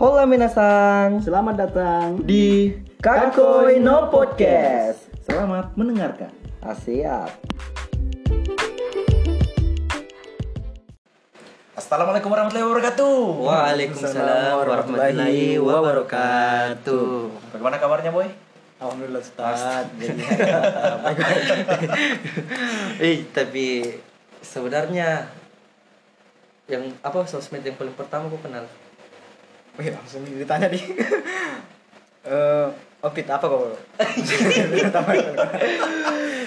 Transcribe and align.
Hola 0.00 0.24
minasang 0.24 1.20
Selamat 1.20 1.60
datang 1.60 2.24
di 2.24 2.72
Kakoi 3.04 3.84
No 3.84 4.08
Podcast. 4.08 5.12
Selamat 5.28 5.76
mendengarkan. 5.76 6.32
Siap. 6.64 7.28
Assalamualaikum 11.76 12.32
warahmatullahi 12.32 12.64
wabarakatuh. 12.64 13.44
Waalaikumsalam 13.44 14.64
warahmatullahi 14.64 15.60
wabarakatuh. 15.60 17.08
Bagaimana 17.52 17.76
kabarnya 17.76 18.08
boy? 18.08 18.32
Alhamdulillah 18.80 19.20
Ustaz. 19.20 19.60
Eh, 23.04 23.28
tapi 23.36 24.00
sebenarnya 24.40 25.28
yang 26.72 26.88
apa 27.04 27.20
sosmed 27.28 27.60
yang 27.60 27.76
paling 27.76 27.92
pertama 27.92 28.32
gue 28.32 28.40
kenal? 28.40 28.64
Wih, 29.80 29.88
langsung 29.96 30.20
ditanya 30.28 30.68
di. 30.68 30.76
Eh, 32.20 32.68
opit 33.00 33.24
apa 33.24 33.48
kok? 33.48 33.80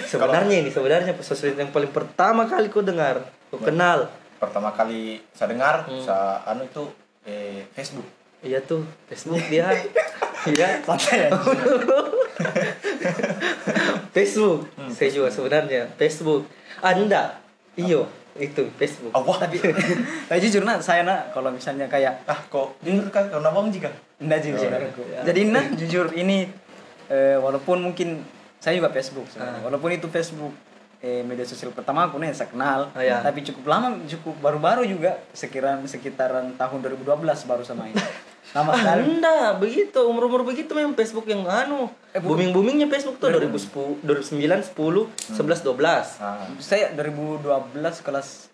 Sebenarnya 0.06 0.62
ini 0.62 0.70
sebenarnya 0.70 1.10
sosmed 1.18 1.58
yang 1.58 1.74
paling 1.74 1.90
pertama 1.90 2.46
kali 2.46 2.70
gue 2.70 2.78
dengar, 2.86 3.18
gue 3.50 3.58
kenal. 3.58 4.06
Pertama 4.38 4.70
kali 4.70 5.18
saya 5.34 5.50
dengar, 5.50 5.82
Hmm. 5.90 5.98
saya 5.98 6.46
anu 6.46 6.62
itu 6.62 6.86
eh, 7.26 7.66
Facebook. 7.74 8.06
Iya 8.38 8.62
tuh 8.62 8.86
Facebook 9.10 9.42
dia. 9.50 9.66
Iya. 10.44 10.78
Santai 10.84 11.26
ya. 11.26 11.30
Facebook. 14.12 14.68
Saya 14.92 15.10
juga 15.10 15.28
sebenarnya 15.32 15.90
Facebook. 15.96 16.46
Anda. 16.78 17.40
Iyo, 17.74 18.06
itu 18.34 18.66
Facebook. 18.74 19.12
Allah. 19.14 19.46
Tapi 19.46 19.56
tapi 20.28 20.38
jujur 20.42 20.66
nak 20.66 20.82
saya 20.82 21.06
nak 21.06 21.30
kalau 21.30 21.54
misalnya 21.54 21.86
kayak 21.86 22.26
Ah 22.26 22.38
kok 22.46 22.74
jujur 22.82 23.06
kan 23.08 23.30
karena 23.30 23.50
bang 23.50 23.66
jika? 23.70 23.90
Nggak 24.18 24.40
jujur. 24.42 24.70
iya. 24.70 25.20
Jadi 25.22 25.40
nah 25.50 25.64
jujur 25.74 26.06
ini 26.14 26.50
eh, 27.06 27.36
walaupun 27.38 27.78
mungkin 27.80 28.22
saya 28.58 28.80
juga 28.80 28.90
Facebook 28.90 29.30
sebenarnya. 29.30 29.60
Ah. 29.60 29.64
Walaupun 29.70 29.90
itu 29.92 30.06
Facebook 30.10 30.54
eh, 30.98 31.20
media 31.22 31.44
sosial 31.44 31.70
pertama 31.70 32.08
aku 32.08 32.16
nih 32.16 32.32
saya 32.32 32.48
kenal, 32.48 32.88
Ah, 32.96 33.04
ya. 33.04 33.20
tapi 33.20 33.44
cukup 33.44 33.68
lama, 33.68 33.92
cukup 34.08 34.40
baru-baru 34.40 34.88
juga 34.88 35.20
sekitaran 35.36 35.84
sekitaran 35.84 36.56
tahun 36.56 36.78
2012 36.80 37.20
baru 37.44 37.60
sama 37.60 37.92
ini. 37.92 38.00
Lama 38.52 38.70
sekali. 38.70 39.00
Anda 39.16 39.36
begitu 39.54 40.00
umur-umur 40.02 40.44
begitu 40.44 40.70
memang 40.70 40.92
Facebook 40.92 41.24
yang 41.24 41.42
anu 41.42 41.88
Eh, 42.10 42.20
booming-boomingnya 42.20 42.86
Facebook 42.86 43.16
tuh 43.16 43.32
2010 43.32 44.04
2009 44.04 44.62
10 44.68 45.08
11 45.32 45.64
12. 45.64 46.20
Ah, 46.20 46.44
Saya 46.56 46.92
2012 46.92 47.40
kelas 48.00 48.52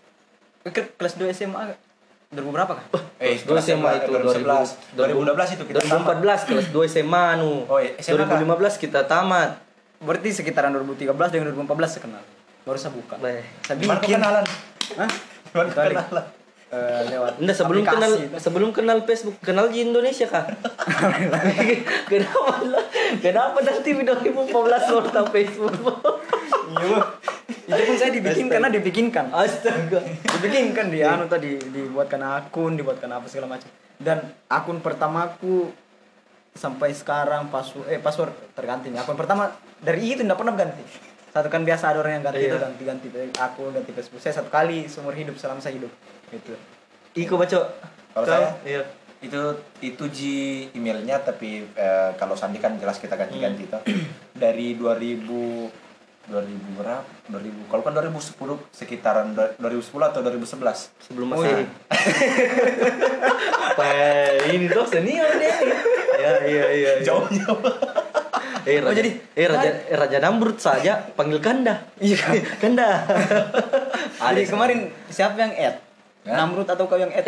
eh, 0.62 0.70
ke- 0.70 0.94
kelas 0.94 1.14
2 1.14 1.28
SMA 1.30 1.74
2000 2.30 2.46
berapa 2.48 2.72
kah? 2.72 2.86
eh, 3.18 3.34
Kelas 3.36 3.66
2 3.66 3.74
SMA 3.74 3.90
itu 3.98 4.08
2011. 4.08 4.78
2012 4.94 5.50
itu 5.50 5.64
kita 5.66 5.78
tamat. 5.82 6.22
2014 6.22 6.46
kelas 6.46 6.66
2 6.68 6.86
SMA 6.88 7.22
anu. 7.34 7.52
Oh, 7.66 7.76
iya, 7.76 7.90
SMA 7.98 8.22
kah? 8.22 8.38
2015 8.38 8.78
kita 8.78 9.00
tamat. 9.04 9.58
Berarti 9.98 10.28
sekitaran 10.32 10.70
2013 10.72 11.10
dengan 11.28 11.50
2014 11.52 11.90
saya 11.90 12.02
kenal. 12.02 12.22
Baru 12.62 12.78
saya 12.78 12.92
buka. 12.94 13.18
Baik. 13.18 13.44
Saya 13.60 13.76
bikin. 13.76 14.16
kenalan? 14.16 14.44
Hah? 14.94 15.10
Gimana 15.44 15.68
kenalan? 15.68 16.24
Eh, 16.70 17.02
lewat 17.10 17.42
Anda 17.42 17.50
sebelum 17.50 17.82
aplikasi. 17.82 17.98
kenal 17.98 18.12
sebelum 18.38 18.70
kenal 18.70 18.98
Facebook 19.02 19.34
kenal 19.42 19.66
di 19.66 19.82
Indonesia 19.82 20.22
kah? 20.24 20.46
kenapa 22.10 22.62
lah? 22.62 22.84
Kenapa 23.18 23.58
nanti 23.58 23.90
2014 23.90 24.54
baru 24.86 25.08
tahu 25.10 25.26
Facebook? 25.34 25.74
Iya. 26.70 26.98
Itu 27.66 27.82
pun 27.82 27.96
saya 27.98 28.14
dibikin 28.14 28.46
karena 28.46 28.70
dibikinkan. 28.70 29.34
Astaga. 29.34 29.98
dibikinkan 30.38 30.94
di 30.94 31.02
anu 31.02 31.26
tadi 31.26 31.58
dibuatkan 31.58 32.22
akun, 32.22 32.78
dibuatkan 32.78 33.10
apa 33.10 33.26
segala 33.26 33.58
macam. 33.58 33.66
Dan 33.98 34.22
akun 34.46 34.78
pertamaku 34.78 35.74
sampai 36.54 36.94
sekarang 36.94 37.50
password 37.50 37.90
eh 37.90 37.98
password 37.98 38.30
terganti 38.54 38.94
nih. 38.94 39.02
Akun 39.02 39.18
pertama 39.18 39.50
dari 39.82 40.14
itu 40.14 40.22
tidak 40.22 40.38
pernah 40.38 40.54
ganti. 40.54 40.86
Satu 41.30 41.46
kan 41.46 41.62
biasa 41.62 41.94
ada 41.94 41.98
orang 41.98 42.18
yang 42.18 42.24
ganti 42.26 42.42
Iya. 42.42 42.54
itu 42.54 42.58
ganti-ganti 42.58 43.06
aku 43.34 43.70
ganti 43.70 43.90
Facebook. 43.90 44.18
Saya 44.18 44.38
satu 44.38 44.50
kali 44.50 44.86
seumur 44.86 45.14
hidup 45.14 45.34
selama 45.34 45.58
saya 45.58 45.74
hidup. 45.74 45.90
Gitu. 46.30 46.52
Iko 47.16 47.34
baca. 47.34 47.58
Kalau 48.10 48.26
saya? 48.26 48.54
Iya. 48.62 48.82
Itu 49.20 49.40
itu 49.80 50.04
ji 50.08 50.34
emailnya 50.72 51.20
tapi 51.20 51.62
eh, 51.68 52.10
kalau 52.16 52.32
Sandi 52.32 52.56
kan 52.56 52.74
jelas 52.74 52.96
kita 52.96 53.14
ganti-ganti 53.14 53.66
Hmm. 53.66 53.72
toh. 53.72 53.82
Dari 54.32 54.74
2000 54.74 55.68
2000 56.26 56.78
berapa? 56.78 57.02
2000. 57.26 57.66
Kalau 57.66 57.82
kan 57.82 57.92
2010 57.92 58.38
sekitaran 58.70 59.28
2010 59.34 59.58
atau 60.06 60.20
2011. 60.20 60.94
Sebelum 61.02 61.26
Oh, 61.28 61.36
Masehi. 61.36 61.64
Wah, 63.72 63.90
ini 64.46 64.66
tuh 64.66 64.86
senior 64.86 65.26
dia. 65.34 65.54
Ya, 66.16 66.32
iya, 66.44 66.64
iya. 66.70 66.90
iya. 66.96 67.02
Jauhnya. 67.02 67.44
Eh, 68.62 68.76
Oh, 68.78 68.92
raja, 68.92 69.00
jadi- 69.00 69.16
eh 69.34 69.46
raja, 69.48 69.70
eh, 69.88 69.96
raja 69.96 70.18
Namrud 70.20 70.56
saja 70.56 71.00
panggil 71.10 71.40
Kanda. 71.40 71.80
Iya 71.96 72.14
kan? 72.14 72.36
Kanda. 72.60 72.88
Jadi 74.20 74.42
kemarin 74.46 74.78
siapa 75.08 75.34
yang 75.34 75.50
add? 75.50 75.76
Ya? 76.24 76.44
Namrud 76.44 76.68
atau 76.68 76.84
kau 76.84 77.00
yang 77.00 77.12
add? 77.12 77.26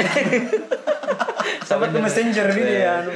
Sama 1.69 1.89
ke 1.89 1.99
messenger 1.99 2.53
ini 2.53 2.61
Iya. 2.61 2.81
ya. 2.81 2.93
anu. 3.03 3.11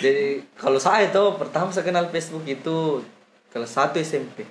Jadi 0.00 0.24
kalau 0.58 0.78
saya 0.82 1.10
tuh 1.10 1.38
pertama 1.38 1.70
saya 1.70 1.86
kenal 1.86 2.10
Facebook 2.10 2.42
itu 2.46 3.04
kelas 3.54 3.70
1 3.74 4.02
SMP. 4.02 4.46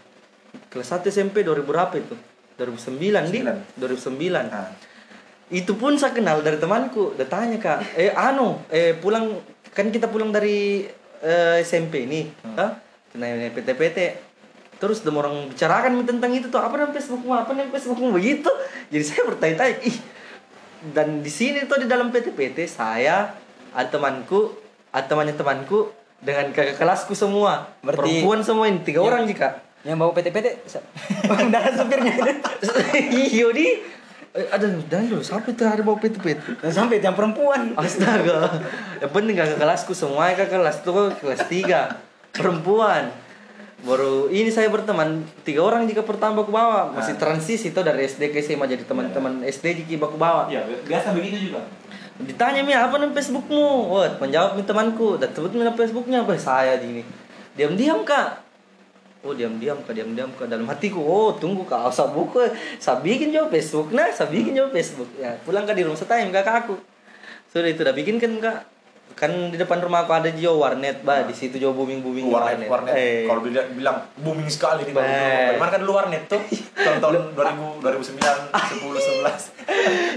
Kelas 0.72 0.88
1 0.96 1.12
SMP 1.12 1.44
2000 1.44 1.64
berapa 1.64 1.94
itu? 1.96 2.16
2009 2.60 3.32
di 3.32 3.40
Sembilan. 3.40 3.56
2009. 3.80 4.52
Nah, 4.52 4.70
Itu 5.50 5.74
pun 5.82 5.98
saya 5.98 6.14
kenal 6.14 6.46
dari 6.46 6.62
temanku. 6.62 7.18
Dia 7.18 7.26
tanya 7.26 7.58
kak, 7.58 7.98
eh 7.98 8.14
anu, 8.14 8.62
eh 8.70 8.94
pulang 8.94 9.42
kan 9.74 9.90
kita 9.90 10.06
pulang 10.06 10.30
dari 10.30 10.86
eh, 11.26 11.58
SMP 11.66 12.06
ini, 12.06 12.30
hmm. 12.30 12.56
kena 13.10 13.50
PT-PT. 13.58 13.98
Terus 14.78 15.02
dem 15.02 15.18
orang 15.18 15.50
bicarakan 15.50 16.06
tentang 16.06 16.32
itu 16.38 16.54
tuh 16.54 16.62
apa 16.62 16.78
nama 16.78 16.94
Facebookmu, 16.94 17.34
apa 17.34 17.52
nama 17.58 17.66
Facebookmu 17.74 18.14
begitu. 18.14 18.46
Jadi 18.94 19.04
saya 19.04 19.26
bertanya-tanya, 19.26 19.76
ih. 19.90 19.98
Dan 20.80 21.20
di 21.20 21.32
sini 21.32 21.68
tuh 21.68 21.84
di 21.84 21.88
dalam 21.92 22.08
PT-PT 22.08 22.64
saya 22.66 23.36
ada 23.76 23.90
temanku, 23.92 24.56
ada 24.90 25.06
temannya 25.06 25.36
temanku 25.36 25.92
dengan 26.24 26.52
kakak 26.56 26.80
kelasku 26.80 27.12
semua. 27.14 27.68
Berarti- 27.84 28.24
perempuan 28.24 28.40
semua 28.44 28.66
ini 28.72 28.80
tiga 28.84 29.04
orang 29.04 29.28
jika. 29.28 29.60
Yang 29.80 29.96
bawa 29.96 30.12
PT-PT 30.12 30.48
Udah 31.24 31.62
supirnya 31.80 32.12
Iyo 33.32 33.56
di. 33.56 33.68
Eh, 34.30 34.46
ada 34.46 34.70
dan 34.70 35.10
dulu 35.10 35.24
sampai 35.26 35.56
tuh 35.56 35.66
ada 35.66 35.82
bawa 35.82 35.98
PT-PT. 35.98 36.62
Dan 36.62 36.72
sampai 36.72 37.00
yang 37.00 37.16
perempuan 37.16 37.74
Astaga. 37.76 38.60
Yang 39.00 39.12
penting 39.12 39.36
kakak 39.36 39.58
kelasku 39.58 39.92
semua 39.96 40.32
kakak 40.36 40.60
kelas 40.60 40.78
tuh 40.84 41.12
kelas 41.20 41.44
3 41.48 42.36
perempuan. 42.36 43.10
Baru 43.80 44.28
ini 44.28 44.52
saya 44.52 44.68
berteman 44.68 45.24
tiga 45.48 45.64
orang 45.64 45.88
jika 45.88 46.04
pertama 46.04 46.44
aku 46.44 46.52
bawa 46.52 46.92
masih 46.92 47.16
transisi 47.16 47.72
itu 47.72 47.80
dari 47.80 48.04
SD 48.04 48.36
ke 48.36 48.44
SMA 48.44 48.68
jadi 48.68 48.84
teman-teman 48.84 49.40
SD 49.48 49.88
jika 49.88 50.12
aku 50.12 50.20
bawa. 50.20 50.52
Iya, 50.52 50.68
biasa 50.84 51.16
begitu 51.16 51.52
juga. 51.52 51.64
Ditanya 52.20 52.60
mi 52.68 52.76
apa 52.76 53.00
nama 53.00 53.16
Facebookmu? 53.16 53.64
Oh, 53.88 54.04
menjawab 54.04 54.60
mi 54.60 54.68
temanku 54.68 55.16
dan 55.16 55.32
sebut 55.32 55.56
mi 55.56 55.64
nama 55.64 55.72
Facebooknya 55.72 56.28
apa 56.28 56.36
saya 56.36 56.76
gini. 56.76 57.08
Diam-diam 57.56 58.04
kak. 58.04 58.44
Oh 59.24 59.36
diam-diam 59.36 59.80
kak, 59.84 59.96
diam-diam 59.96 60.28
kak 60.36 60.52
dalam 60.52 60.68
hatiku. 60.68 61.00
Oh 61.00 61.32
tunggu 61.40 61.64
kak, 61.64 61.88
saya 61.96 62.12
buku, 62.12 62.44
saya 62.80 63.00
bikin 63.00 63.32
juga 63.32 63.48
Facebook 63.48 63.96
nah, 63.96 64.12
saya 64.12 64.28
bikin 64.28 64.52
juga 64.60 64.76
Facebook. 64.76 65.08
Ya 65.16 65.40
pulang 65.48 65.64
kak 65.64 65.80
di 65.80 65.88
rumah 65.88 65.96
saya 65.96 66.12
tanya 66.12 66.44
kakak 66.44 66.68
aku. 66.68 66.76
Sudah 67.48 67.72
itu 67.72 67.80
udah 67.88 67.96
bikin 67.96 68.20
kan 68.20 68.32
kak. 68.44 68.60
Kan 69.20 69.52
di 69.52 69.60
depan 69.60 69.84
rumah 69.84 70.08
aku 70.08 70.16
ada 70.16 70.32
jo 70.32 70.64
warnet, 70.64 71.04
bah 71.04 71.28
di 71.28 71.36
situ 71.36 71.60
jo 71.60 71.76
booming 71.76 72.00
booming 72.00 72.32
warnet 72.32 72.72
warnet. 72.72 72.96
Eh. 72.96 73.28
kalau 73.28 73.44
bilang, 73.44 73.68
bilang 73.76 73.98
booming 74.16 74.48
sekali 74.48 74.88
di 74.88 74.96
Bah. 74.96 75.04
Bagaimana 75.04 75.72
kan 75.76 75.82
lu 75.84 75.92
warnet 75.92 76.24
tuh 76.32 76.40
tahun-tahun 76.88 77.36
2000 77.36 77.84
2009 77.84 78.16
10 78.16 79.60
11 79.60 79.60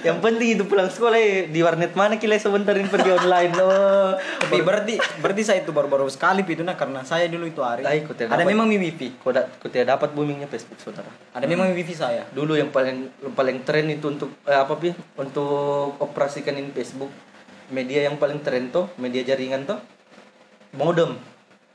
yang 0.02 0.18
penting 0.18 0.58
itu 0.58 0.64
pulang 0.66 0.86
sekolah 0.90 1.18
eh, 1.18 1.46
di 1.50 1.60
warnet 1.62 1.94
mana 1.98 2.16
kila 2.18 2.38
sebentarin 2.38 2.86
pergi 2.86 3.10
online. 3.14 3.52
Oh. 3.58 4.14
Tapi 4.18 4.58
berarti 4.62 4.94
berarti 5.18 5.42
saya 5.42 5.58
itu 5.62 5.74
baru-baru 5.74 6.06
sekali 6.06 6.46
itu 6.46 6.62
nah 6.62 6.78
karena 6.78 7.02
saya 7.02 7.26
dulu 7.26 7.46
itu 7.46 7.60
hari. 7.62 7.82
Ikut 7.82 8.16
ya, 8.16 8.26
Ada 8.30 8.42
dapat. 8.42 8.48
memang 8.48 8.66
mi 8.70 8.78
wifi 8.78 9.18
Kau, 9.18 9.34
da- 9.34 9.46
kau 9.60 9.68
tidak 9.68 9.98
dapat 9.98 10.14
boomingnya 10.14 10.46
Facebook 10.46 10.78
saudara. 10.78 11.10
Ada 11.34 11.46
memang 11.46 11.74
wifi 11.74 11.94
saya? 11.94 12.22
Dulu 12.30 12.54
yang 12.54 12.70
paling 12.70 13.10
paling 13.34 13.66
tren 13.66 13.90
itu 13.90 14.06
untuk 14.10 14.30
eh, 14.46 14.56
apa 14.58 14.74
pi? 14.78 14.94
Untuk 15.18 15.98
operasikan 15.98 16.54
Facebook 16.70 17.10
media 17.72 18.06
yang 18.06 18.20
paling 18.20 18.44
tren 18.44 18.68
tuh 18.68 18.92
media 19.00 19.24
jaringan 19.24 19.64
tuh 19.64 19.80
modem. 20.76 21.16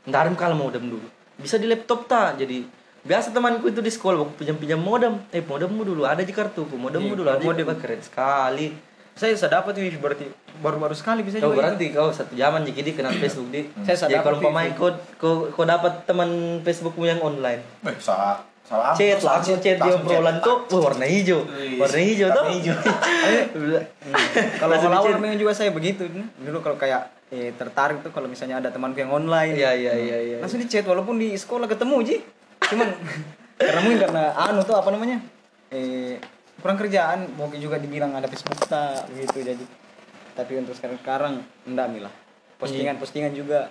Ada 0.07 0.31
kalau 0.39 0.55
modem 0.55 0.87
dulu. 0.87 1.07
Bisa 1.35 1.59
di 1.59 1.67
laptop 1.67 2.07
ta 2.07 2.31
jadi 2.37 2.63
biasa 3.03 3.31
temanku 3.35 3.67
itu 3.67 3.79
di 3.83 3.91
sekolah 3.91 4.23
aku 4.23 4.33
pinjam 4.39 4.55
pinjam 4.55 4.79
modem. 4.79 5.19
Eh 5.33 5.43
modemmu 5.43 5.83
dulu 5.83 6.07
ada 6.07 6.23
di 6.23 6.31
kartuku 6.31 6.77
modemmu 6.77 7.13
Iya, 7.13 7.19
dulu 7.19 7.27
ada 7.27 7.43
modem. 7.43 7.67
keren 7.75 7.99
sekali. 7.99 8.71
Saya 9.17 9.33
bisa 9.33 9.49
dapat 9.49 9.73
wifi 9.81 9.97
berarti 9.97 10.29
baru-baru 10.61 10.93
sekali 10.93 11.25
bisa 11.25 11.41
kau 11.41 11.53
berarti 11.57 11.89
kau 11.89 12.13
satu 12.13 12.37
zaman 12.37 12.61
jadi 12.69 12.93
kenal 12.93 13.09
Facebook 13.17 13.49
di. 13.49 13.65
Saya 13.81 13.97
sadar 13.97 14.21
jadi 14.21 14.25
kalau 14.25 14.37
pemain 14.37 14.69
kau 14.77 14.93
kau 15.17 15.49
kau 15.49 15.65
dapat 15.65 16.05
teman 16.05 16.61
Facebookmu 16.61 17.05
yang 17.09 17.21
online. 17.25 17.65
Eh, 17.81 17.97
sa 17.97 18.45
Sama 18.67 18.91
chat 18.99 19.23
langsung 19.23 19.31
langsung 19.31 19.57
chat, 19.63 19.63
chat 19.63 19.77
di 19.79 19.87
langsung 19.87 20.03
obrolan 20.03 20.35
tuh 20.43 20.57
wah, 20.75 20.91
warna 20.91 21.05
hijau. 21.07 21.39
Warna 21.79 21.99
hijau 22.03 22.27
tuh. 22.27 22.43
warna 22.43 22.55
hijau. 22.59 22.75
kalau 24.59 24.73
di-chat. 24.75 25.19
memang 25.23 25.39
juga 25.39 25.55
saya 25.55 25.71
begitu 25.71 26.03
dulu 26.43 26.59
kalau 26.59 26.75
kayak 26.75 27.07
eh, 27.31 27.55
tertarik 27.55 28.03
tuh 28.03 28.11
kalau 28.11 28.27
misalnya 28.27 28.59
ada 28.59 28.67
temanku 28.67 28.99
yang 28.99 29.15
online. 29.15 29.55
Iya 29.55 29.71
iya 29.71 29.93
iya 29.95 30.17
iya. 30.19 30.37
Langsung 30.43 30.59
di 30.59 30.67
chat 30.67 30.83
walaupun 30.83 31.15
di 31.15 31.31
sekolah 31.31 31.63
ketemu 31.71 31.95
ji. 32.03 32.15
Cuman 32.67 32.91
karena 33.63 33.79
mungkin 33.79 33.99
karena 34.03 34.23
anu 34.35 34.59
tuh 34.67 34.75
apa 34.75 34.91
namanya 34.91 35.23
eh 35.71 36.19
kurang 36.59 36.75
kerjaan. 36.75 37.31
Mungkin 37.39 37.63
juga 37.63 37.79
dibilang 37.79 38.11
ada 38.19 38.27
Facebook 38.27 38.67
tak 38.67 39.07
begitu 39.15 39.47
jadi. 39.55 39.65
Tapi 40.35 40.59
untuk 40.59 40.75
sekarang 40.75 40.99
sekarang 40.99 41.33
enggak 41.63 41.87
milah 41.87 42.13
postingan 42.57 42.97
postingan 42.97 43.31
juga 43.33 43.69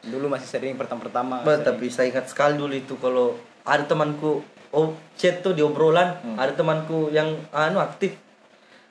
dulu 0.00 0.32
masih 0.32 0.48
sering 0.48 0.76
pertama-pertama 0.76 1.44
Bah, 1.44 1.60
sering. 1.60 1.66
tapi 1.66 1.86
saya 1.92 2.06
ingat 2.08 2.28
sekali 2.32 2.56
dulu 2.56 2.72
itu 2.72 2.94
kalau 2.96 3.36
ada 3.62 3.84
temanku 3.84 4.40
oh 4.70 4.86
chat 5.14 5.40
tuh 5.40 5.50
di 5.50 5.60
obrolan 5.60 6.16
Hmm. 6.16 6.36
ada 6.36 6.52
temanku 6.52 7.08
yang 7.08 7.26
anu 7.50 7.78
aktif 7.78 8.16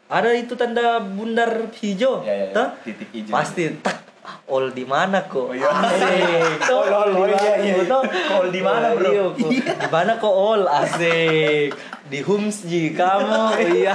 ada 0.08 0.30
itu 0.32 0.54
tanda 0.54 0.98
bundar 1.00 1.50
hijau 1.74 2.22
Ya, 2.22 2.34
ya, 2.34 2.46
ya. 2.50 2.66
Titik 2.80 3.10
hijau. 3.12 3.32
pasti 3.32 3.70
tak 3.80 3.98
all 4.46 4.70
di 4.70 4.82
mana 4.84 5.22
kok 5.24 5.42
Oh, 5.44 5.54
iya. 5.54 5.70
asik 5.86 6.58
Tuh, 6.60 6.82
Oh, 6.82 7.06
di 7.08 7.14
oh, 7.16 7.26
iya, 7.28 7.38
mana, 7.50 7.62
iya. 7.62 7.84
tuh. 7.84 8.02
All 8.32 8.48
di 8.48 8.62
mana, 8.62 8.88
bro? 8.92 9.10
Iya, 9.10 9.26
kok. 9.32 9.50
di 9.54 9.88
mana 9.88 10.12
kok 10.16 10.36
all 10.36 10.64
asik 10.66 11.70
di 12.06 12.20
Hums 12.20 12.58
ji 12.64 12.90
kamu 12.92 13.42
iya 13.76 13.94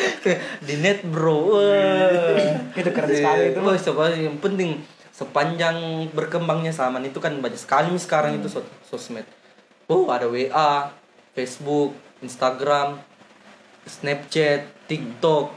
di 0.66 0.74
net 0.78 1.04
bro. 1.04 1.60
Itu 2.72 2.88
keren 2.90 3.08
sekali 3.10 3.44
itu. 3.52 3.60
Wah, 3.60 3.76
soalnya 3.76 4.18
yang 4.22 4.36
penting 4.38 4.80
sepanjang 5.12 5.76
berkembangnya 6.10 6.70
zaman 6.70 7.04
itu 7.04 7.20
kan 7.20 7.36
banyak 7.36 7.56
sekali 7.56 7.92
sekarang 7.94 8.40
itu 8.40 8.48
sos- 8.48 8.64
sosmed. 8.82 9.28
Oh, 9.94 10.08
ada 10.08 10.26
WA, 10.26 10.88
Facebook, 11.30 11.92
Instagram, 12.18 12.96
Snapchat, 13.82 14.86
TikTok, 14.86 15.52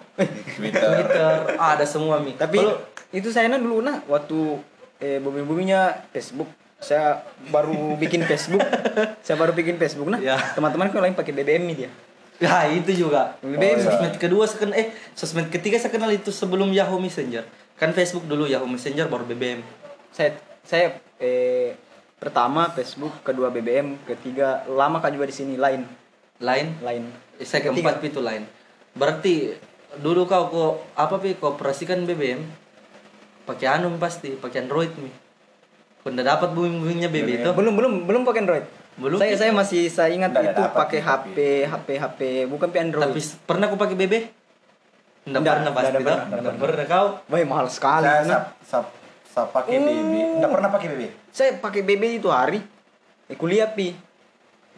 Twitter. 0.55 0.81
Twitter, 0.81 1.33
ada 1.55 1.85
semua 1.85 2.17
mi. 2.17 2.33
tapi 2.33 2.57
Kalau- 2.57 2.81
itu 3.11 3.29
saya 3.29 3.47
nah 3.47 3.55
dulu 3.55 3.79
nah 3.79 4.01
waktu 4.05 4.59
eh 4.97 5.19
bumi 5.19 5.39
buminya 5.41 5.91
Facebook 6.09 6.47
saya 6.77 7.19
baru 7.47 7.95
bikin 7.95 8.23
Facebook 8.23 8.59
saya 9.25 9.35
baru 9.35 9.51
bikin 9.51 9.75
Facebook 9.75 10.07
nah 10.07 10.19
Ya. 10.19 10.35
teman-temanku 10.51 10.95
lain 10.97 11.13
pakai 11.13 11.31
BBM 11.31 11.63
nih 11.65 11.77
dia 11.77 11.91
Ya 12.35 12.67
itu 12.67 12.91
juga. 12.91 13.39
BBM. 13.39 13.79
Oh. 13.79 13.83
Sosmed 13.87 14.19
kedua 14.19 14.43
saya 14.43 14.59
kenal 14.59 14.75
eh 14.75 14.87
sosmed 15.13 15.47
ketiga 15.47 15.79
saya 15.79 15.87
kenal 15.87 16.11
itu 16.11 16.27
sebelum 16.29 16.67
Yahoo 16.69 16.99
Messenger. 16.99 17.47
Kan 17.73 17.95
Facebook 17.95 18.27
dulu 18.27 18.43
Yahoo 18.43 18.67
Messenger 18.67 19.07
baru 19.07 19.23
BBM. 19.23 19.63
saya 20.11 20.35
saya 20.61 20.91
eh 21.15 21.79
pertama 22.25 22.73
Facebook 22.73 23.13
kedua 23.21 23.47
BBM 23.47 24.01
ketiga 24.03 24.65
lama 24.65 24.97
kan 24.97 25.13
juga 25.13 25.29
di 25.29 25.35
sini 25.35 25.53
lain 25.55 25.85
Lain. 26.35 26.73
lain 26.81 27.03
Eh, 27.37 27.45
Saya 27.45 27.61
Ketiga. 27.61 27.93
keempat 27.93 28.03
itu 28.03 28.19
lain. 28.19 28.43
Berarti 28.91 29.53
dulu 29.95 30.25
kau 30.25 30.49
kok 30.49 30.73
apa 30.95 31.15
pi 31.15 31.35
kau 31.35 31.53
operasikan 31.53 32.03
BBM 32.03 32.43
pakai 33.43 33.67
anu 33.71 33.93
pasti 33.95 34.33
pakai 34.33 34.65
Android 34.65 34.91
mi. 34.97 35.07
Kau 35.99 36.09
udah 36.09 36.25
dapat 36.25 36.51
booming 36.51 36.81
boomingnya 36.81 37.07
BB 37.07 37.29
itu. 37.39 37.49
belum 37.51 37.73
belum 37.73 37.91
belum 38.03 38.21
pakai 38.23 38.41
Android 38.41 38.65
Belum. 38.95 39.19
saya 39.19 39.35
saya 39.35 39.51
masih 39.51 39.87
saya 39.87 40.11
ingat 40.11 40.31
itu 40.33 40.63
pakai 40.71 40.99
HP 40.99 41.37
HP 41.67 41.87
HP 41.93 42.19
bukan 42.47 42.67
pakai 42.67 42.83
Android 42.83 43.11
Tapi 43.11 43.21
pernah 43.43 43.65
kau 43.67 43.75
pakai 43.75 43.95
BB? 43.95 44.13
Enggak 45.25 45.39
Nggak, 45.41 45.55
pernah 45.55 45.71
pasti 45.71 45.91
toh? 45.95 46.17
pernah, 46.55 46.85
kau. 46.85 47.07
Wah, 47.25 47.39
mahal 47.43 47.67
sekali 47.67 48.05
Saya 48.07 48.55
sap, 48.63 48.85
sap, 49.35 49.51
sap 49.51 49.67
pakai 49.67 49.75
BB. 49.77 50.13
Enggak 50.39 50.49
pernah 50.49 50.69
pakai 50.71 50.87
BB. 50.89 51.03
saya 51.29 51.49
pakai 51.59 51.81
BB 51.83 52.03
itu 52.17 52.31
hari 52.31 52.63
eh, 53.27 53.35
kuliah 53.35 53.67
pi 53.67 53.91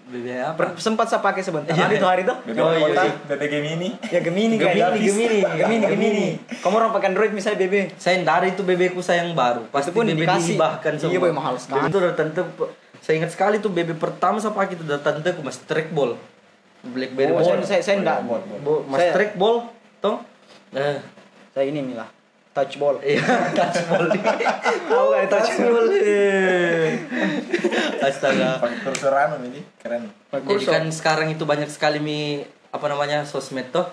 BB 0.07 0.25
apa? 0.39 0.74
Sempat 0.80 1.12
saya 1.12 1.19
pakai 1.21 1.44
sebentar 1.44 1.75
Iya. 1.75 1.83
hari 1.83 1.95
itu 2.00 2.07
hari 2.07 2.21
itu 2.24 2.33
BB 2.42 2.57
Oh, 2.57 2.71
iya, 2.71 2.88
iya. 2.89 3.13
BB 3.27 3.44
Gemini. 3.45 3.89
ya 4.07 4.19
Gemini 4.24 4.56
Gemini, 4.56 4.57
kayak 4.57 4.98
Gemini. 4.98 5.39
Gemini 5.44 5.86
Gemini 5.86 6.27
kamu 6.57 6.74
orang 6.74 6.92
pakai 6.92 7.07
Android 7.12 7.31
misalnya 7.36 7.59
BB 7.62 7.75
Saya 8.00 8.24
dari 8.25 8.56
itu 8.56 8.63
BB 8.65 8.95
ku 8.95 9.04
saya 9.04 9.21
yang 9.21 9.38
baru. 9.38 9.68
Pasti 9.69 9.92
pun 9.92 10.07
BB 10.07 10.25
dikasih. 10.25 10.56
dihibahkan 10.56 10.94
semua. 10.98 11.12
Iya, 11.13 11.19
Boy, 11.21 11.31
mahal 11.36 11.56
sekali. 11.59 11.77
BB 11.77 11.92
itu 11.92 11.98
udah 12.01 12.15
tentu 12.15 12.42
saya 12.98 13.13
ingat 13.21 13.31
sekali 13.31 13.62
tuh 13.62 13.69
BB 13.69 13.95
pertama 13.95 14.42
saya 14.42 14.56
pakai 14.56 14.74
itu 14.74 14.83
udah 14.83 15.00
tentu 15.00 15.27
aku 15.27 15.44
masih 15.45 15.62
trackball. 15.69 16.18
Blackberry 16.88 17.36
oh, 17.36 17.44
ball. 17.44 17.59
saya, 17.62 17.68
saya, 17.68 17.81
saya 17.83 17.95
enggak 18.00 18.18
Mas 18.88 18.98
Saya- 18.98 19.13
trackball 19.13 19.56
toh? 20.00 20.24
Eh, 20.71 20.98
saya 21.51 21.65
ini 21.68 21.83
milah 21.83 22.07
touch 22.57 22.81
ball 22.81 22.98
iya, 23.06 23.21
touchball. 23.54 24.09
tahu 24.89 25.07
kan 25.13 25.25
touch 25.30 25.50
touchball. 25.54 25.88
Astaga. 28.09 28.57
Pakai 28.57 28.77
kursor 28.81 29.13
anu 29.13 29.38
ini 29.45 29.62
keren. 29.77 30.09
Jadi 30.33 30.65
kan 30.65 30.89
sekarang 30.89 31.30
itu 31.30 31.45
banyak 31.45 31.69
sekali 31.69 32.01
mi 32.01 32.42
apa 32.74 32.86
namanya 32.89 33.21
sosmed 33.30 33.69
toh. 33.69 33.86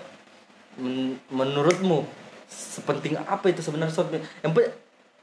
Men- 0.80 1.20
menurutmu 1.28 2.08
sepenting 2.48 3.20
apa 3.20 3.52
itu 3.52 3.60
sebenarnya 3.60 3.92
sosmed? 3.92 4.24
Yang 4.40 4.72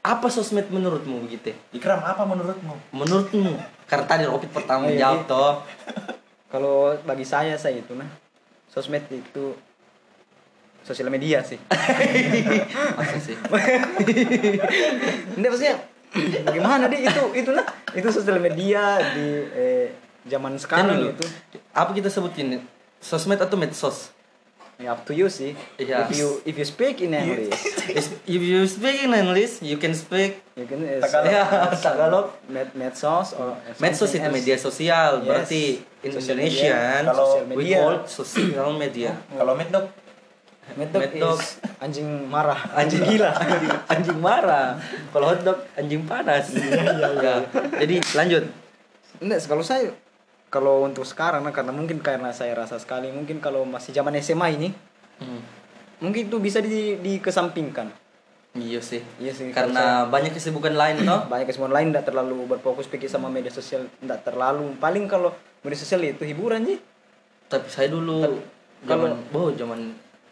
apa 0.02 0.26
sosmed 0.30 0.70
menurutmu 0.70 1.26
begitu? 1.26 1.50
Ikram 1.74 1.98
apa 1.98 2.22
menurutmu? 2.22 2.74
Menurutmu? 2.94 3.58
Karena 3.90 4.06
tadi 4.06 4.24
Ropit 4.24 4.50
pertama 4.54 4.86
iya, 4.86 5.10
jawab 5.10 5.26
iya. 5.26 5.30
toh. 5.30 5.54
kalau 6.52 6.92
bagi 7.08 7.24
saya 7.24 7.56
saya 7.56 7.80
itu 7.80 7.96
nah 7.96 8.04
sosmed 8.68 9.08
itu 9.08 9.56
sosial 10.82 11.08
media 11.08 11.40
sih 11.40 11.58
Masa 12.98 13.18
sih? 13.18 13.36
Maksudnya 15.36 15.74
bagaimana 16.42 16.86
deh 16.86 17.00
itu 17.00 17.22
itu 17.34 17.50
nah 17.50 17.64
itu 17.90 18.08
sosial 18.08 18.36
media 18.38 18.82
di 19.12 19.26
eh, 19.48 19.86
zaman 20.24 20.54
sekarang 20.54 20.98
dulu. 20.98 21.12
itu 21.12 21.24
Apa 21.72 21.90
kita 21.90 22.06
sebutin? 22.06 22.60
Sosmed 22.98 23.38
atau 23.38 23.56
medsos? 23.56 24.12
Ya, 24.76 24.90
up 24.90 25.04
to 25.04 25.12
you 25.12 25.26
sih 25.26 25.54
Iya. 25.76 26.04
if 26.04 26.10
you 26.12 26.28
if 26.44 26.54
you 26.54 26.64
speak 26.64 26.98
in 26.98 27.12
English 27.12 27.54
Is- 27.88 28.18
If 28.24 28.40
you 28.40 28.62
speak 28.64 28.98
in 29.00 29.12
English, 29.12 29.60
you 29.60 29.76
can 29.76 29.92
speak 29.92 30.42
you 30.52 30.66
can 30.66 30.82
uh, 30.82 30.98
Tagalog. 30.98 31.28
ya 31.28 31.44
Tagalog. 31.76 32.26
med 32.48 32.66
medsos 32.74 33.30
or 33.32 33.54
Medsos 33.78 34.10
itu 34.10 34.26
media 34.28 34.56
sosial, 34.56 35.20
Yes. 35.20 35.26
berarti 35.28 35.62
in 36.02 36.10
Social 36.10 36.34
Indonesian 36.34 37.00
Kalau 37.04 37.30
media. 37.46 37.78
call 37.78 37.96
social 38.04 38.70
media. 38.74 39.10
Kalau 39.30 39.54
Mad 39.54 39.70
Dog 39.70 39.86
Mad 40.72 40.88
dog 40.88 41.02
Mad 41.02 41.12
dog. 41.12 41.36
is 41.36 41.46
anjing 41.78 42.08
marah 42.26 42.56
Anjing 42.78 43.02
gila, 43.02 43.30
anjing 43.92 44.18
marah. 44.18 44.78
Kalau 45.10 45.26
hotdog 45.28 45.58
anjing 45.74 46.02
panas. 46.02 46.54
Ya. 46.54 47.42
Jadi 47.76 48.00
lanjut. 48.14 48.44
Enggak, 49.18 49.38
kalau 49.44 49.60
saya 49.60 49.90
kalau 50.48 50.82
untuk 50.82 51.02
sekarang 51.02 51.40
nah, 51.40 51.50
karena 51.50 51.70
mungkin 51.70 51.98
karena 51.98 52.28
saya 52.30 52.52
rasa 52.54 52.76
sekali 52.76 53.08
mungkin 53.08 53.38
kalau 53.38 53.64
masih 53.64 53.90
zaman 53.90 54.12
SMA 54.18 54.48
ini 54.52 54.68
Hmm. 55.14 55.38
mungkin 55.98 56.26
itu 56.26 56.36
bisa 56.36 56.58
di 56.58 56.98
dikesampingkan 56.98 57.86
Iya 58.52 58.82
sih. 58.82 59.00
Iya 59.16 59.30
sih, 59.30 59.48
Karena 59.48 60.04
banyak 60.04 60.34
kesibukan 60.34 60.74
lain 60.74 61.00
toh. 61.00 61.24
banyak 61.30 61.46
kesibukan 61.46 61.70
lain 61.70 61.88
tidak 61.88 62.04
terlalu 62.04 62.36
berfokus 62.48 62.84
pikir 62.84 63.06
sama 63.06 63.26
media 63.26 63.48
sosial 63.48 63.86
tidak 63.94 64.20
terlalu 64.22 64.74
paling 64.76 65.06
kalau 65.06 65.30
media 65.60 65.78
sosial 65.78 66.02
itu 66.02 66.20
hiburan 66.22 66.64
sih 66.64 66.76
Tapi 67.46 67.64
saya 67.66 67.86
dulu 67.88 68.18
kalau- 68.20 68.44
zaman 68.82 69.10
oh 69.30 69.48
zaman 69.54 69.80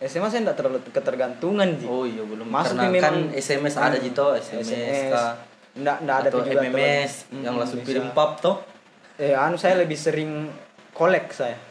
SMA 0.01 0.27
saya 0.27 0.41
tidak 0.43 0.57
terlalu 0.57 0.79
ketergantungan 0.87 1.69
sih 1.75 1.85
Oh 1.85 2.03
iya 2.03 2.23
belum 2.23 2.47
Masuk 2.47 2.73
karena 2.75 2.89
nih 2.89 3.01
kan 3.01 3.15
memang- 3.15 3.37
SMS 3.37 3.75
ada 3.77 3.97
gitu 3.97 4.25
SMS, 4.35 4.69
kah? 5.09 5.33
Enggak, 5.71 5.97
enggak 6.01 6.17
ada 6.17 6.27
atau 6.27 6.33
tuh 6.35 6.47
juga 6.47 6.61
MMS 6.63 7.13
terlalu- 7.23 7.43
yang 7.43 7.55
langsung 7.55 7.81
kirim 7.81 8.07
pap 8.11 8.33
toh. 8.39 8.57
eh 9.17 9.33
anu 9.33 9.55
saya 9.55 9.77
lebih 9.77 9.95
sering 9.95 10.49
kolek 10.91 11.29
saya 11.31 11.55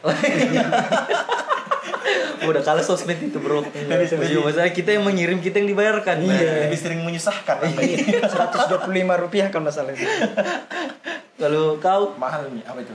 Udah 2.40 2.62
kalah 2.62 2.80
sosmed 2.80 3.20
itu 3.20 3.36
bro. 3.36 3.60
Iya, 3.60 4.40
masalah 4.40 4.72
kita 4.72 4.90
yang 4.90 5.04
mengirim 5.04 5.38
kita 5.38 5.60
yang 5.60 5.68
dibayarkan. 5.68 6.16
Iya. 6.20 6.66
lebih 6.66 6.78
sering 6.78 7.00
menyusahkan 7.00 7.60
Iya. 7.60 7.76
ini? 7.76 7.94
125 8.24 8.88
rupiah 9.18 9.46
kalau 9.48 9.68
masalah 9.68 9.92
itu 9.92 10.02
Kalau 11.36 11.76
kau 11.76 12.16
Mahal 12.16 12.48
nih 12.48 12.64
apa 12.64 12.80
itu? 12.80 12.94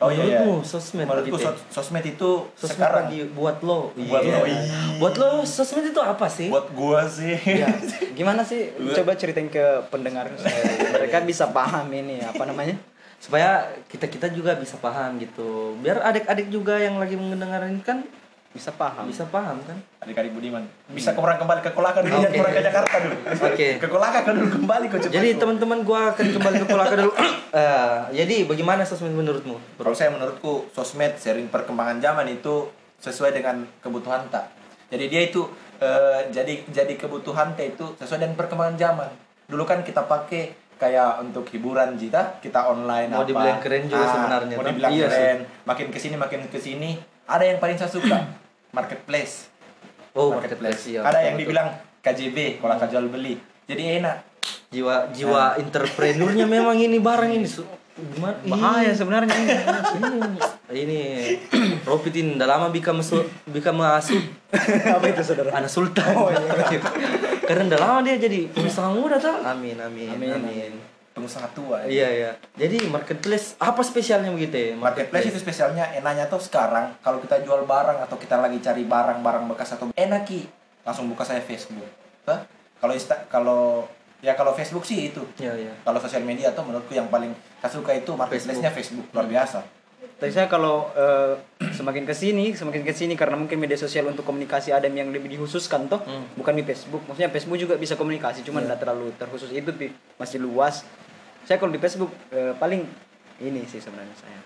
Oh 0.00 0.08
iya 0.08 0.24
iya. 0.26 0.40
Sosmed 0.62 1.04
Menurutku 1.04 1.28
gitu 1.30 1.44
ya? 1.44 1.52
sos- 1.52 1.64
sosmed 1.70 2.00
itu 2.02 2.30
sosmed 2.50 2.72
sekarang 2.72 3.06
lagi 3.06 3.20
buat 3.30 3.60
lo. 3.60 3.92
Buat 3.94 4.22
Iya. 4.22 4.32
lo, 4.32 4.40
iya. 4.44 4.60
Buat 4.96 5.14
lo 5.14 5.28
sosmed 5.42 5.86
itu 5.86 6.00
apa 6.00 6.26
sih? 6.26 6.48
buat 6.48 6.72
gua 6.72 7.04
sih. 7.04 7.36
ya 7.36 7.68
gimana 8.18 8.40
sih 8.40 8.68
coba 8.94 9.12
ceritain 9.14 9.46
ke 9.46 9.60
pendengar 9.86 10.32
mereka 10.90 11.20
bisa 11.20 11.48
paham 11.48 11.86
ini 11.90 12.20
apa 12.20 12.42
namanya 12.42 12.80
Supaya 13.16 13.68
kita-kita 13.86 14.32
juga 14.32 14.56
bisa 14.56 14.76
paham 14.76 15.20
gitu. 15.20 15.76
Biar 15.76 16.00
adik-adik 16.02 16.48
juga 16.48 16.74
yang 16.74 16.96
lagi 16.96 17.14
mendengarin 17.14 17.76
kan 17.78 18.00
bisa 18.50 18.74
paham 18.74 19.06
bisa 19.06 19.22
paham 19.30 19.62
kan? 19.62 19.78
Adik-adik 20.02 20.34
Budiman. 20.34 20.66
Bisa 20.90 21.14
orang 21.14 21.38
kembali 21.38 21.62
ke 21.62 21.70
Kolaka 21.70 22.02
dulu, 22.02 22.18
Oke. 22.18 22.34
orang 22.34 22.50
ke 22.50 22.62
Jakarta 22.62 22.96
dulu. 22.98 23.16
Oke. 23.46 23.68
Ke 23.78 23.86
Kolaka 23.86 24.18
dulu 24.26 24.46
kembali 24.50 24.84
cepat. 24.90 25.06
Jadi 25.08 25.28
teman-teman 25.38 25.78
gua 25.80 26.10
akan 26.10 26.26
kembali 26.34 26.56
ke 26.58 26.66
Kolaka 26.66 26.94
dulu. 26.96 27.12
Eh, 27.50 28.00
jadi 28.14 28.46
bagaimana 28.46 28.86
sosmed 28.86 29.10
menurutmu? 29.10 29.58
Kalau 29.74 29.90
saya 29.90 30.14
menurutku 30.14 30.70
sosmed 30.70 31.18
sering 31.18 31.50
perkembangan 31.50 31.98
zaman 31.98 32.30
itu 32.30 32.70
sesuai 32.96 33.34
dengan 33.34 33.66
kebutuhan 33.82 34.22
tak. 34.30 34.54
Jadi 34.86 35.10
dia 35.10 35.26
itu 35.26 35.50
eh, 35.78 36.30
jadi 36.30 36.62
jadi 36.70 36.94
kebutuhan 36.94 37.58
tak 37.58 37.74
itu 37.74 37.90
sesuai 37.98 38.22
dengan 38.22 38.38
perkembangan 38.38 38.78
zaman. 38.78 39.10
Dulu 39.50 39.66
kan 39.66 39.82
kita 39.82 40.06
pakai 40.06 40.54
kayak 40.78 41.20
untuk 41.20 41.42
hiburan 41.50 41.98
Jita 41.98 42.38
kita 42.38 42.64
online 42.64 43.10
Mau 43.10 43.20
apa. 43.20 43.28
dibilang 43.28 43.58
keren 43.58 43.82
juga 43.84 43.98
Ah, 44.00 44.08
sebenarnya, 44.08 44.54
mau 44.54 44.64
dibilang 44.64 44.90
iya 44.90 45.04
sih. 45.04 45.12
keren 45.12 45.38
makin 45.66 45.86
ke 45.90 45.98
sini 45.98 46.14
makin 46.16 46.40
ke 46.46 46.56
sini 46.56 46.90
ada 47.26 47.44
yang 47.44 47.58
paling 47.58 47.76
saya 47.76 47.90
suka 47.90 48.16
marketplace. 48.74 49.50
Oh, 50.14 50.34
marketplace. 50.34 50.90
iya. 50.90 51.06
ada 51.06 51.14
betul, 51.14 51.22
yang 51.22 51.34
betul. 51.34 51.42
dibilang 51.46 51.68
KJB 52.00 52.38
kalau 52.58 52.74
jual 52.88 53.06
beli 53.10 53.34
jadi 53.70 54.02
enak. 54.02 54.16
Jiwa 54.70 55.10
jiwa 55.10 55.58
entrepreneurnya 55.58 56.46
memang 56.46 56.78
ini 56.78 57.02
barang 57.02 57.30
ini 57.34 57.46
gimana? 58.00 58.38
Bahaya 58.46 58.94
sebenarnya. 58.94 59.34
ini. 59.34 60.38
ini 60.72 60.80
ini. 60.86 61.00
Udah 62.38 62.46
lama 62.46 62.70
bika 62.70 62.94
masuk 62.94 63.26
bika 63.50 63.74
masuk 63.74 64.22
apa 64.54 65.04
itu 65.10 65.22
saudara? 65.26 65.50
Anak 65.58 65.70
sultan. 65.70 66.06
Karena 67.50 67.66
udah 67.66 67.80
lama 67.82 67.98
dia 68.06 68.14
jadi 68.14 68.46
pengusaha 68.54 68.94
muda 68.94 69.18
tuh 69.18 69.42
amin 69.42 69.74
amin 69.74 70.14
Amin, 70.14 70.30
amin, 70.38 70.72
pengusaha 71.10 71.50
tua 71.52 71.84
iya 71.90 72.08
iya 72.08 72.30
jadi 72.54 72.86
marketplace 72.86 73.58
apa 73.58 73.82
spesialnya 73.82 74.30
begitu 74.30 74.54
ya 74.54 74.78
Marketplace 74.78 75.34
itu 75.34 75.38
spesialnya 75.42 75.90
enaknya 75.98 76.30
tuh 76.30 76.38
sekarang 76.38 76.94
kalau 77.02 77.18
kita 77.18 77.42
jual 77.42 77.66
barang 77.66 77.98
atau 78.06 78.16
kita 78.16 78.38
lagi 78.38 78.62
cari 78.62 78.86
barang-barang 78.86 79.50
bekas 79.50 79.74
atau 79.74 79.90
enak 79.94 80.22
ki 80.24 80.60
langsung 80.84 81.08
buka 81.12 81.22
saya 81.26 81.42
Facebook. 81.44 81.86
Hah? 82.28 82.44
Kalau 82.80 82.92
Insta 82.96 83.16
kalau 83.28 83.84
ya 84.24 84.32
kalau 84.36 84.56
Facebook 84.56 84.84
sih 84.88 85.12
itu. 85.12 85.22
iya 85.40 85.52
iya 85.56 85.72
Kalau 85.84 86.00
sosial 86.00 86.24
media 86.24 86.52
tuh 86.56 86.64
menurutku 86.64 86.96
yang 86.96 87.08
paling 87.12 87.32
saya 87.60 87.72
suka 87.72 87.92
itu 87.92 88.12
marketplace-nya 88.16 88.72
Facebook. 88.72 89.06
luar 89.12 89.28
biasa. 89.28 89.60
Tapi 90.20 90.30
saya 90.30 90.46
kalau 90.46 90.92
eh, 90.92 91.32
semakin 91.72 92.04
ke 92.04 92.12
sini, 92.12 92.52
semakin 92.52 92.84
ke 92.84 92.92
sini 92.92 93.16
karena 93.16 93.34
mungkin 93.34 93.56
media 93.56 93.74
sosial 93.74 94.04
untuk 94.06 94.22
komunikasi 94.22 94.68
ada 94.68 94.84
yang 94.84 95.08
lebih 95.08 95.32
dikhususkan 95.32 95.88
toh, 95.88 96.04
Hmm. 96.04 96.28
bukan 96.36 96.52
di 96.52 96.62
Facebook. 96.62 97.00
Maksudnya 97.08 97.32
Facebook 97.32 97.56
juga 97.56 97.74
bisa 97.74 97.96
komunikasi, 97.96 98.44
cuman 98.44 98.68
tidak 98.68 98.78
terlalu 98.78 99.16
terkhusus 99.16 99.48
itu 99.48 99.72
masih 100.14 100.38
luas. 100.38 100.84
Saya 101.42 101.56
kalau 101.56 101.72
di 101.72 101.80
Facebook 101.80 102.12
eh, 102.30 102.52
paling 102.54 102.84
ini 103.40 103.64
sih 103.64 103.80
sebenarnya 103.80 104.12
saya 104.14 104.38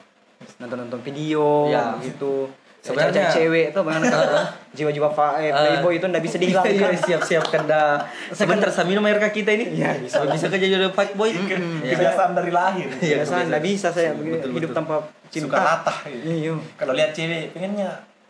nonton-nonton 0.56 1.02
video 1.02 1.66
Ya. 1.66 1.98
gitu. 1.98 2.46
Sebenarnya- 2.84 3.32
cewek 3.32 3.64
itu 3.72 3.80
bagaimana 3.80 4.44
jiwa-jiwa 4.76 5.08
fa- 5.08 5.40
eh, 5.40 5.48
playboy 5.48 5.96
itu 5.96 6.04
ndak 6.04 6.20
bisa 6.20 6.36
Iya, 6.36 6.60
dihilangkan. 6.60 6.92
siap-siap 7.00 7.44
kanda 7.48 8.04
sebentar 8.28 8.68
saya 8.68 8.84
minum 8.84 9.00
air 9.02 9.16
kaki 9.16 9.40
kita 9.40 9.50
ini 9.52 9.64
Iya, 9.74 9.96
bisa. 9.96 10.20
bisa 10.22 10.46
kerja 10.46 10.66
jadi 10.68 10.86
fight 10.90 11.12
boy 11.14 11.32
Iya. 11.32 11.56
Kebiasaan 11.90 12.32
dari 12.34 12.50
lahir. 12.50 12.84
Iya, 12.94 13.18
Biasa 13.18 13.48
ndak 13.48 13.62
bisa 13.62 13.88
saya 13.88 14.12
Betul, 14.12 14.52
hidup 14.52 14.68
betul. 14.68 14.76
tanpa 14.76 14.94
Suka 15.24 15.32
cinta. 15.48 15.56
latah. 15.56 15.98
gitu. 16.04 16.28
Iya, 16.28 16.52
Kalau 16.74 16.92
lihat 16.92 17.10
cewek 17.10 17.42
pengennya 17.50 17.88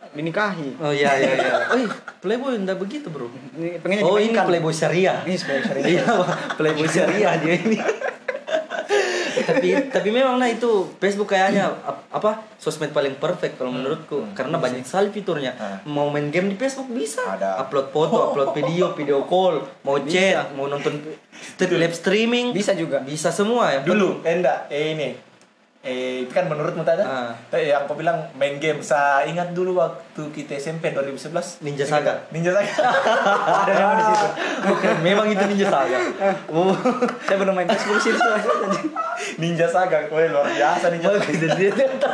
dinikahi. 0.09 0.69
oh 0.77 0.89
iya 0.89 1.11
iya 1.13 1.31
iya 1.35 1.53
oh 1.71 1.77
iya, 1.77 1.91
playboy 2.17 2.55
enggak 2.55 2.77
begitu 2.77 3.11
bro 3.11 3.27
Ini 3.51 3.83
pengennya 3.83 4.03
oh 4.05 4.15
ini 4.15 4.31
playboy 4.33 4.71
syariah 4.71 5.19
Ini 5.21 5.35
sebagai 5.35 5.67
syariah. 5.67 5.87
iya 5.91 6.03
playboy 6.55 6.87
syariah 6.87 7.33
dia 7.35 7.55
ini 7.57 7.75
tapi 9.45 9.67
tapi 9.85 10.09
memang 10.09 10.37
nah 10.37 10.47
itu 10.47 10.87
Facebook 10.97 11.29
kayaknya 11.29 11.67
apa 12.15 12.47
sosmed 12.55 12.95
paling 12.95 13.19
perfect 13.19 13.59
kalau 13.59 13.75
menurutku. 13.75 14.31
Karena 14.31 14.55
banyak 14.55 14.87
sekali 14.87 15.11
fiturnya. 15.11 15.51
Ah. 15.59 15.77
mau 15.83 16.07
main 16.07 16.31
game 16.31 16.47
di 16.47 16.55
Facebook 16.55 16.87
bisa. 16.87 17.19
Ada. 17.27 17.59
upload 17.59 17.91
foto 17.91 18.31
upload 18.31 18.49
video 18.57 18.95
video 18.95 19.27
call 19.27 19.59
mau 19.83 19.99
chat 20.07 20.55
mau 20.55 20.71
nonton 20.71 20.95
live 21.59 21.95
streaming. 21.95 22.55
Bisa 22.55 22.71
juga. 22.71 23.03
bisa 23.03 23.35
semua 23.35 23.75
ya. 23.75 23.79
Dulu. 23.83 24.23
Enggak 24.23 24.71
eh 24.71 24.95
ini 24.95 25.34
eh 25.85 26.25
itu 26.25 26.33
kan 26.33 26.45
menurutmu 26.45 26.81
tadi 26.81 26.99
Ah. 26.99 27.29
eh, 27.51 27.69
yang 27.69 27.85
kau 27.85 27.93
bilang 27.93 28.17
main 28.33 28.57
game 28.57 28.81
saya 28.81 29.21
ingat 29.23 29.53
dulu 29.53 29.77
waktu 29.77 30.17
kita 30.33 30.57
SMP 30.57 30.89
2011 30.89 31.61
Ninja 31.61 31.85
Saga. 31.85 32.25
Ninja 32.29 32.49
Saga 32.49 32.73
Ada 33.61 33.71
nama 33.71 33.93
di 33.93 34.03
situ. 34.03 34.27
bukan 34.65 34.95
memang 34.99 35.27
itu 35.27 35.45
ninja 35.45 35.67
saga 35.67 35.97
oh 36.51 36.73
Saya 37.21 37.37
belum 37.37 37.53
main 37.53 37.69
Facebook 37.69 38.01
sih. 38.01 38.17
Ninja 39.37 39.65
Saga 39.65 40.09
Woi 40.09 40.25
luar 40.25 40.49
biasa 40.49 40.89
Ninja 40.89 41.07
Saga 41.11 41.29
dan 41.29 41.51
dia 41.53 41.69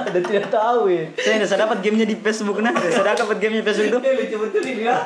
dan 0.05 0.21
tidak 0.21 0.47
tahu 0.49 0.81
ya 0.85 1.03
Saya 1.15 1.33
tidak 1.37 1.47
saya 1.47 1.59
dapat 1.63 1.77
gamenya 1.79 2.05
di 2.05 2.15
Facebook 2.17 2.59
nah. 2.59 2.75
Saya 2.75 3.15
dapat 3.15 3.37
gamenya 3.39 3.59
di 3.59 3.65
Facebook 3.65 4.03
itu. 4.03 4.11
lucu 4.19 4.35
betul 4.37 4.61
ini 4.65 4.83
ya 4.83 4.97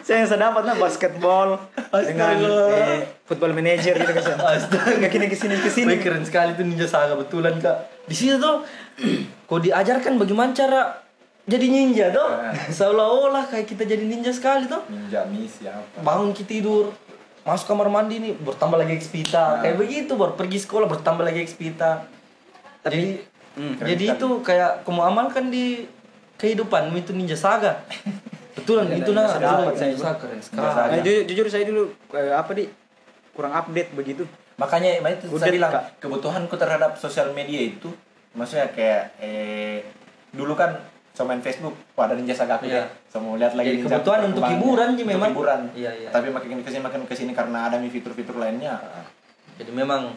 Saya 0.00 0.16
yang 0.18 0.28
saya 0.28 0.40
dapat 0.42 0.62
nah 0.64 0.74
basketball 0.74 1.48
dengan 1.92 2.34
eh, 2.40 2.98
football 3.30 3.54
manager 3.54 3.94
gitu 3.94 4.10
kan. 4.10 4.34
Astaga. 4.58 5.06
Kini 5.06 5.30
ke 5.30 5.38
sini 5.38 5.54
ke 5.56 5.70
sini. 5.70 5.86
Wih, 5.88 6.02
keren 6.02 6.26
sekali 6.26 6.58
tuh 6.58 6.66
ninja 6.66 6.84
saga 6.84 7.14
betulan 7.14 7.54
kak. 7.56 7.86
Di 8.04 8.12
situ 8.12 8.36
tuh 8.36 8.66
kau 9.48 9.62
diajarkan 9.62 10.18
bagaimana 10.18 10.50
cara 10.50 10.98
jadi 11.46 11.66
ninja 11.66 12.10
tuh? 12.10 12.26
Seolah-olah 12.76 13.46
kayak 13.46 13.70
kita 13.70 13.86
jadi 13.86 14.02
ninja 14.02 14.34
sekali 14.34 14.66
tuh. 14.66 14.82
Ninja 14.90 15.22
misi 15.24 15.64
apa 15.64 16.02
bangun 16.02 16.34
kita 16.34 16.58
tidur 16.58 16.90
masuk 17.40 17.72
kamar 17.72 17.88
mandi 17.88 18.20
nih 18.20 18.36
bertambah 18.36 18.76
lagi 18.76 19.00
XP 19.00 19.24
ta 19.26 19.64
kayak 19.64 19.80
begitu 19.80 20.12
baru 20.12 20.36
pergi 20.36 20.60
sekolah 20.60 20.84
bertambah 20.86 21.24
lagi 21.24 21.40
XP 21.40 21.72
ta 21.72 22.04
tapi 22.82 23.24
Hmm, 23.50 23.74
keren 23.74 23.88
jadi 23.90 24.04
itu 24.14 24.26
kayak 24.40 24.86
kamu 24.86 25.00
amalkan 25.02 25.50
di 25.50 25.82
kehidupanmu 26.36 26.94
itu 26.96 27.10
ninja 27.10 27.34
saga. 27.34 27.82
Betulan 28.56 28.86
Iya, 28.86 29.02
itu 29.02 29.10
nah 29.10 29.26
saya 29.26 29.42
dapat, 29.42 29.72
saya 29.74 29.88
ninja 29.90 30.00
saga 30.00 30.16
keren 30.22 30.38
sekali. 30.38 30.62
Nah, 30.62 30.98
ju- 31.02 31.24
jujur 31.26 31.46
saya 31.50 31.64
dulu 31.66 31.82
eh, 32.14 32.30
apa 32.30 32.50
di 32.54 32.64
kurang 33.32 33.52
update 33.52 33.90
begitu. 33.92 34.24
makanya 34.56 35.00
makanya 35.00 35.16
itu 35.16 35.26
Udah, 35.30 35.40
saya 35.40 35.52
bilang 35.52 35.72
Kak. 35.72 35.84
kebutuhanku 35.98 36.54
terhadap 36.54 36.92
sosial 36.94 37.32
media 37.32 37.60
itu 37.62 37.88
maksudnya 38.30 38.68
kayak 38.68 39.16
eh 39.16 39.80
dulu 40.30 40.52
kan 40.52 40.76
sama 41.10 41.32
main 41.32 41.40
Facebook 41.40 41.74
wah 41.92 42.04
ada 42.04 42.14
Ninja 42.14 42.32
Saga 42.32 42.54
aku 42.54 42.64
Iya. 42.64 42.84
deh 42.84 42.86
sama 43.08 43.34
lihat 43.34 43.52
lagi 43.52 43.66
Jadi 43.66 43.78
Ninja 43.78 43.88
kebutuhan 43.96 44.20
untuk 44.26 44.42
hiburan 44.46 44.88
sih 44.94 45.04
memang. 45.04 45.30
hiburan 45.32 45.60
Iya, 45.72 45.90
iya. 45.96 46.08
tapi 46.08 46.28
makin 46.28 46.60
ke 46.60 46.68
sini 46.68 46.80
makin 46.80 47.02
ke 47.02 47.14
sini 47.14 47.32
karena 47.32 47.66
ada 47.66 47.80
fitur-fitur 47.82 48.36
lainnya 48.36 48.76
jadi 49.56 49.70
memang 49.70 50.12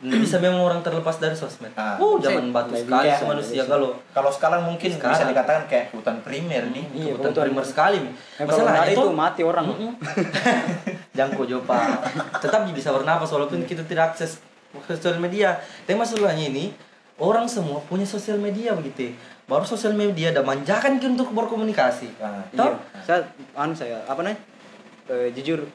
bisa 0.00 0.36
memang 0.36 0.60
orang 0.62 0.80
terlepas 0.80 1.16
dari 1.16 1.32
sosmed 1.32 1.68
Ah. 1.74 1.94
oh 1.96 2.16
zaman 2.16 2.48
batu 2.48 2.72
sekali 2.72 3.04
kayak- 3.06 3.20
manusia 3.22 3.62
kalau 3.62 3.92
kalau 4.10 4.28
sekarang 4.28 4.64
mungkin 4.64 4.88
bisa 4.88 4.96
Sekarang. 4.98 5.28
dikatakan 5.28 5.62
kayak 5.66 5.84
kebutuhan 5.90 6.18
primer 6.20 6.62
nih 6.68 6.84
Iya, 6.90 7.12
kebutuhan. 7.14 7.44
primer 7.46 7.64
sekali 7.64 7.98
kalau 8.34 8.64
nggak 8.64 8.80
ada 8.82 8.92
itu 8.94 9.08
mati 9.12 9.42
orang. 9.42 9.64
Jangko 11.12 11.44
jopa 11.44 12.00
tetap 12.34 12.64
bisa 12.70 12.90
bernapas 12.90 13.28
walaupun 13.28 13.60
kita 13.62 13.84
tidak 13.84 14.14
akses 14.14 14.40
sosial 14.86 15.18
media 15.18 15.52
tapi 15.82 15.94
masalahnya 15.94 16.46
ini 16.46 16.72
orang 17.18 17.44
semua 17.44 17.82
punya 17.82 18.06
sosial 18.06 18.38
media 18.38 18.72
begitu 18.72 19.12
baru 19.44 19.66
sosial 19.66 19.92
media 19.92 20.30
ada 20.30 20.40
manjakan 20.40 20.96
kita 20.96 21.12
untuk 21.12 21.34
berkomunikasi 21.34 22.08
Nah, 22.16 22.40
Toh? 22.50 22.72
Iya. 22.72 23.02
Saya 23.02 23.20
anu 23.54 23.74
saya 23.74 23.98
apa 24.02 24.22
namanya? 24.22 24.38
Eh, 25.08 25.34
jujur 25.34 25.66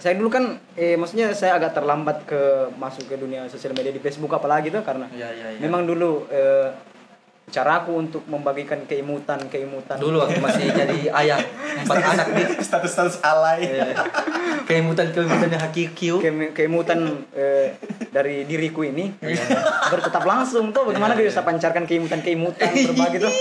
saya 0.00 0.16
dulu 0.16 0.28
kan 0.28 0.44
eh 0.74 0.96
maksudnya 0.96 1.30
saya 1.30 1.54
agak 1.54 1.72
terlambat 1.72 2.24
ke 2.24 2.40
masuk 2.74 3.04
ke 3.04 3.14
dunia 3.14 3.44
sosial 3.46 3.70
media 3.70 3.88
di 3.88 3.98
Facebook 3.98 4.32
apalagi 4.32 4.68
tuh 4.68 4.80
karena 4.80 5.04
Iya, 5.10 5.28
iya, 5.30 5.46
iya. 5.50 5.60
memang 5.60 5.84
dulu 5.84 6.24
eh, 6.26 6.72
caraku 7.46 7.98
untuk 7.98 8.22
membagikan 8.24 8.78
keimutan 8.84 9.42
keimutan 9.46 9.98
dulu 9.98 10.22
waktu 10.22 10.38
masih 10.38 10.70
jadi 10.80 11.10
ayah 11.12 11.38
empat 11.76 11.96
anak 11.98 12.26
nih 12.30 12.46
status-status 12.56 13.20
alay. 13.20 13.66
Iya. 13.66 13.90
keimutan 14.64 15.10
keimutan 15.10 15.48
yang 15.48 15.58
hakiki 15.60 16.08
ke- 16.14 16.54
keimutan 16.54 17.00
eh, 17.32 17.74
dari 18.08 18.42
diriku 18.44 18.80
ini 18.82 19.18
bertetap 19.84 20.22
langsung 20.22 20.70
tuh 20.70 20.86
bagaimana 20.86 21.12
dia 21.12 21.26
bisa 21.26 21.42
pancarkan 21.42 21.84
keimutan 21.84 22.18
keimutan 22.20 22.70
berbagi 22.70 23.18
tuh 23.18 23.32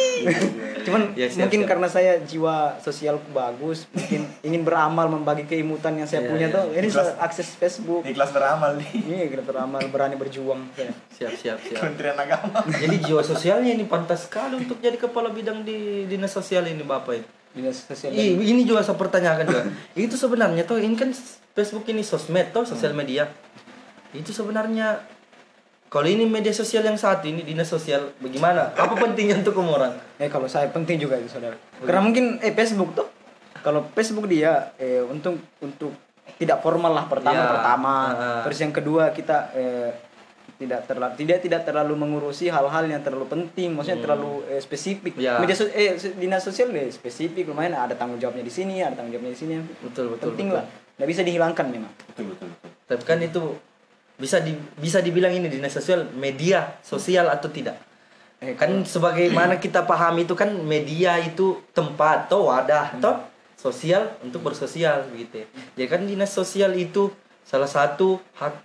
cuman 0.90 1.14
Ya, 1.14 1.26
siap, 1.26 1.46
mungkin 1.46 1.62
siap. 1.62 1.70
karena 1.70 1.88
saya 1.88 2.12
jiwa 2.20 2.56
sosialku 2.78 3.30
bagus 3.30 3.86
mungkin 3.90 4.26
ingin 4.48 4.62
beramal 4.62 5.06
membagi 5.08 5.46
keimutan 5.46 5.96
yang 5.96 6.04
saya 6.04 6.20
Ya, 6.20 6.30
punya 6.30 6.48
ya. 6.48 6.56
tuh 6.56 6.64
ini 6.74 6.88
saya 6.88 7.14
akses 7.18 7.54
Facebook 7.54 8.02
ikhlas 8.04 8.30
beramal 8.30 8.74
nih 8.76 8.90
ini 8.98 9.16
kita 9.28 9.42
beramal 9.42 9.80
berani 9.88 10.16
berjuang 10.16 10.66
saya 10.74 10.90
siap 11.10 11.32
siap 11.34 11.58
siap 11.60 11.80
Kementerian 11.80 12.18
Agama 12.18 12.66
jadi 12.82 12.96
jiwa 13.00 13.22
sosialnya 13.22 13.72
ini 13.72 13.86
pantas 13.86 14.26
sekali 14.26 14.58
untuk 14.58 14.78
jadi 14.78 14.98
kepala 14.98 15.30
bidang 15.30 15.62
di 15.62 15.78
dinas 16.04 16.30
sosial 16.30 16.66
ini 16.66 16.82
bapak 16.82 17.14
itu 17.16 17.30
dinas 17.52 17.78
sosial 17.80 18.10
Ih, 18.12 18.36
ini 18.36 18.62
juga 18.62 18.82
saya 18.82 18.94
pertanyakan 18.96 19.44
juga. 19.44 19.64
itu 19.98 20.14
sebenarnya 20.14 20.64
tuh 20.64 20.78
ini 20.78 20.94
kan 20.94 21.10
Facebook 21.52 21.86
ini 21.86 22.02
sosmed 22.02 22.50
tuh 22.50 22.62
sosial 22.64 22.94
media. 22.94 23.26
Itu 24.10 24.30
sebenarnya 24.30 25.02
kalau 25.90 26.06
ini 26.06 26.24
media 26.24 26.54
sosial 26.54 26.86
yang 26.86 26.96
saat 26.96 27.26
ini 27.26 27.42
dinas 27.42 27.66
sosial 27.66 28.14
bagaimana? 28.18 28.70
Apa 28.72 28.94
pentingnya 28.94 29.42
untuk 29.42 29.58
kamu 29.58 29.72
orang? 29.74 29.94
Eh 30.16 30.30
kalau 30.30 30.46
saya 30.46 30.70
penting 30.70 31.02
juga 31.02 31.18
itu 31.18 31.28
saudara. 31.28 31.58
Karena 31.82 32.02
mungkin 32.02 32.38
eh 32.40 32.54
Facebook 32.54 32.94
tuh 32.94 33.10
kalau 33.60 33.90
Facebook 33.92 34.26
dia 34.26 34.70
eh 34.78 35.02
untuk 35.02 35.42
untuk 35.60 35.92
tidak 36.38 36.62
formal 36.62 36.94
lah 36.94 37.10
pertama 37.10 37.36
Ya, 37.36 37.50
pertama. 37.50 37.94
ah. 38.08 38.42
Terus 38.46 38.58
yang 38.62 38.70
kedua 38.70 39.10
kita 39.12 39.50
eh, 39.52 39.90
tidak 40.56 40.86
terlalu 40.86 41.14
tidak 41.18 41.40
tidak 41.42 41.62
terlalu 41.66 41.94
mengurusi 41.96 42.52
hal-hal 42.52 42.86
yang 42.86 43.02
terlalu 43.02 43.26
penting, 43.26 43.74
maksudnya 43.74 44.00
terlalu 44.00 44.46
eh, 44.46 44.62
spesifik. 44.62 45.18
Ya. 45.18 45.42
Media 45.42 45.58
sos- 45.58 45.74
eh 45.74 45.98
dinas 46.16 46.46
sosial 46.46 46.70
deh 46.70 46.86
spesifik 46.94 47.50
lumayan 47.50 47.74
ada 47.74 47.98
tanggung 47.98 48.22
jawabnya 48.22 48.46
di 48.46 48.54
sini, 48.54 48.86
ada 48.86 48.94
tanggung 48.94 49.18
jawabnya 49.18 49.34
di 49.34 49.40
sini. 49.40 49.54
Betul 49.82 50.14
betul. 50.14 50.38
penting 50.38 50.54
betul. 50.54 50.60
lah. 50.62 50.66
Nggak 51.02 51.10
bisa 51.10 51.22
dihilangkan 51.26 51.66
memang. 51.66 51.92
betul 52.12 52.26
betul 52.30 52.48
betul 52.52 52.70
Tapi 52.86 53.04
kan 53.08 53.18
itu 53.24 53.44
bisa 54.20 54.44
di, 54.44 54.52
bisa 54.78 55.00
dibilang 55.00 55.32
ini 55.32 55.48
dinas 55.48 55.72
sosial 55.72 56.12
media 56.14 56.78
sosial 56.84 57.32
atau 57.32 57.48
tidak? 57.48 57.80
Eh, 58.44 58.54
Kan 58.60 58.84
sebagaimana 58.84 59.58
kita 59.58 59.88
pahami 59.88 60.28
itu 60.28 60.36
kan 60.36 60.52
media 60.60 61.16
itu 61.24 61.64
tempat 61.72 62.28
atau 62.28 62.52
wadah 62.52 63.00
atau 63.00 63.24
sosial 63.56 64.16
untuk 64.24 64.44
bersosial 64.44 65.08
gitu. 65.16 65.44
ya. 65.44 65.48
Jadi 65.76 65.88
kan 65.88 66.02
dinas 66.04 66.32
sosial 66.32 66.76
itu 66.76 67.12
salah 67.44 67.68
satu 67.68 68.20
hak 68.38 68.56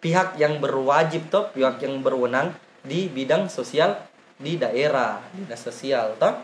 pihak 0.00 0.38
yang 0.38 0.60
berwajib 0.62 1.32
toh 1.32 1.50
pihak 1.50 1.82
yang 1.82 1.98
berwenang 2.04 2.54
di 2.86 3.10
bidang 3.10 3.50
sosial 3.50 3.98
di 4.38 4.54
daerah 4.60 5.18
dinas 5.34 5.60
sosial 5.60 6.14
toh 6.20 6.36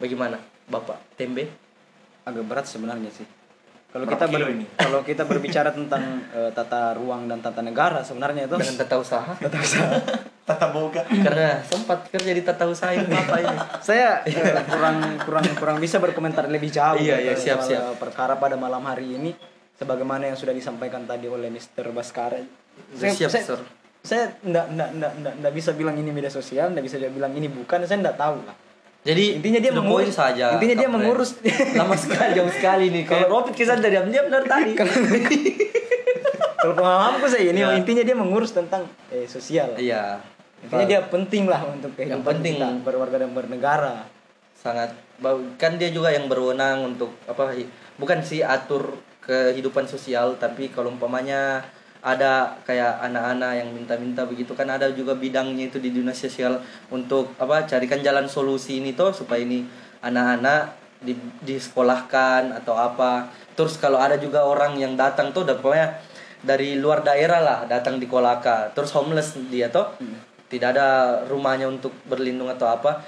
bagaimana 0.00 0.40
bapak 0.70 1.18
tembe 1.18 1.50
agak 2.24 2.44
berat 2.46 2.66
sebenarnya 2.70 3.10
sih 3.12 3.26
kalau 3.92 4.06
kita 4.06 4.24
ber- 4.26 4.50
ini? 4.50 4.64
kalau 4.72 5.00
kita 5.00 5.22
berbicara 5.22 5.70
tentang 5.70 6.02
eh, 6.28 6.50
tata 6.50 6.92
ruang 6.92 7.28
dan 7.28 7.38
tata 7.38 7.60
negara 7.60 8.00
sebenarnya 8.00 8.46
itu 8.46 8.56
dengan 8.56 8.76
tata 8.78 8.96
usaha 8.96 9.32
Tata 10.42 10.74
boga. 10.74 11.06
karena 11.06 11.62
sempat 11.62 12.10
kerja 12.10 12.34
di 12.34 12.42
tata 12.42 12.66
usaha 12.66 12.90
ini 12.90 13.06
bapak 13.06 13.38
ini 13.38 13.56
saya 13.78 14.26
eh, 14.26 14.34
kurang 14.66 14.98
kurang 15.22 15.46
kurang 15.54 15.76
bisa 15.78 15.96
berkomentar 15.96 16.50
lebih 16.50 16.66
jauh 16.66 16.98
Iya, 16.98 17.22
iya, 17.22 17.34
siap, 17.36 17.62
soal, 17.62 17.68
siap. 17.68 17.82
eh, 17.84 17.94
perkara 17.94 18.34
pada 18.34 18.56
malam 18.56 18.82
hari 18.82 19.12
ini 19.12 19.30
sebagaimana 19.72 20.26
yang 20.26 20.34
sudah 20.34 20.50
disampaikan 20.50 21.04
tadi 21.04 21.26
oleh 21.26 21.46
Mr. 21.46 21.92
Baskara 21.92 22.42
saya, 22.92 23.14
siap 23.14 23.30
saya, 23.30 23.44
sir 23.46 23.60
saya 24.02 24.34
ndak, 24.42 24.66
ndak, 24.72 24.90
ndak, 24.92 25.12
ndak, 25.14 25.34
ndak 25.38 25.52
bisa 25.54 25.70
bilang 25.72 25.94
ini 25.94 26.10
media 26.10 26.26
sosial 26.28 26.74
ndak 26.74 26.82
bisa 26.82 26.98
bilang 26.98 27.30
ini 27.30 27.46
bukan 27.46 27.86
saya 27.86 28.02
ndak 28.02 28.18
tahu 28.18 28.42
lah 28.42 28.56
jadi 29.02 29.24
Intinya 29.36 29.58
dia 29.58 29.72
mengurus- 29.74 30.14
saja 30.14 30.54
intinya 30.54 30.76
dia 30.76 30.86
Kapten. 30.86 30.96
mengurus. 30.96 31.30
lama 31.80 31.94
sekali 31.94 32.30
jauh 32.32 32.50
sekali 32.50 32.84
nih 32.88 33.02
kalau 33.04 33.26
Robert 33.28 33.52
kisah 33.52 33.74
dari 33.76 33.98
diam 34.04 34.26
dari 34.26 34.46
tadi 34.46 34.72
kalau 36.56 36.72
pemahamanku 36.72 37.26
saya 37.26 37.50
ini 37.50 37.60
Ya. 37.60 37.74
intinya 37.74 38.02
dia 38.02 38.14
mengurus 38.14 38.52
tentang 38.52 38.86
eh, 39.08 39.26
sosial 39.26 39.74
iya 39.76 40.22
intinya 40.60 40.86
dia 40.86 41.00
penting 41.04 41.44
lah 41.44 41.58
untuk 41.64 41.90
kehidupan 41.92 42.22
penting. 42.38 42.54
kita 42.56 42.68
berwarga 42.80 43.16
dan 43.18 43.30
bernegara 43.32 44.06
sangat 44.54 44.94
kan 45.56 45.74
dia 45.74 45.90
juga 45.90 46.10
yang 46.10 46.26
berwenang 46.26 46.86
untuk 46.88 47.10
apa 47.26 47.50
bukan 47.94 48.22
sih 48.22 48.40
atur 48.40 48.94
kehidupan 49.20 49.84
sosial 49.84 50.34
tapi 50.36 50.66
kalau 50.68 50.90
umpamanya 50.90 51.62
ada 52.02 52.58
kayak 52.66 52.98
anak-anak 52.98 53.62
yang 53.62 53.70
minta-minta 53.70 54.26
begitu 54.26 54.58
kan 54.58 54.66
ada 54.66 54.90
juga 54.90 55.14
bidangnya 55.14 55.70
itu 55.70 55.78
di 55.78 55.94
dinas 55.94 56.18
sosial 56.18 56.58
untuk 56.90 57.30
apa 57.38 57.62
carikan 57.70 58.02
jalan 58.02 58.26
solusi 58.26 58.82
ini 58.82 58.90
tuh 58.98 59.14
supaya 59.14 59.46
ini 59.46 59.62
anak-anak 60.02 60.82
di 60.98 61.14
disekolahkan 61.46 62.58
atau 62.62 62.74
apa. 62.74 63.30
Terus 63.54 63.78
kalau 63.78 64.02
ada 64.02 64.18
juga 64.18 64.42
orang 64.42 64.74
yang 64.78 64.98
datang 64.98 65.30
tuh 65.30 65.46
pokoknya 65.46 65.98
dari 66.42 66.74
luar 66.74 67.06
daerah 67.06 67.38
lah 67.38 67.58
datang 67.70 68.02
di 68.02 68.10
Kolaka. 68.10 68.74
Terus 68.74 68.90
homeless 68.98 69.38
dia 69.46 69.70
tuh 69.70 69.94
tidak 70.50 70.74
ada 70.74 71.22
rumahnya 71.30 71.70
untuk 71.70 71.94
berlindung 72.06 72.50
atau 72.50 72.66
apa. 72.66 73.02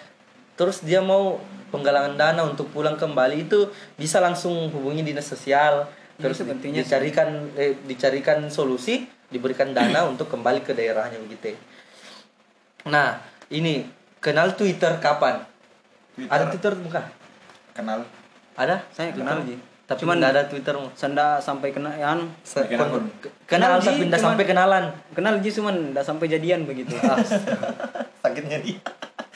Terus 0.55 0.87
dia 0.87 1.03
mau 1.03 1.43
penggalangan 1.75 2.15
dana 2.15 2.43
untuk 2.47 2.71
pulang 2.71 2.95
kembali 2.95 3.51
itu 3.51 3.67
bisa 3.99 4.23
langsung 4.23 4.71
hubungi 4.71 5.03
dinas 5.03 5.27
sosial 5.27 5.91
terus 6.17 6.37
Itu 6.37 6.47
pentingnya 6.47 6.81
sih. 6.81 6.89
dicarikan 6.89 7.29
eh, 7.55 7.75
dicarikan 7.83 8.39
solusi 8.47 9.03
diberikan 9.27 9.71
dana 9.71 10.07
untuk 10.07 10.29
kembali 10.29 10.61
ke 10.61 10.73
daerahnya 10.73 11.19
begitu 11.19 11.55
nah 12.85 13.17
ini 13.49 13.89
kenal 14.19 14.53
Twitter 14.53 14.99
kapan 14.99 15.41
Twitter. 16.13 16.31
ada 16.31 16.45
Twitter 16.47 16.73
bukan 16.77 17.05
Kenal. 17.73 18.01
ada 18.55 18.77
saya 18.89 19.11
kenal 19.11 19.43
Ji. 19.43 19.59
tapi 19.85 19.99
Cuman- 20.01 20.23
ada 20.23 20.45
Twitter 20.45 20.73
senda 20.95 21.37
sampai 21.39 21.69
kena 21.71 21.91
ya, 21.93 22.15
anu 22.15 22.31
Se- 22.41 22.63
Bikin 22.63 22.79
akun. 22.79 23.05
ke- 23.19 23.35
kenal 23.45 23.77
Ji, 23.77 23.85
tapi 23.85 24.03
tidak 24.07 24.21
sampai 24.23 24.45
kenalan 24.45 24.85
kenal 25.11 25.35
Ji 25.39 25.51
cuman 25.51 25.91
ndak 25.91 26.03
sampai 26.03 26.27
jadian 26.29 26.63
begitu 26.63 26.95
Ah, 27.01 27.19
Sakitnya 28.23 28.57
dia. 28.59 28.79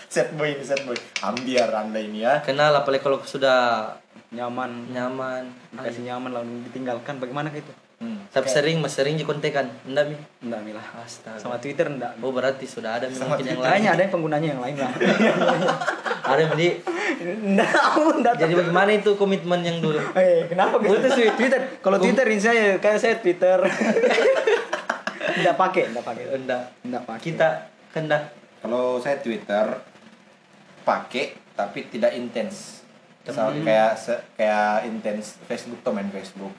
Set 0.08 0.32
boy 0.32 0.48
ini 0.48 0.62
set 0.62 0.80
boy. 0.82 0.96
Ambiar 1.20 1.68
anda 1.70 1.98
ini 1.98 2.22
ya. 2.22 2.40
kenal 2.40 2.72
apalagi 2.72 3.02
kalau 3.02 3.20
sudah 3.20 3.92
nyaman. 4.30 4.70
Nyaman. 4.92 5.42
Dikasih 5.72 6.02
nyaman 6.08 6.30
lalu 6.34 6.64
ditinggalkan. 6.68 7.16
Bagaimana 7.18 7.50
itu? 7.52 7.72
Hmm. 7.98 8.30
tapi 8.30 8.46
sering 8.46 8.78
mas 8.78 8.94
sering 8.94 9.18
dikontekan. 9.18 9.66
Enggak 9.82 10.14
mi? 10.14 10.16
Enggak 10.46 10.60
milah 10.62 10.86
astaga. 11.02 11.34
Sama 11.34 11.58
Twitter 11.58 11.90
enggak 11.90 12.14
oh 12.22 12.30
berarti 12.30 12.62
sudah 12.62 12.94
ada 12.94 13.10
Sama 13.10 13.34
mungkin 13.34 13.58
yang 13.58 13.58
lain. 13.58 13.90
ada 13.90 14.00
yang 14.06 14.12
penggunanya 14.14 14.48
yang 14.54 14.62
lain 14.62 14.76
lah 14.78 14.92
ada 16.30 16.40
yang 16.46 16.54
di 16.54 16.78
enggak 17.18 17.74
enggak 17.98 18.34
jadi 18.38 18.54
bagaimana 18.54 18.90
itu 18.94 19.18
komitmen 19.18 19.66
yang 19.66 19.82
dulu? 19.82 19.98
Eh, 20.14 20.46
kenapa 20.46 20.78
gitu? 20.78 20.94
Twitter, 20.94 21.34
Twitter. 21.34 21.60
Kalau 21.82 21.98
Twitter 21.98 22.26
ini 22.30 22.38
saya 22.38 22.78
kayak 22.78 22.98
saya 23.02 23.14
Twitter. 23.18 23.58
Enggak 25.38 25.54
pakai, 25.54 25.82
enggak 25.90 26.04
pakai. 26.06 26.24
enggak. 26.34 26.62
Enggak 26.82 27.02
pakai. 27.06 27.22
kita 27.22 27.48
kendak 27.90 28.22
Kalau 28.58 28.98
saya 28.98 29.18
Twitter 29.18 29.66
pakai 30.82 31.34
tapi 31.54 31.90
tidak 31.90 32.14
intens. 32.14 32.86
Sama 33.30 33.52
kayak 33.54 33.92
se- 33.94 34.22
kayak 34.34 34.84
intens 34.84 35.36
Facebook 35.44 35.80
tuh 35.80 35.90
main 35.90 36.08
Facebook. 36.08 36.52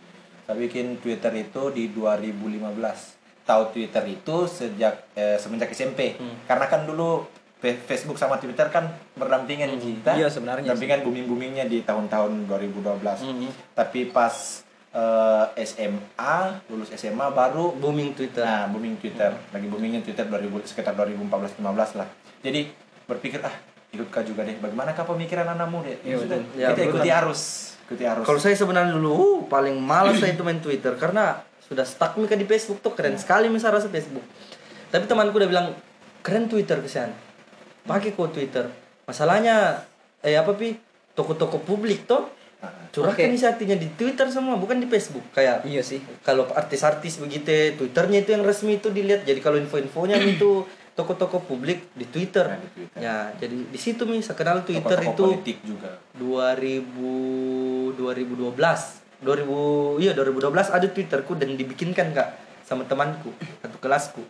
Saya 0.43 0.55
bikin 0.55 0.97
Twitter 0.97 1.29
itu 1.36 1.69
di 1.69 1.89
2015. 1.89 3.17
Tahu 3.43 3.63
Twitter 3.71 4.03
itu 4.05 4.36
sejak 4.45 5.10
eh, 5.13 5.36
semenjak 5.36 5.69
SMP. 5.69 6.13
Hmm. 6.15 6.45
Karena 6.45 6.65
kan 6.65 6.84
dulu 6.84 7.25
Facebook 7.60 8.15
sama 8.15 8.38
Twitter 8.38 8.65
kan 8.67 8.88
berdampingan 9.13 9.69
Hmm. 9.69 9.82
kita. 9.82 10.12
Iya, 10.15 10.27
sebenarnya 10.27 10.69
Dampingan 10.69 11.03
booming-boomingnya 11.03 11.65
di 11.65 11.82
tahun-tahun 11.82 12.45
2012. 12.45 13.19
Hmm. 13.19 13.49
Tapi 13.73 14.08
pas 14.08 14.63
eh, 14.89 15.45
SMA, 15.60 16.36
lulus 16.65 16.89
SMA 16.91 17.29
baru 17.29 17.73
booming 17.73 18.13
Twitter 18.13 18.41
Nah, 18.41 18.65
booming 18.65 18.97
Twitter. 18.97 19.29
Lagi 19.49 19.67
boomingnya 19.67 20.01
Twitter 20.01 20.25
2000 20.25 20.65
sekitar 20.65 20.93
2014-15 20.95 21.62
lah. 21.93 22.10
Jadi 22.39 22.73
berpikir 23.05 23.38
ah 23.39 23.53
ikut 23.91 24.08
kah 24.08 24.21
juga 24.21 24.41
deh. 24.41 24.56
Bagaimana 24.56 24.91
kah 24.91 25.04
pemikiran 25.04 25.49
anak 25.49 25.65
muda? 25.65 25.89
Ya, 25.89 25.97
Iya, 26.04 26.15
sudah. 26.19 26.38
betul. 26.38 26.56
Ya, 26.56 26.67
kita 26.67 26.80
betul. 26.80 26.91
ikuti 26.93 27.10
arus, 27.12 27.41
ikuti 27.84 28.04
arus. 28.06 28.23
kalau 28.23 28.39
saya 28.39 28.54
sebenarnya 28.54 28.93
dulu 28.93 29.10
uh, 29.10 29.38
paling 29.45 29.75
malas 29.75 30.15
saya 30.15 30.32
itu 30.32 30.41
main 30.41 30.58
Twitter 30.58 30.93
karena 30.93 31.41
sudah 31.62 31.82
stuck 31.84 32.13
mika 32.15 32.34
di 32.34 32.43
Facebook 32.43 32.80
tuh 32.80 32.91
keren 32.91 33.13
sekali 33.15 33.45
misalnya 33.45 33.78
rasa 33.78 33.88
Facebook 33.88 34.25
tapi 34.88 35.06
temanku 35.06 35.34
udah 35.36 35.45
bilang 35.47 35.67
keren 36.19 36.45
Twitter 36.45 36.78
kesan 36.80 37.13
pakai 37.84 38.10
kok 38.12 38.30
Twitter 38.32 38.65
masalahnya 39.04 39.86
eh 40.19 40.34
apa 40.34 40.54
pi 40.54 40.78
toko-toko 41.12 41.58
publik 41.60 42.06
tuh 42.06 42.30
Ah, 42.60 42.67
curahkan 42.91 43.23
Oke. 43.23 43.39
isi 43.39 43.47
hatinya 43.47 43.71
di 43.73 43.88
Twitter 43.89 44.28
semua 44.28 44.54
bukan 44.54 44.75
di 44.75 44.86
Facebook 44.86 45.23
kayak 45.32 45.63
Iya 45.63 45.80
sih. 45.80 46.04
kalau 46.19 46.43
artis-artis 46.52 47.15
begitu 47.17 47.47
twitternya 47.73 48.19
itu 48.19 48.36
yang 48.36 48.43
resmi 48.43 48.75
itu 48.75 48.91
dilihat 48.91 49.23
jadi 49.23 49.39
kalau 49.39 49.56
info-infonya 49.56 50.19
itu 50.19 50.67
toko-toko 51.00 51.40
publik 51.40 51.88
di 51.94 52.04
Twitter 52.06 52.44
Ya, 52.46 52.58
di 52.58 52.70
Twitter. 52.70 53.00
ya 53.00 53.16
jadi 53.34 53.56
di 53.66 53.80
situ 53.80 54.04
mi 54.04 54.20
saya 54.20 54.36
kenal 54.36 54.62
Twitter 54.62 55.00
tokoh-tokoh 55.00 55.16
itu 55.16 55.24
politik 55.40 55.58
juga. 55.64 55.96
2000 56.14 57.96
2012 57.96 59.20
2000 59.20 60.00
iya 60.00 60.12
2012 60.12 60.52
ada 60.70 60.88
twitterku 60.88 61.34
dan 61.34 61.54
dibikinkan 61.54 62.12
kak 62.12 62.30
sama 62.62 62.84
temanku 62.84 63.32
satu 63.58 63.78
kelasku 63.78 64.24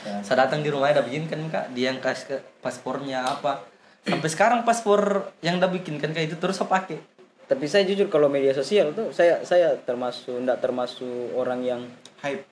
Ya. 0.00 0.16
saya 0.24 0.48
datang 0.48 0.64
di 0.64 0.72
rumahnya 0.72 0.96
udah 0.96 1.06
bikinkan 1.06 1.40
kak 1.46 1.64
dia 1.70 1.92
yang 1.92 2.00
kasih 2.00 2.24
ke 2.26 2.36
paspornya 2.58 3.20
apa 3.22 3.60
sampai 4.00 4.28
sekarang 4.28 4.64
paspor 4.64 5.28
yang 5.38 5.60
udah 5.60 5.68
bikinkan 5.68 6.10
kayak 6.10 6.24
itu 6.26 6.36
terus 6.36 6.56
saya 6.56 6.72
pakai 6.72 6.96
Tapi 7.44 7.66
saya 7.66 7.84
jujur 7.84 8.08
kalau 8.08 8.24
media 8.26 8.48
sosial 8.50 8.90
tuh 8.90 9.10
saya 9.10 9.42
saya 9.42 9.76
termasuk 9.76 10.32
enggak 10.32 10.56
termasuk 10.58 11.04
orang 11.34 11.60
yang 11.60 11.82
Hype. 12.18 12.46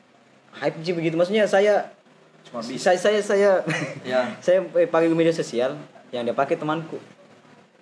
hype 0.52 0.76
sih 0.82 0.92
begitu. 0.92 1.14
Maksudnya 1.14 1.46
saya 1.46 1.88
Cuma 2.42 2.60
bisa. 2.60 2.90
saya 2.90 2.98
saya 2.98 3.20
saya 3.20 3.50
ya 4.02 4.20
saya 4.44 4.62
eh, 4.72 4.86
pakai 4.86 5.10
media 5.10 5.30
sosial 5.30 5.74
yang 6.08 6.22
dia 6.22 6.32
pakai 6.32 6.54
temanku. 6.54 6.96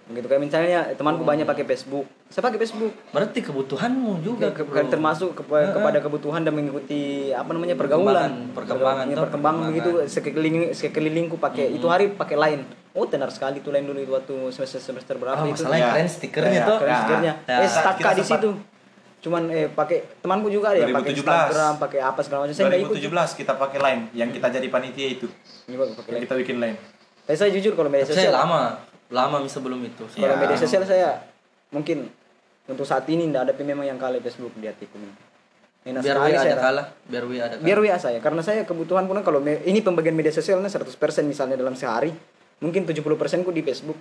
Begitu 0.06 0.22
kayak 0.24 0.38
misalnya 0.40 0.80
temanku 0.94 1.22
banyak 1.22 1.42
pakai 1.42 1.66
Facebook. 1.66 2.06
Saya 2.26 2.42
pakai 2.42 2.58
Facebook. 2.60 2.94
berarti 3.10 3.38
kebutuhanmu 3.40 4.18
juga 4.20 4.50
Ke- 4.50 4.62
bro. 4.62 4.74
ke- 4.76 4.86
termasuk 4.88 5.30
kepa- 5.34 5.70
kepada 5.72 5.98
kebutuhan 6.00 6.40
dan 6.40 6.52
mengikuti 6.52 7.30
apa 7.30 7.50
namanya 7.50 7.74
pergaulan 7.74 8.50
Perkembangan, 8.50 8.54
perkembangan 8.54 9.06
Perkembangan, 9.06 9.22
perkembangan 9.24 9.66
begitu 9.68 9.90
sekeliling 10.04 10.56
sekelilingku 10.72 11.36
pakai 11.36 11.70
itu 11.72 11.86
hari 11.86 12.10
pakai 12.12 12.34
lain 12.36 12.60
oh 12.92 13.02
tenar 13.04 13.28
sekali 13.28 13.58
tuh 13.58 13.70
lain 13.70 13.82
dulu 13.84 13.98
itu 14.00 14.10
waktu 14.10 14.34
semester 14.48 14.78
semester 14.80 15.14
berapa 15.16 15.36
Ah, 15.36 15.44
itu 15.44 15.54
masalahnya 15.54 15.78
Ya. 15.80 15.90
keren 15.92 16.08
stikernya 16.08 16.54
Ya, 16.56 16.64
tuh 16.64 16.76
keren 16.76 16.86
Ya. 16.88 16.98
stikernya 17.00 17.32
Ya. 17.44 17.56
eh 17.56 17.68
stuck 17.68 17.94
Kita 17.96 18.10
di 18.12 18.24
situ 18.24 18.50
cuman 19.26 19.42
eh 19.50 19.66
pakai 19.66 20.22
temanku 20.22 20.46
juga 20.46 20.70
ada 20.70 20.78
yang 20.80 20.94
pakai 20.94 21.10
2017. 21.10 21.18
Instagram 21.18 21.72
pakai 21.76 21.98
apa 22.00 22.20
segala 22.22 22.38
macam 22.46 22.54
saya 22.54 22.66
nggak 22.68 22.80
ikut 22.80 22.96
2017 23.02 23.40
kita 23.42 23.52
pakai 23.58 23.78
line 23.80 24.02
yang 24.14 24.30
kita 24.30 24.46
jadi 24.48 24.68
panitia 24.68 25.08
itu. 25.10 25.26
Ini 25.66 25.74
pakai 25.74 25.90
Yang 25.90 26.06
line. 26.06 26.22
kita 26.22 26.34
bikin 26.38 26.56
line. 26.56 26.78
tapi 27.26 27.34
saya 27.34 27.50
jujur 27.50 27.74
kalau 27.74 27.90
media 27.90 28.06
Tapi 28.06 28.14
saya 28.14 28.30
sosial 28.30 28.38
lama 28.38 28.60
lama 29.08 29.36
mi 29.38 29.50
sebelum 29.50 29.82
itu 29.82 30.06
kalau 30.08 30.30
Ya. 30.30 30.38
media 30.38 30.54
sosial 30.56 30.86
saya 30.86 31.26
mungkin 31.68 32.06
untuk 32.64 32.86
saat 32.86 33.02
ini 33.06 33.26
tidak 33.26 33.50
ada 33.50 33.52
memang 33.60 33.82
yang 33.82 33.98
kalah 33.98 34.22
Facebook 34.22 34.54
di 34.54 34.70
hatiku 34.70 34.94
Enak 35.82 36.02
biar 36.02 36.14
sekali 36.16 36.30
W 36.30 36.34
saya 36.36 36.50
ada 36.52 36.62
kalah 36.64 36.86
biar 37.02 37.24
W 37.24 37.32
ada 37.34 37.46
kalah 37.52 37.62
biar 37.62 37.78
WA 37.78 37.98
saya 37.98 38.18
karena 38.18 38.42
saya 38.42 38.62
kebutuhan 38.62 39.06
pun 39.06 39.18
kalau 39.22 39.38
me- 39.38 39.62
ini 39.62 39.82
pembagian 39.82 40.14
media 40.14 40.30
sosialnya 40.30 40.66
100% 40.66 40.86
misalnya 41.22 41.54
dalam 41.54 41.74
sehari 41.74 42.14
mungkin 42.58 42.86
70% 42.86 43.02
ku 43.42 43.50
di 43.50 43.62
Facebook 43.62 43.98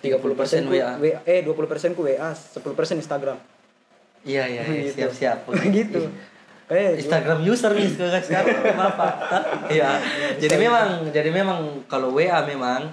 30% 0.00 0.64
ku 0.64 0.72
WA. 0.72 0.96
WA 0.96 1.20
eh 1.24 1.40
20% 1.40 1.92
ku 1.92 2.02
WA 2.02 2.32
10% 2.32 2.56
Instagram 2.98 3.36
iya 4.22 4.44
iya 4.44 4.62
iya, 4.62 4.82
Gitu. 4.84 4.96
siap 4.98 5.12
siap 5.12 5.38
gitu 5.76 6.00
kayak 6.64 6.96
Instagram 6.96 7.40
user 7.42 7.70
nih 7.70 7.84
sekarang 7.86 8.22
sekarang 8.22 8.56
apa 8.88 9.06
iya 9.68 9.98
jadi 10.36 10.56
memang 10.58 10.88
jadi 11.08 11.28
memang 11.28 11.58
kalau 11.84 12.12
WA 12.12 12.40
memang 12.42 12.88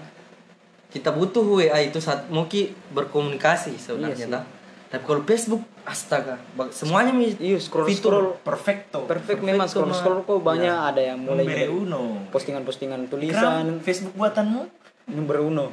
kita 0.89 1.09
butuh 1.09 1.45
WA 1.45 1.79
itu 1.79 1.97
saat 1.97 2.27
mau 2.27 2.43
ki 2.43 2.73
berkomunikasi 2.89 3.75
sebenarnya 3.75 4.25
Iya. 4.27 4.41
Tapi 4.89 5.05
kalau 5.05 5.21
Facebook, 5.21 5.61
astaga, 5.85 6.41
semuanya 6.71 7.13
mi 7.13 7.29
Iya, 7.29 7.61
scroll 7.61 7.85
fitur. 7.85 8.09
scroll 8.09 8.27
Perfecto. 8.41 9.05
perfect 9.05 9.37
memang 9.39 9.69
Perfect 9.69 9.69
scroll 9.69 9.93
semua. 9.93 10.01
scroll 10.01 10.19
kok 10.25 10.41
banyak 10.41 10.65
ada 10.73 11.01
yang 11.03 11.21
mulai 11.21 11.45
dari 11.45 11.69
uno. 11.69 12.25
postingan-postingan 12.27 13.05
Kram, 13.05 13.11
tulisan 13.11 13.65
Facebook 13.79 14.17
buatanmu? 14.17 14.65
nomor 15.07 15.37
uno 15.43 15.65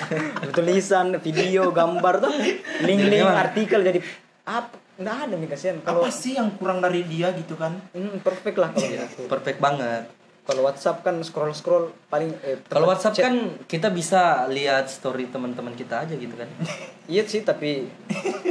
tulisan 0.56 1.16
video 1.18 1.68
gambar 1.70 2.20
tuh 2.20 2.32
link-link 2.80 3.20
Memang. 3.22 3.36
artikel 3.38 3.80
jadi 3.80 4.00
apa 4.44 4.76
nggak 4.94 5.16
ada 5.26 5.34
nih 5.34 5.48
kasihan 5.50 5.78
kalau 5.82 6.06
Apa 6.06 6.10
sih 6.14 6.38
yang 6.38 6.54
kurang 6.54 6.78
dari 6.78 7.02
dia 7.02 7.34
gitu 7.34 7.58
kan? 7.58 7.74
Hmm, 7.90 8.22
perfect 8.22 8.56
lah 8.58 8.70
kalau 8.70 8.86
gitu. 8.86 9.26
Perfect 9.26 9.58
banget. 9.58 10.06
Kalau 10.44 10.60
WhatsApp 10.62 11.00
kan 11.00 11.16
scroll 11.20 11.50
scroll 11.50 11.88
paling 12.06 12.28
eh, 12.40 12.60
Kalau 12.64 12.84
WhatsApp 12.84 13.16
chat. 13.16 13.24
kan 13.24 13.34
kita 13.64 13.88
bisa 13.88 14.44
lihat 14.46 14.86
story 14.86 15.26
teman-teman 15.26 15.72
kita 15.72 16.04
aja 16.04 16.12
gitu 16.12 16.32
kan. 16.32 16.44
iya 17.06 17.24
sih 17.24 17.40
tapi 17.40 17.88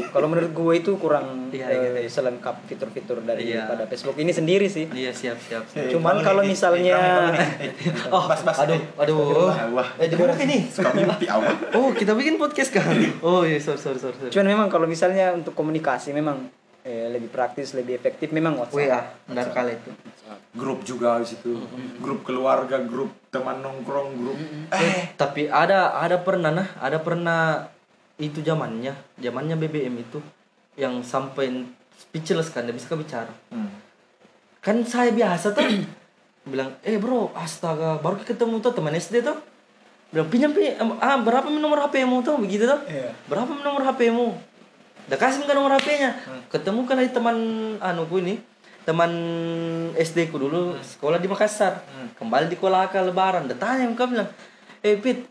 kalau 0.09 0.25
menurut 0.25 0.51
gue 0.51 0.73
itu 0.75 0.97
kurang 0.97 1.53
Iya, 1.53 1.69
eh, 1.95 2.09
selengkap 2.09 2.65
fitur-fitur 2.65 3.21
dari 3.21 3.53
Iya. 3.53 3.69
pada 3.69 3.85
Facebook 3.85 4.17
ini 4.17 4.29
sendiri 4.29 4.65
sih 4.65 4.89
Iya, 4.89 5.13
siap, 5.13 5.37
siap. 5.39 5.69
siap. 5.69 5.85
Cuman 5.87 6.17
bangun 6.17 6.25
kalau 6.25 6.41
misalnya- 6.43 6.97
bangun 6.97 7.33
nih, 7.35 7.49
eh, 7.61 7.71
Oh, 8.09 8.25
bas, 8.25 8.41
bas, 8.41 8.57
aduh, 8.59 8.81
aduh. 8.95 9.53
Eh, 9.95 10.09
di 10.09 10.15
mana 10.15 10.33
ini? 10.35 10.65
Oh, 11.77 11.93
kita 11.93 12.13
bikin 12.13 12.37
podcast 12.37 12.73
kan? 12.73 12.89
Oh, 13.21 13.45
iya, 13.45 13.61
sorry, 13.61 13.77
sorry, 13.77 13.97
sorry. 13.97 14.17
sorry. 14.17 14.31
cuman 14.33 14.47
memang 14.49 14.67
kalau 14.67 14.85
misalnya 14.85 15.29
untuk 15.31 15.53
komunikasi 15.53 16.09
memang 16.09 16.49
eh, 16.83 17.07
lebih 17.09 17.31
praktis 17.31 17.71
lebih 17.73 17.95
efektif 17.97 18.29
memang 18.35 18.59
WhatsApp 18.59 18.91
WA, 18.91 19.01
benar 19.27 19.47
kali 19.55 19.79
itu. 19.79 19.91
Grup 20.53 20.83
juga 20.83 21.17
di 21.23 21.27
situ. 21.27 21.57
Grup 22.03 22.27
keluarga, 22.27 22.83
grup 22.83 23.11
teman 23.31 23.63
nongkrong, 23.63 24.19
grup. 24.19 24.37
Eh, 24.69 25.15
tapi 25.15 25.47
ada 25.47 25.95
ada 25.97 26.19
pernah 26.19 26.51
nah, 26.51 26.67
ada 26.77 26.99
pernah 26.99 27.71
itu 28.21 28.45
zamannya, 28.45 28.93
zamannya 29.17 29.55
BBM 29.57 29.95
itu 30.03 30.21
yang 30.77 31.01
sampai 31.01 31.65
speechless 31.97 32.53
kan, 32.53 32.67
dia 32.67 32.75
bisa 32.75 32.93
bicara. 32.93 33.33
Hmm. 33.49 33.71
Kan 34.61 34.85
saya 34.85 35.09
biasa 35.09 35.55
tuh 35.55 35.65
bilang, 36.51 36.75
"Eh, 36.85 36.99
Bro, 36.99 37.33
astaga, 37.33 37.97
baru 38.03 38.21
ketemu 38.21 38.59
tuh 38.61 38.73
teman 38.75 38.93
SD 38.93 39.23
tuh." 39.25 39.39
Bilang, 40.13 40.29
"Pinjam 40.29 40.53
pi 40.53 40.77
ah, 40.77 41.17
berapa 41.17 41.49
nomor 41.49 41.89
HP-mu 41.89 42.21
tuh?" 42.21 42.37
Begitu 42.37 42.69
tuh. 42.69 42.79
Iya. 42.85 43.11
Berapa 43.25 43.49
nomor 43.49 43.81
HP-mu? 43.81 44.52
Udah 45.03 45.17
kasih 45.19 45.43
kan 45.43 45.55
nomor 45.55 45.75
HP-nya. 45.75 46.11
Ketemu 46.47 46.79
kan 46.83 46.95
dari 46.95 47.11
teman 47.11 47.35
anuku 47.77 48.23
ini, 48.23 48.35
teman 48.83 49.11
SD 49.93 50.31
ku 50.31 50.39
dulu 50.39 50.79
sekolah 50.79 51.19
di 51.19 51.27
Makassar. 51.27 51.83
Kembali 52.15 52.47
di 52.47 52.55
Kolaka 52.55 53.03
lebaran, 53.03 53.47
dia 53.47 53.57
tanya 53.57 53.91
bilang, 53.91 54.29
"Eh, 54.79 54.95
Pit, 54.95 55.27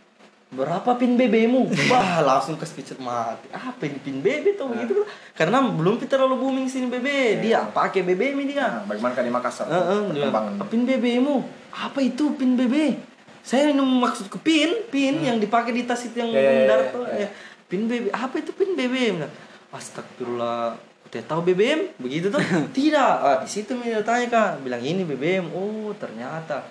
berapa 0.53 0.93
pin 0.95 1.17
BB-mu?" 1.17 1.73
Wah, 1.91 2.21
langsung 2.21 2.61
ke 2.61 2.69
speech 2.69 2.93
mati. 3.01 3.49
Apa 3.49 3.89
ini 3.89 3.97
pin 3.97 4.21
BB 4.21 4.61
tuh 4.61 4.69
begitu? 4.69 5.09
Karena 5.33 5.65
belum 5.65 5.97
terlalu 6.05 6.37
booming 6.37 6.69
sini 6.69 6.93
BB. 6.93 7.41
Dia 7.41 7.65
pakai 7.65 8.05
BB 8.05 8.37
mi 8.37 8.45
dia. 8.45 8.69
Nah, 8.69 8.85
bagaimana 8.85 9.17
kan 9.17 9.25
di 9.25 9.33
Makassar? 9.33 9.65
Bilang, 9.67 10.13
Perkembangan. 10.29 10.69
pin 10.69 10.83
BB-mu. 10.85 11.37
Apa 11.73 12.05
itu 12.05 12.37
pin 12.37 12.61
BB? 12.61 13.01
Saya 13.43 13.75
ini 13.75 13.81
maksud 13.83 14.31
ke 14.31 14.39
pin, 14.39 14.87
pin 14.87 15.19
yang 15.19 15.43
dipakai 15.43 15.75
di 15.75 15.83
tas 15.83 15.99
itu 16.05 16.15
yang 16.15 16.31
Ya, 16.31 16.39
ya, 16.39 16.53
ya, 16.53 16.63
ya, 16.63 16.77
tuh. 16.95 17.05
ya. 17.11 17.27
ya. 17.27 17.29
Pin 17.67 17.89
BB. 17.91 18.13
Apa 18.13 18.39
itu 18.39 18.53
pin 18.53 18.77
BB? 18.77 19.19
Astagfirullah. 19.73 20.77
Tidak 21.09 21.29
tahu 21.29 21.41
BBM? 21.45 21.97
Begitu 21.97 22.29
tuh? 22.29 22.41
Tidak. 22.79 23.13
Ah, 23.19 23.41
di 23.41 23.49
situ 23.49 23.77
tanya 24.01 24.27
kak. 24.29 24.65
Bilang 24.65 24.81
ini 24.81 25.03
BBM. 25.03 25.53
Oh, 25.53 25.93
ternyata. 25.97 26.65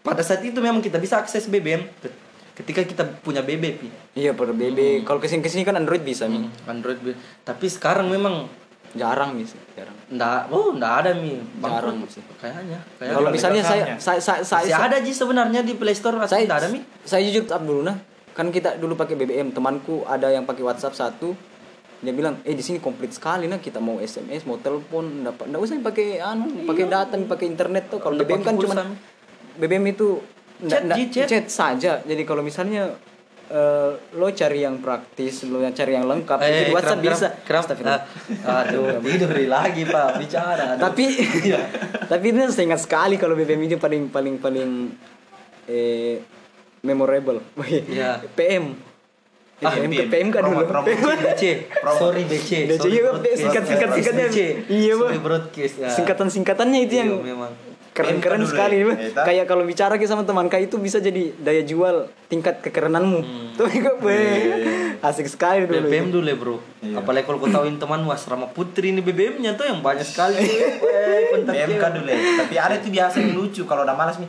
Pada 0.00 0.20
saat 0.20 0.44
itu 0.44 0.56
memang 0.60 0.80
kita 0.80 1.00
bisa 1.00 1.16
akses 1.16 1.48
BBM 1.48 1.80
ke- 1.98 2.12
ketika 2.54 2.84
kita 2.84 3.02
punya 3.24 3.40
BB, 3.42 3.64
Pi. 3.74 3.88
iya 4.14 4.30
per 4.30 4.54
BB 4.54 5.02
kalau 5.02 5.18
ke 5.18 5.26
sini 5.26 5.42
ke 5.42 5.50
sini 5.50 5.66
kan 5.66 5.74
Android 5.74 6.06
bisa 6.06 6.28
mi 6.30 6.44
Android. 6.68 7.00
B. 7.00 7.10
Tapi 7.42 7.66
sekarang 7.66 8.06
memang 8.06 8.46
jarang 8.94 9.34
bisa 9.34 9.58
jarang 9.74 9.96
Nggak, 10.06 10.54
oh, 10.54 10.70
nggak 10.70 10.94
ada 11.02 11.10
mi. 11.18 11.40
Jarang 11.58 11.98
sih. 12.06 12.22
Kayaknya. 12.38 12.78
Kayaknya 12.94 13.16
kalau 13.16 13.30
misalnya 13.32 13.62
saya 13.64 13.84
saya 13.98 14.20
saya 14.22 14.42
saya, 14.44 14.70
Masih 14.70 14.76
ada 14.76 14.96
Ji 15.02 15.10
sebenarnya 15.10 15.60
di 15.64 15.74
Play 15.74 15.96
Store 15.96 16.14
saya, 16.30 16.44
tidak 16.46 16.58
ada 16.62 16.68
mi? 16.70 16.78
saya 17.02 17.24
jujur 17.26 17.48
up 17.48 17.62
dulu 17.64 17.80
nah 17.82 17.96
kan 18.34 18.46
kita 18.50 18.78
dulu 18.78 18.94
pakai 18.94 19.14
BBM 19.16 19.50
temanku 19.50 20.04
ada 20.04 20.28
yang 20.28 20.46
pakai 20.46 20.62
WhatsApp 20.62 20.94
satu 20.94 21.34
dia 22.04 22.12
bilang 22.12 22.44
eh 22.44 22.52
di 22.52 22.60
sini 22.60 22.78
komplit 22.78 23.10
sekali 23.10 23.48
nah 23.48 23.56
kita 23.56 23.80
mau 23.80 23.96
SMS 23.98 24.44
mau 24.44 24.60
telepon 24.60 25.24
dapat 25.24 25.48
nggak 25.48 25.60
usah 25.60 25.80
pakai 25.80 26.20
anu 26.20 26.68
pakai 26.68 26.84
data 26.84 27.14
pakai 27.18 27.46
internet 27.48 27.88
tuh 27.88 27.98
kalau 27.98 28.14
BBM 28.14 28.44
kan 28.44 28.54
cuma. 28.54 28.84
BBM 29.56 29.84
itu 29.88 30.20
Chat, 30.64 30.86
chat. 31.10 31.26
chat 31.26 31.46
saja 31.50 31.92
jadi 32.04 32.22
kalau 32.22 32.40
misalnya 32.40 32.94
eh, 33.50 33.90
lo 34.14 34.28
cari 34.30 34.62
yang 34.62 34.78
praktis 34.78 35.42
lo 35.44 35.58
yang 35.58 35.74
cari 35.74 35.92
yang 35.92 36.06
lengkap 36.06 36.38
Eh, 36.38 36.46
itu 36.46 36.62
di 36.62 36.72
WhatsApp 36.72 37.00
kram, 37.00 37.10
bisa 37.10 37.28
Kram, 37.42 37.60
Astagfirullah. 37.66 38.02
Ah, 38.46 38.62
aduh, 38.64 38.86
tidur 39.04 39.32
lagi 39.44 39.82
Pak 39.82 40.08
bicara. 40.16 40.64
Aduh. 40.78 40.80
tapi 40.80 41.04
tapi 42.12 42.24
itu 42.30 42.38
saya 42.54 42.64
ingat 42.70 42.80
sekali 42.86 43.18
kalau 43.18 43.34
BBM 43.34 43.66
itu 43.66 43.76
paling 43.76 44.08
paling 44.08 44.38
paling 44.38 44.70
eh 45.66 46.22
memorable 46.84 47.40
Iya. 47.66 48.20
PM 48.36 48.93
Ah, 49.64 49.72
PM 49.72 49.88
PM. 49.88 50.08
PM 50.08 50.28
kan 50.28 50.40
dulu 50.42 50.62
Promo- 50.62 50.84
promo. 50.84 50.86
BC, 50.86 51.42
sorry 51.94 52.22
BC, 52.22 52.48
BC, 52.66 52.84
iya, 52.86 53.00
broadcast. 53.02 53.38
singkat-singkat- 53.38 53.90
Sorry 53.90 54.02
singkatnya. 54.02 54.26
BC, 54.26 54.38
Iya, 54.68 54.92
Bang. 54.94 55.10
Ya. 55.56 55.88
singkatan 55.88 56.28
singkatannya 56.28 56.80
itu 56.82 56.94
yang 56.96 57.10
Iya, 57.14 57.24
memang. 57.26 57.52
keren-keren 57.90 58.38
kan 58.38 58.50
sekali 58.50 58.76
ya, 58.76 58.90
kayak 59.16 59.46
kalau 59.46 59.62
bicara 59.62 59.94
ke 59.94 60.02
sama 60.02 60.22
teman 60.22 60.46
kau 60.46 60.58
itu 60.58 60.76
bisa 60.76 60.98
jadi 60.98 61.30
daya 61.36 61.62
jual 61.62 61.96
tingkat 62.26 62.58
kekerenanmu 62.60 63.20
Hmm. 63.22 63.54
tuh 63.54 63.70
kok 63.70 64.02
asik 65.00 65.28
sekali 65.28 65.64
dulu 65.64 65.86
BBM 65.86 66.10
dulu 66.10 66.26
ya 66.26 66.34
bro 66.34 66.56
Iya. 66.80 66.98
Apalagi 66.98 67.24
kalau 67.24 67.38
kau 67.38 67.48
tahuin 67.48 67.78
teman 67.78 68.02
Wasrama 68.02 68.44
Putri 68.46 68.90
ini 68.90 68.98
BBM-nya 68.98 69.54
tuh 69.54 69.64
yang 69.64 69.78
banyak 69.78 70.02
sekali 70.02 70.36
cewek. 70.42 71.78
kan 71.78 71.90
dulu 71.92 72.04
ya. 72.04 72.18
Tapi 72.40 72.54
ada 72.54 72.74
tuh 72.76 72.90
biasa 72.90 73.16
yang 73.18 73.32
lucu 73.32 73.62
kalau 73.62 73.82
udah 73.82 73.94
malas 73.94 74.18
nih. 74.18 74.28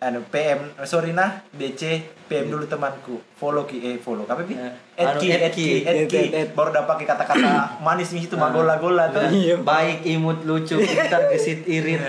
Anu 0.00 0.24
PM, 0.32 0.72
sorry 0.88 1.12
nah, 1.12 1.44
BC, 1.52 2.00
PM 2.24 2.48
dulu 2.48 2.64
temanku. 2.64 3.20
Follow 3.36 3.68
ki, 3.68 3.84
eh 3.84 3.96
follow. 4.00 4.24
Apa 4.24 4.48
bi? 4.48 4.56
Eh, 4.56 4.72
Add 4.96 5.12
anu, 5.12 5.20
ki, 5.20 5.28
add 5.28 5.42
add 5.44 5.52
ki. 5.52 5.60
ki, 5.60 5.76
add 5.84 5.92
Add, 5.92 6.08
ki. 6.08 6.16
add, 6.16 6.32
add. 6.40 6.48
Baru 6.56 6.68
udah 6.72 6.84
pakai 6.88 7.04
kata-kata 7.04 7.52
manis 7.84 8.08
nih 8.16 8.24
itu 8.24 8.32
magola-gola 8.40 9.12
tuh. 9.12 9.28
Iya. 9.36 9.60
Baik, 9.60 10.08
imut, 10.08 10.48
lucu, 10.48 10.80
pintar, 10.80 11.28
gesit, 11.28 11.68
irit 11.68 12.00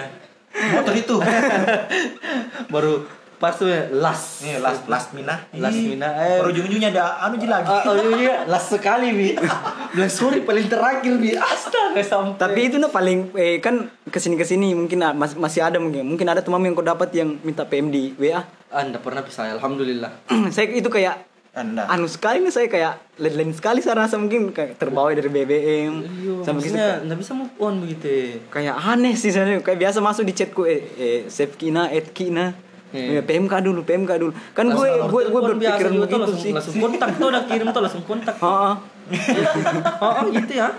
Motor 0.56 0.96
itu. 0.96 1.16
Baru 2.74 3.04
pas 3.42 3.52
tuh 3.52 3.66
ya, 3.66 3.90
last. 3.92 4.46
Nih 4.46 4.62
last 4.62 4.86
last 4.86 5.10
mina. 5.12 5.42
Last 5.52 5.74
Ih, 5.74 5.90
mina, 5.90 6.14
eh. 6.14 6.38
Baru 6.38 6.54
ujung-ujungnya 6.54 6.94
ada 6.94 7.18
anu 7.20 7.36
ji 7.36 7.50
lagi. 7.50 7.66
Ah, 7.66 7.82
oh 7.84 7.98
iya, 7.98 8.10
iya, 8.16 8.36
last 8.46 8.70
sekali 8.70 9.10
bi. 9.10 9.30
Bilang 9.94 10.14
sorry 10.14 10.40
paling 10.42 10.70
terakhir 10.70 11.18
bi. 11.18 11.34
Astaga 11.34 11.98
sampai. 12.00 12.38
Tapi 12.38 12.60
itu 12.64 12.78
nah 12.78 12.88
paling 12.88 13.34
eh, 13.34 13.58
kan 13.58 13.76
ke 14.06 14.22
sini 14.22 14.38
ke 14.38 14.46
sini 14.46 14.72
mungkin 14.72 15.02
ah, 15.02 15.12
mas- 15.12 15.34
masih 15.34 15.60
ada 15.60 15.76
mungkin. 15.76 16.06
Mungkin 16.06 16.24
ada 16.24 16.40
teman 16.40 16.62
yang 16.62 16.72
kau 16.72 16.86
dapat 16.86 17.10
yang 17.12 17.42
minta 17.42 17.66
PM 17.66 17.90
di 17.90 18.14
WA 18.16 18.46
anda 18.70 19.02
pernah 19.02 19.20
bisa 19.20 19.50
alhamdulillah. 19.50 20.30
Saya 20.56 20.70
itu 20.70 20.88
kayak 20.88 21.28
Anda. 21.52 21.84
anu 21.84 22.08
sekali 22.08 22.40
nih 22.40 22.48
saya 22.48 22.72
kayak 22.72 23.20
lain-lain 23.20 23.52
sekali 23.52 23.84
saya 23.84 24.00
rasa 24.00 24.16
mungkin 24.16 24.56
kayak 24.56 24.80
terbawa 24.80 25.12
dari 25.12 25.28
BBM 25.28 25.94
Iya, 26.00 26.48
sampai 26.48 26.64
gitu. 26.64 26.80
nggak 26.80 27.20
bisa 27.20 27.36
move 27.36 27.52
on 27.60 27.84
begitu 27.84 28.08
ya. 28.08 28.32
kayak 28.48 28.76
aneh 28.80 29.20
sih 29.20 29.36
saya 29.36 29.60
kayak 29.60 29.76
biasa 29.76 30.00
masuk 30.00 30.24
di 30.24 30.32
chatku 30.32 30.64
eh, 30.64 30.80
eh 30.96 31.20
save 31.28 31.60
kina 31.60 31.92
add 31.92 32.08
kina 32.16 32.56
Iya. 32.92 33.20
Eh, 33.20 33.24
PMK 33.24 33.54
dulu 33.64 33.82
PMK 33.88 34.12
dulu. 34.20 34.32
Kan 34.52 34.68
gue 34.72 34.88
gue 35.08 35.22
gue 35.32 35.42
tuh, 35.42 35.56
begitu 35.56 36.16
langsung, 36.20 36.40
sih. 36.40 36.52
langsung 36.52 36.76
kontak 36.80 37.10
tuh 37.16 37.28
udah 37.32 37.44
kirim 37.48 37.68
tuh 37.72 37.82
langsung 37.84 38.04
kontak. 38.04 38.36
Heeh. 38.44 38.74
oh, 40.04 40.14
oh 40.22 40.28
gitu 40.32 40.54
ya. 40.56 40.70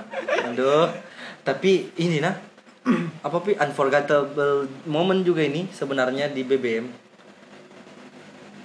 Aduh. 0.53 0.89
Tapi 1.43 1.91
ini 1.99 2.23
nah 2.23 2.37
apa 3.27 3.37
pi 3.43 3.55
unforgettable 3.55 4.67
moment 4.91 5.23
juga 5.23 5.47
ini 5.47 5.71
sebenarnya 5.71 6.31
di 6.31 6.43
BBM 6.43 6.87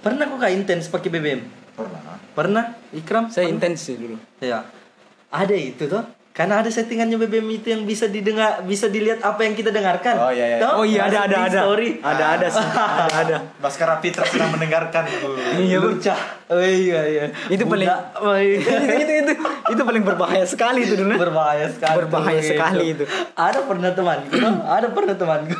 pernah 0.01 0.25
kok 0.25 0.37
gak 0.41 0.53
intens 0.53 0.89
pakai 0.89 1.09
BBM 1.13 1.41
Pernah. 1.77 2.17
pernah 2.33 2.65
Ikram? 2.89 3.29
Saya 3.29 3.45
intens 3.45 3.85
sih 3.85 3.93
dulu. 3.93 4.17
Ya 4.41 4.65
ada 5.27 5.55
itu 5.55 5.85
tuh 5.85 6.03
karena 6.37 6.61
ada 6.61 6.69
settingannya 6.69 7.17
BBM 7.17 7.49
itu 7.49 7.73
yang 7.73 7.81
bisa 7.81 8.05
didengar 8.05 8.61
bisa 8.61 8.85
dilihat 8.85 9.25
apa 9.25 9.41
yang 9.41 9.57
kita 9.57 9.73
dengarkan 9.73 10.13
Oh, 10.21 10.29
iya, 10.29 10.45
iya. 10.53 10.57
Tuh, 10.61 10.71
oh 10.77 10.85
iya 10.85 11.09
ada 11.09 11.25
ada 11.25 11.37
ada 11.49 11.59
story 11.65 11.97
ada 11.97 12.25
ada 12.37 12.45
sih 12.45 12.61
ada 13.09 13.15
ada 13.25 13.37
Baskara 13.57 13.97
Fitra 13.97 14.21
sedang 14.29 14.53
mendengarkan. 14.53 15.09
Iya, 15.57 15.81
Bu. 15.81 15.97
Lucah. 15.97 16.19
Oh 16.53 16.61
iya 16.61 17.01
iya. 17.09 17.25
Itu 17.49 17.65
paling-. 17.65 17.89
Oh, 18.21 18.37
iya. 18.37 18.61
itu, 18.61 18.93
itu 19.03 19.13
itu 19.25 19.33
itu 19.73 19.81
paling 19.81 20.03
berbahaya 20.05 20.45
sekali 20.45 20.85
itu 20.85 20.93
dulu 20.93 21.17
berbahaya 21.17 21.65
sekali. 21.73 21.95
Berbahaya 22.05 22.39
tuh, 22.39 22.49
sekali 22.53 22.85
itu. 22.93 23.03
Ada 23.33 23.59
pernah 23.65 23.89
temanku, 23.97 24.37
ada 24.61 24.87
pernah 24.93 25.15
temanku. 25.17 25.57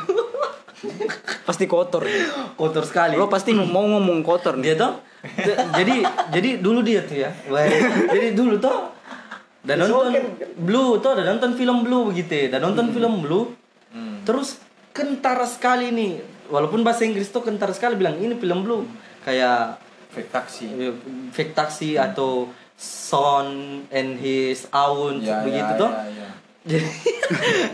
pasti 1.42 1.66
kotor 1.66 2.06
Kotor 2.54 2.86
sekali. 2.86 3.18
lo 3.18 3.26
pasti 3.26 3.50
mau 3.50 3.82
ngomong 3.82 4.22
kotor 4.22 4.54
nih 4.62 4.62
dia 4.62 4.74
tuh 4.78 5.02
jadi 5.74 6.06
jadi 6.30 6.50
dulu 6.62 6.86
dia 6.86 7.02
tuh 7.02 7.18
ya. 7.18 7.34
Jadi 8.14 8.38
dulu 8.38 8.62
tuh 8.62 8.97
dan 9.68 9.76
nonton 9.78 10.16
Blue 10.56 10.96
tuh 10.98 11.12
dan 11.12 11.28
nonton 11.28 11.52
film 11.52 11.84
Blue 11.84 12.08
begitu 12.08 12.32
ya. 12.32 12.46
Dan 12.48 12.64
nonton 12.64 12.88
film 12.88 13.20
Blue. 13.20 13.52
Terus 14.24 14.56
kentara 14.90 15.44
sekali 15.44 15.92
nih. 15.92 16.12
Walaupun 16.48 16.80
bahasa 16.80 17.04
Inggris 17.04 17.28
tuh 17.28 17.44
kentara 17.44 17.70
sekali 17.70 17.94
bilang 17.94 18.16
ini 18.16 18.32
film 18.34 18.64
Blue. 18.64 18.88
Kayak 19.20 19.84
Fake 20.08 20.32
taksi. 20.32 20.64
eh, 20.72 20.94
fake 21.30 21.52
taksi 21.52 22.00
atau 22.00 22.48
Son 22.72 23.48
and 23.90 24.16
his 24.16 24.64
Aun 24.70 25.20
Ya, 25.20 25.44
begitu 25.44 25.68
ya, 25.68 25.76
tuh. 25.76 25.90
ya, 25.92 26.04
ya. 26.08 26.28
Jadi 26.68 26.88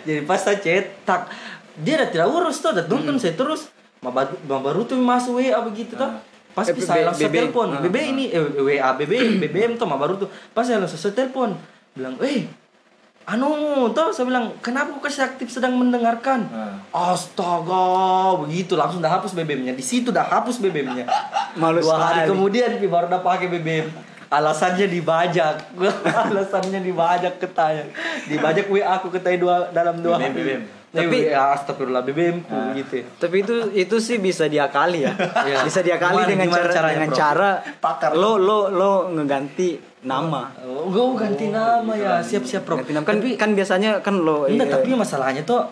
jadi 0.02 0.20
pas 0.22 0.38
saya 0.38 0.59
cetak 0.59 1.30
dia 1.76 1.94
udah 1.94 2.09
tidak 2.09 2.26
urus 2.28 2.59
tuh, 2.59 2.70
udah 2.70 2.85
tuntun 2.85 3.16
saya 3.16 3.35
terus. 3.35 3.70
Ma 3.98 4.11
baru 4.38 4.83
tuh 4.83 4.94
masuk 4.96 5.38
WA 5.38 5.59
begitu 5.62 5.94
tuh. 5.94 6.11
Pas 6.52 6.62
Eh, 6.64 6.70
bisa 6.70 6.94
BB. 6.94 7.02
langsung 7.04 7.30
telepon, 7.33 7.68
Ah, 7.70 7.80
BB 7.80 7.96
ini 8.09 8.24
eh, 8.30 8.38
WA 8.38 8.90
BB 8.94 9.12
BBM 9.42 9.74
tuh 9.74 9.87
baru 9.87 10.14
tuh. 10.16 10.30
Pas 10.50 10.62
saya 10.62 10.78
langsung 10.78 10.98
telepon 11.11 11.54
bilang, 11.94 12.14
"Eh, 12.18 12.44
anu 13.24 13.48
tuh 13.90 14.11
saya 14.11 14.26
bilang 14.26 14.52
kenapa 14.61 14.92
kok 14.92 15.02
kasih 15.02 15.24
aktif 15.24 15.48
sedang 15.48 15.72
mendengarkan 15.74 16.44
Ah. 16.46 16.76
astaga 16.92 17.87
begitu 18.38 18.74
langsung 18.74 19.00
dah 19.00 19.09
hapus 19.11 19.33
BBM-nya 19.33 19.72
di 19.72 19.80
situ 19.80 20.11
dah 20.11 20.22
hapus 20.22 20.59
BBM-nya 20.59 21.09
Malu 21.57 21.80
dua 21.80 21.96
hari 21.96 22.20
sekali. 22.20 22.30
kemudian 22.30 22.70
Pi, 22.76 22.87
baru 22.87 23.07
dah 23.07 23.20
pakai 23.20 23.48
BBM 23.48 23.88
alasannya 24.26 24.87
dibajak 24.87 25.57
alasannya 26.26 26.80
dibajak 26.80 27.38
ketanya 27.38 27.85
dibajak 28.26 28.66
WA 28.66 28.92
aku 28.92 29.09
ketanya 29.09 29.38
dua 29.38 29.54
dalam 29.70 29.96
dua 29.98 30.18
BBM, 30.18 30.35
BBM. 30.35 30.62
tapi 30.90 31.16
ya 31.24 31.54
astagfirullah 31.54 32.02
BBM 32.02 32.42
ku 32.42 32.54
gitu 32.74 33.09
Tapi 33.16 33.37
itu 33.40 33.54
itu 33.72 33.96
sih 33.98 34.18
bisa 34.18 34.44
diakali 34.46 35.02
ya. 35.02 35.12
Iya. 35.48 35.62
Bisa 35.62 35.80
diakali 35.80 36.12
Gimana- 36.18 36.28
dengan 36.28 36.46
gimana 36.46 36.61
cara 36.61 36.72
caranya, 36.72 36.94
dengan 36.94 37.09
Bro? 37.09 37.18
cara 37.18 37.50
Pakar. 37.78 38.11
lo 38.12 38.33
lo 38.37 38.59
lo 38.68 38.92
ngeganti 39.11 39.93
nama. 40.05 40.53
oh 40.62 40.93
gue 40.93 41.05
ganti 41.17 41.49
nama 41.49 41.93
ya 41.97 42.21
siap-siap 42.21 42.62
bro 42.62 42.81
Ganti 42.85 42.93
nama 42.93 43.05
kan 43.05 43.17
kan 43.21 43.51
biasanya 43.57 43.90
kan 44.05 44.21
lo 44.21 44.45
Enggak, 44.45 44.69
eh, 44.69 44.73
tapi 44.77 44.88
masalahnya 44.93 45.43
tuh 45.43 45.64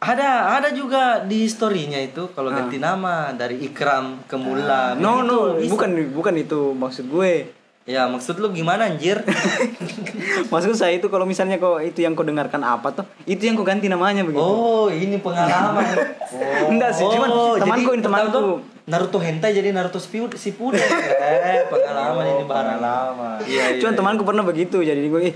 ada 0.00 0.56
ada 0.56 0.72
juga 0.72 1.20
di 1.28 1.44
story-nya 1.44 2.00
itu 2.00 2.32
kalau 2.32 2.48
ganti 2.48 2.80
nama 2.80 3.36
dari 3.36 3.60
Ikram 3.60 4.24
ke 4.24 4.32
Mula. 4.40 4.64
Ah. 4.64 4.88
no 4.96 5.20
no 5.20 5.60
bisa. 5.60 5.76
bukan 5.76 5.90
bukan 6.16 6.34
itu 6.40 6.72
maksud 6.72 7.12
gue. 7.12 7.60
Ya, 7.88 8.06
maksud 8.06 8.38
lu 8.38 8.52
gimana 8.54 8.86
anjir? 8.86 9.18
Maksud 10.52 10.78
saya 10.78 10.94
itu 11.00 11.10
kalau 11.10 11.26
misalnya 11.26 11.58
kok 11.58 11.80
itu 11.82 12.06
yang 12.06 12.14
kau 12.14 12.22
dengarkan 12.22 12.62
apa 12.62 12.92
tuh, 12.92 13.02
itu 13.26 13.40
yang 13.50 13.58
kau 13.58 13.66
ganti 13.66 13.90
namanya 13.90 14.22
begitu. 14.22 14.38
oh, 14.38 14.86
ini 14.92 15.18
pengalaman. 15.18 15.82
Oh. 16.30 16.70
Enggak 16.70 16.94
sih, 16.94 17.02
cuman 17.02 17.58
temanku 17.58 17.90
ini 17.96 18.02
temanku. 18.04 18.62
Naruto 18.90 19.22
hentai 19.22 19.54
jadi 19.54 19.70
Naruto 19.70 19.96
Shippuden. 19.96 20.82
Eh, 21.40 21.62
pengalaman 21.66 22.24
ini 22.26 22.44
barang. 22.44 22.76
Pengalaman. 22.76 23.38
Iya, 23.42 23.64
iya. 23.70 23.78
Cuman 23.78 23.94
temanku 23.94 24.22
pernah 24.22 24.42
begitu 24.42 24.82
jadi 24.82 24.98
gue 24.98 25.20
eh, 25.24 25.34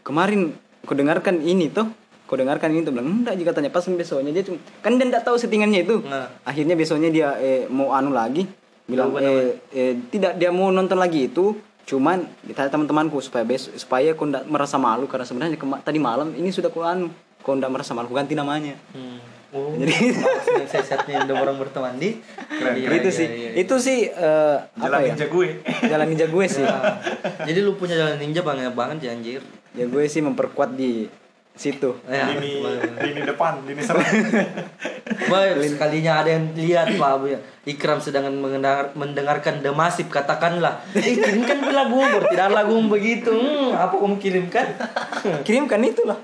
kemarin 0.00 0.54
kau 0.82 0.94
dengarkan 0.94 1.38
ini 1.38 1.66
tuh 1.68 1.86
kau 2.24 2.34
dengarkan 2.34 2.70
ini 2.70 2.82
tuh 2.82 2.90
bilang 2.90 3.10
enggak 3.12 3.34
jika 3.36 3.52
tanya 3.52 3.68
pas 3.68 3.84
besoknya 3.84 4.30
dia 4.30 4.42
cuma 4.42 4.56
kan 4.80 4.96
dia 4.96 5.04
enggak 5.04 5.22
tahu 5.22 5.36
settingannya 5.36 5.82
itu 5.82 6.00
Nah. 6.02 6.26
akhirnya 6.42 6.74
besoknya 6.74 7.10
dia 7.10 7.28
eh, 7.36 7.66
mau 7.68 7.92
anu 7.92 8.10
lagi 8.10 8.48
bilang 8.82 9.12
Lupa 9.12 9.20
eh, 9.20 9.60
eh, 9.70 9.92
tidak 10.08 10.40
dia 10.40 10.50
mau 10.50 10.70
nonton 10.70 10.96
lagi 10.96 11.28
itu 11.28 11.54
cuman 11.82 12.22
ditanya 12.42 12.70
teman-temanku 12.70 13.18
supaya 13.18 13.42
besok 13.42 13.76
supaya 13.76 14.10
kau 14.12 14.24
enggak 14.24 14.42
merasa 14.44 14.74
malu 14.74 15.04
karena 15.04 15.22
sebenarnya 15.22 15.54
tadi 15.82 15.98
malam 15.98 16.32
ini 16.32 16.48
sudah 16.48 16.66
kau 16.66 16.82
anu 16.82 17.10
kau 17.38 17.52
enggak 17.52 17.70
merasa 17.70 17.92
malu 17.92 18.10
ganti 18.10 18.32
namanya 18.32 18.74
Hmm. 18.90 19.18
Oh, 19.52 19.76
Jadi- 19.76 20.16
sesetnya 20.64 21.22
udah 21.22 21.36
orang 21.38 21.56
berteman 21.56 21.94
di. 21.94 22.16
Keren, 22.48 22.72
Iya, 22.74 22.88
itu 22.90 23.04
iya, 23.04 23.12
sih 23.12 23.26
iya, 23.26 23.36
iya. 23.46 23.50
itu 23.58 23.74
sih 23.76 23.98
eh, 24.06 24.56
apa 24.58 24.80
Jalan 24.82 24.98
ya 24.98 25.08
ninja 25.10 25.26
gue. 25.28 25.48
jalan 25.82 26.06
ninja 26.08 26.26
gue 26.26 26.44
sih 26.46 26.64
Nah, 26.64 26.96
jadi 27.42 27.58
lu 27.60 27.72
punya 27.74 27.94
jalan 27.94 28.16
ninja 28.16 28.40
banget 28.40 28.72
banget 28.72 28.96
ya 29.02 29.10
anjir. 29.10 29.40
ya 29.70 29.84
gue 29.84 30.02
sih 30.04 30.20
memperkuat 30.20 30.72
di 30.72 31.04
situ 31.52 31.92
Ya, 32.08 32.32
Lini 32.32 32.64
lini 32.96 33.22
depan, 33.28 33.60
lini 33.68 33.84
serang. 33.84 34.02
Baik, 35.32 35.76
sekalinya 35.76 36.24
ada 36.24 36.30
yang 36.32 36.52
lihat 36.56 36.96
Pak 36.96 37.10
Abu. 37.12 37.36
Ikram 37.68 38.00
sedang 38.00 38.26
mendengar, 38.32 38.90
mendengarkan 38.96 39.60
The 39.60 39.70
Massive 39.70 40.08
katakanlah. 40.08 40.80
Eh, 40.96 41.20
kirimkan 41.20 41.60
ke 41.62 41.72
lagu 41.72 42.00
Umur, 42.00 42.24
tidak 42.32 42.50
ada 42.50 42.54
lagu 42.64 42.74
begitu. 42.88 43.32
Hmm, 43.32 43.76
apa 43.76 43.94
kamu 43.96 44.16
kirimkan? 44.18 44.66
kirimkan 45.46 45.80
itulah 45.84 46.18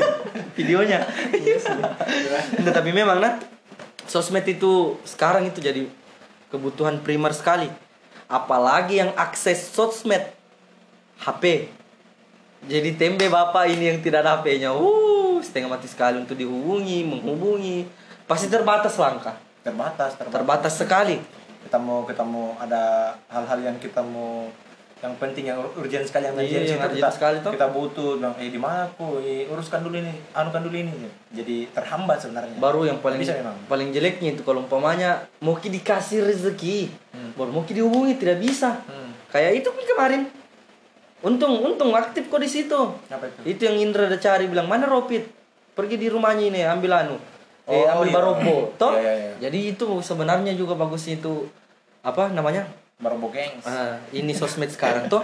Videonya. 0.58 1.04
Nah, 2.62 2.72
tapi 2.72 2.90
memang 2.94 3.18
nah 3.18 3.38
sosmed 4.08 4.46
itu 4.48 4.96
sekarang 5.04 5.46
itu 5.46 5.60
jadi 5.60 5.84
kebutuhan 6.48 7.02
primer 7.02 7.34
sekali. 7.34 7.68
Apalagi 8.30 9.02
yang 9.02 9.12
akses 9.18 9.70
sosmed 9.74 10.24
HP. 11.20 11.74
Jadi 12.64 12.98
tembe 12.98 13.26
bapak 13.28 13.70
ini 13.70 13.84
yang 13.86 13.98
tidak 14.00 14.24
ada 14.24 14.40
HP-nya. 14.40 14.74
Uh, 14.74 15.38
setengah 15.38 15.70
mati 15.70 15.86
sekali 15.86 16.18
untuk 16.18 16.34
dihubungi, 16.34 17.06
menghubungi. 17.06 17.86
Pasti 18.24 18.50
terbatas 18.50 18.98
langkah. 18.98 19.38
Terbatas, 19.62 20.18
terbatas. 20.18 20.34
Terbatas 20.34 20.74
sekali. 20.74 21.16
Kita 21.62 21.76
mau 21.76 22.02
kita 22.02 22.24
mau 22.24 22.58
ada 22.58 23.14
hal-hal 23.28 23.58
yang 23.62 23.76
kita 23.78 24.00
mau 24.00 24.48
yang 24.98 25.14
penting 25.14 25.46
yang 25.46 25.62
ur- 25.62 25.78
urgent 25.78 26.02
sekali 26.02 26.26
yang 26.26 26.34
Iya, 26.34 26.42
urgent 26.42 26.58
yang 26.58 26.66
itu 26.66 26.86
urgent 26.90 26.98
kita, 26.98 27.10
sekali 27.14 27.36
tuh. 27.38 27.52
kita 27.54 27.66
butuh 27.70 28.10
bilang 28.18 28.34
eh 28.34 28.50
di 28.50 28.58
mana 28.58 28.90
aku 28.90 29.22
eh, 29.22 29.46
uruskan 29.46 29.78
dulu 29.78 29.94
ini 29.94 30.10
anukan 30.34 30.58
dulu 30.58 30.74
ini 30.74 30.90
jadi 31.30 31.70
terhambat 31.70 32.18
sebenarnya 32.18 32.58
Baru 32.58 32.82
yang 32.82 32.98
paling 32.98 33.14
bisa 33.16 33.38
memang 33.38 33.54
paling 33.70 33.94
jeleknya 33.94 34.34
itu 34.34 34.42
kalau 34.42 34.66
umpamanya 34.66 35.30
mau 35.38 35.54
dikasih 35.54 36.26
rezeki, 36.26 36.90
Hmm. 37.14 37.30
baru 37.38 37.50
mau 37.52 37.62
dihubungi 37.62 38.18
tidak 38.18 38.42
bisa. 38.42 38.82
Hmm. 38.90 39.14
Kayak 39.30 39.62
itu 39.62 39.68
kemarin. 39.70 40.22
Untung, 41.18 41.58
untung 41.66 41.90
aktif 41.98 42.30
kok 42.30 42.38
di 42.38 42.46
situ. 42.46 42.78
apa 43.10 43.26
itu 43.26 43.38
Itu 43.42 43.60
yang 43.66 43.76
Indra 43.82 44.06
udah 44.06 44.20
cari 44.22 44.46
bilang 44.46 44.70
mana 44.70 44.86
Ropit? 44.86 45.26
Pergi 45.74 45.98
di 45.98 46.06
rumahnya 46.06 46.46
ini 46.46 46.60
ambil 46.62 46.94
anu. 46.94 47.16
Eh 47.66 47.84
Oh, 47.84 47.98
ambil 47.98 48.08
iya. 48.08 48.14
barobo. 48.14 48.56
Toh? 48.78 48.94
Iya, 48.94 49.02
iya, 49.02 49.12
iya. 49.14 49.32
Jadi 49.48 49.58
itu 49.74 49.86
sebenarnya 50.00 50.54
juga 50.54 50.78
bagus 50.78 51.04
itu 51.10 51.50
apa 52.00 52.30
namanya? 52.30 52.64
Barbo 52.98 53.30
Gangs 53.30 53.62
Ah, 53.62 54.02
ini 54.10 54.34
sosmed 54.34 54.74
sekarang 54.74 55.06
toh. 55.06 55.22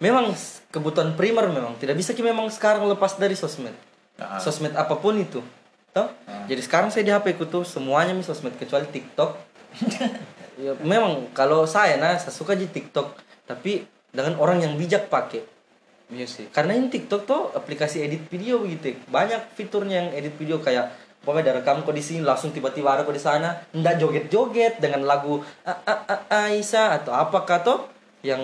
Memang 0.00 0.32
kebutuhan 0.72 1.12
primer 1.12 1.52
memang 1.52 1.76
tidak 1.76 2.00
bisa 2.00 2.16
ki 2.16 2.24
memang 2.24 2.48
sekarang 2.48 2.88
lepas 2.88 3.20
dari 3.20 3.36
sosmed. 3.36 3.76
Ah. 4.16 4.40
Sosmed 4.40 4.72
apa 4.72 4.96
pun 4.96 5.16
itu. 5.20 5.44
Toh? 5.92 6.08
Ah. 6.24 6.44
Jadi 6.48 6.60
sekarang 6.64 6.88
saya 6.88 7.04
di 7.04 7.12
HP 7.12 7.36
ku 7.36 7.44
tuh 7.44 7.64
semuanya 7.64 8.16
mi 8.16 8.24
sosmed 8.24 8.56
kecuali 8.56 8.88
TikTok. 8.88 9.36
ya, 10.64 10.72
memang 10.80 11.28
kalau 11.32 11.68
saya 11.68 12.00
nah 12.00 12.16
saya 12.16 12.32
suka 12.32 12.56
di 12.56 12.66
TikTok 12.66 13.14
tapi 13.44 13.84
dengan 14.10 14.34
orang 14.36 14.58
yang 14.60 14.74
bijak 14.74 15.06
pakai. 15.06 15.42
iya 16.10 16.26
sih 16.26 16.50
Karena 16.50 16.74
ini 16.74 16.90
TikTok 16.90 17.22
tuh 17.22 17.42
aplikasi 17.54 18.02
edit 18.02 18.26
video 18.26 18.58
begitu. 18.58 18.98
Banyak 19.06 19.54
fiturnya 19.54 20.02
yang 20.02 20.10
edit 20.12 20.34
video 20.34 20.58
kayak 20.58 20.90
pokoknya 21.20 21.52
ada 21.52 21.52
rekam 21.62 21.84
kok 21.84 21.92
di 21.92 22.00
sini 22.00 22.24
langsung 22.24 22.50
tiba-tiba 22.50 22.90
ada 22.90 23.04
kok 23.04 23.12
di 23.12 23.22
sana, 23.22 23.54
ndak 23.70 24.00
joget-joget 24.00 24.80
dengan 24.80 25.04
lagu 25.04 25.38
"A- 25.62 25.80
A- 25.84 26.04
A- 26.08 26.24
Aisyah 26.48 26.98
atau 26.98 27.12
apakah 27.12 27.60
tuh 27.60 27.78
yang 28.20 28.40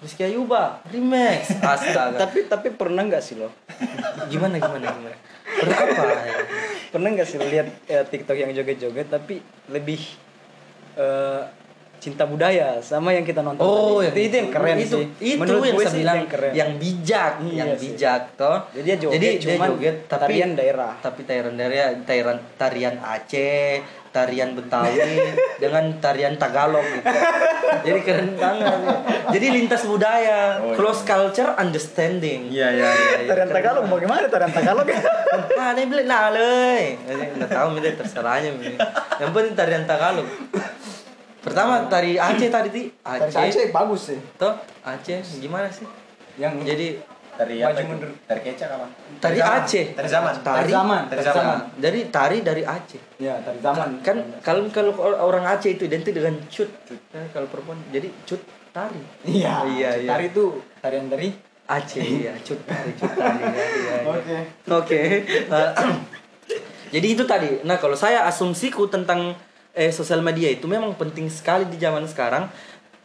Rizky 0.00 0.26
Ayuba 0.26 0.82
remix. 0.88 1.48
Astaga. 1.64 2.18
tapi 2.18 2.44
tapi 2.44 2.68
pernah 2.72 3.00
nggak 3.04 3.24
sih 3.24 3.40
lo 3.40 3.48
gimana 4.28 4.60
gimana 4.60 4.84
gimana? 4.84 5.16
Berapa? 5.62 6.02
ya? 6.12 6.36
pernah 6.92 7.08
nggak 7.08 7.24
sih 7.24 7.38
lihat 7.40 7.68
eh, 7.88 8.04
TikTok 8.04 8.36
yang 8.36 8.52
joget-joget 8.52 9.08
tapi 9.08 9.40
lebih 9.72 10.00
eh, 10.96 11.40
cinta 12.02 12.26
budaya 12.26 12.82
sama 12.82 13.10
yang 13.10 13.22
kita 13.22 13.40
nonton 13.40 13.62
Oh, 13.62 14.02
tadi. 14.02 14.26
itu, 14.26 14.26
itu 14.26 14.34
yang 14.36 14.50
keren 14.50 14.74
itu, 14.76 14.98
sih 14.98 15.06
Itu 15.24 15.38
Menurut 15.38 15.62
yang 15.62 15.70
gue 15.72 15.78
saya 15.78 15.86
sih 15.88 16.00
bilang 16.02 16.16
yang 16.18 16.26
keren 16.28 16.52
yang 16.52 16.70
bijak, 16.74 17.32
Iya 17.38 17.54
yang 17.54 17.70
sih. 17.70 17.82
bijak 17.88 18.20
toh. 18.34 18.58
Jadi 18.68 18.82
dia 18.82 18.96
joget, 18.98 19.14
Jadi 19.14 19.26
dia 19.28 19.42
cuman 19.46 19.68
joget 19.70 19.96
tapi 20.04 20.20
tarian 20.26 20.50
daerah. 20.52 20.92
Tapi 20.98 21.20
tarian 21.22 21.54
daerah, 21.54 21.86
tarian 22.02 22.38
tarian 22.52 22.94
Aceh, 22.98 23.72
tarian 24.10 24.50
Betawi 24.52 25.14
dengan 25.62 25.84
tarian 25.96 26.34
Tagalog 26.34 26.82
gitu. 26.84 27.06
Jadi 27.82 28.00
keren 28.02 28.34
banget. 28.34 28.74
Jadi 29.30 29.46
lintas 29.52 29.82
budaya, 29.84 30.58
Oh, 30.58 30.66
iya. 30.68 30.74
close 30.74 31.00
culture 31.02 31.54
understanding. 31.54 32.50
iya 32.50 32.66
iya 32.68 32.90
iya 32.90 33.18
tarian 33.24 33.46
Tagalog 33.48 33.86
bagaimana 33.86 34.26
tarian 34.26 34.50
Tagalog 34.50 34.90
Ah, 35.54 35.70
ini 35.72 35.86
beli 35.86 36.02
nah 36.04 36.28
leuy. 36.28 36.98
Enggak 37.06 37.46
tahu 37.48 37.78
milih 37.78 37.94
terserahnya. 37.94 38.50
Yang 39.16 39.30
penting 39.30 39.54
tarian 39.54 39.86
Tagalog. 39.86 40.26
Pertama 41.42 41.84
tari 41.86 42.14
Aceh 42.14 42.48
tadi 42.48 42.68
ti 42.70 42.82
Aceh. 43.02 43.68
bagus 43.68 44.02
sih 44.08 44.18
Toh 44.34 44.54
Aceh 44.80 45.18
gimana 45.38 45.66
sih? 45.66 45.86
yang 46.34 46.56
Jadi 46.62 46.96
dari 47.32 47.58
Maju 47.58 47.66
apa 47.66 47.80
itu? 47.80 47.88
mundur. 47.88 48.10
dari 48.22 48.40
kecak 48.42 48.68
apa 48.70 48.86
Tari 49.18 49.36
zaman. 49.36 49.58
Aceh. 49.58 49.84
dari 49.92 50.08
zaman 50.08 50.32
Tari 50.38 50.70
zaman 50.70 51.02
Dari 51.08 51.22
zaman. 51.22 51.58
Dari 51.76 52.00
tari 52.08 52.38
dari 52.40 52.62
Aceh. 52.62 53.00
ya 53.18 53.34
tari 53.40 53.58
zaman 53.58 53.88
Kan 54.00 54.16
kalau 54.38 54.70
kalau 54.70 54.92
orang 55.18 55.44
Aceh 55.48 55.72
itu 55.72 55.84
identik 55.84 56.12
dengan 56.12 56.38
cut. 56.46 56.70
Nah, 57.10 57.26
kalau 57.30 57.46
perempuan 57.46 57.78
jadi 57.88 58.06
cut 58.22 58.40
tari. 58.70 59.02
iya 59.24 59.66
Iya, 59.66 59.90
iya. 59.98 60.08
tari 60.08 60.28
itu 60.28 60.44
tarian 60.78 61.06
dari 61.06 61.28
Aceh 61.64 62.00
iya, 62.00 62.32
cut 62.38 62.60
tari, 62.62 62.90
cut 62.92 63.12
tari. 63.12 63.42
ya, 63.44 63.50
iya, 63.50 63.64
iya. 63.66 63.94
oke 64.06 64.36
Oke. 64.70 65.00
Eh, 65.52 65.70
jadi 66.94 67.06
itu 67.08 67.24
tadi. 67.24 67.60
Nah, 67.62 67.76
kalau 67.76 67.94
saya 67.94 68.22
asumsiku 68.22 68.86
tentang 68.86 69.32
eh 69.72 69.90
sosial 69.90 70.20
media 70.20 70.48
itu 70.48 70.64
memang 70.66 70.92
penting 70.94 71.26
sekali 71.26 71.64
di 71.64 71.76
zaman 71.76 72.04
sekarang. 72.04 72.48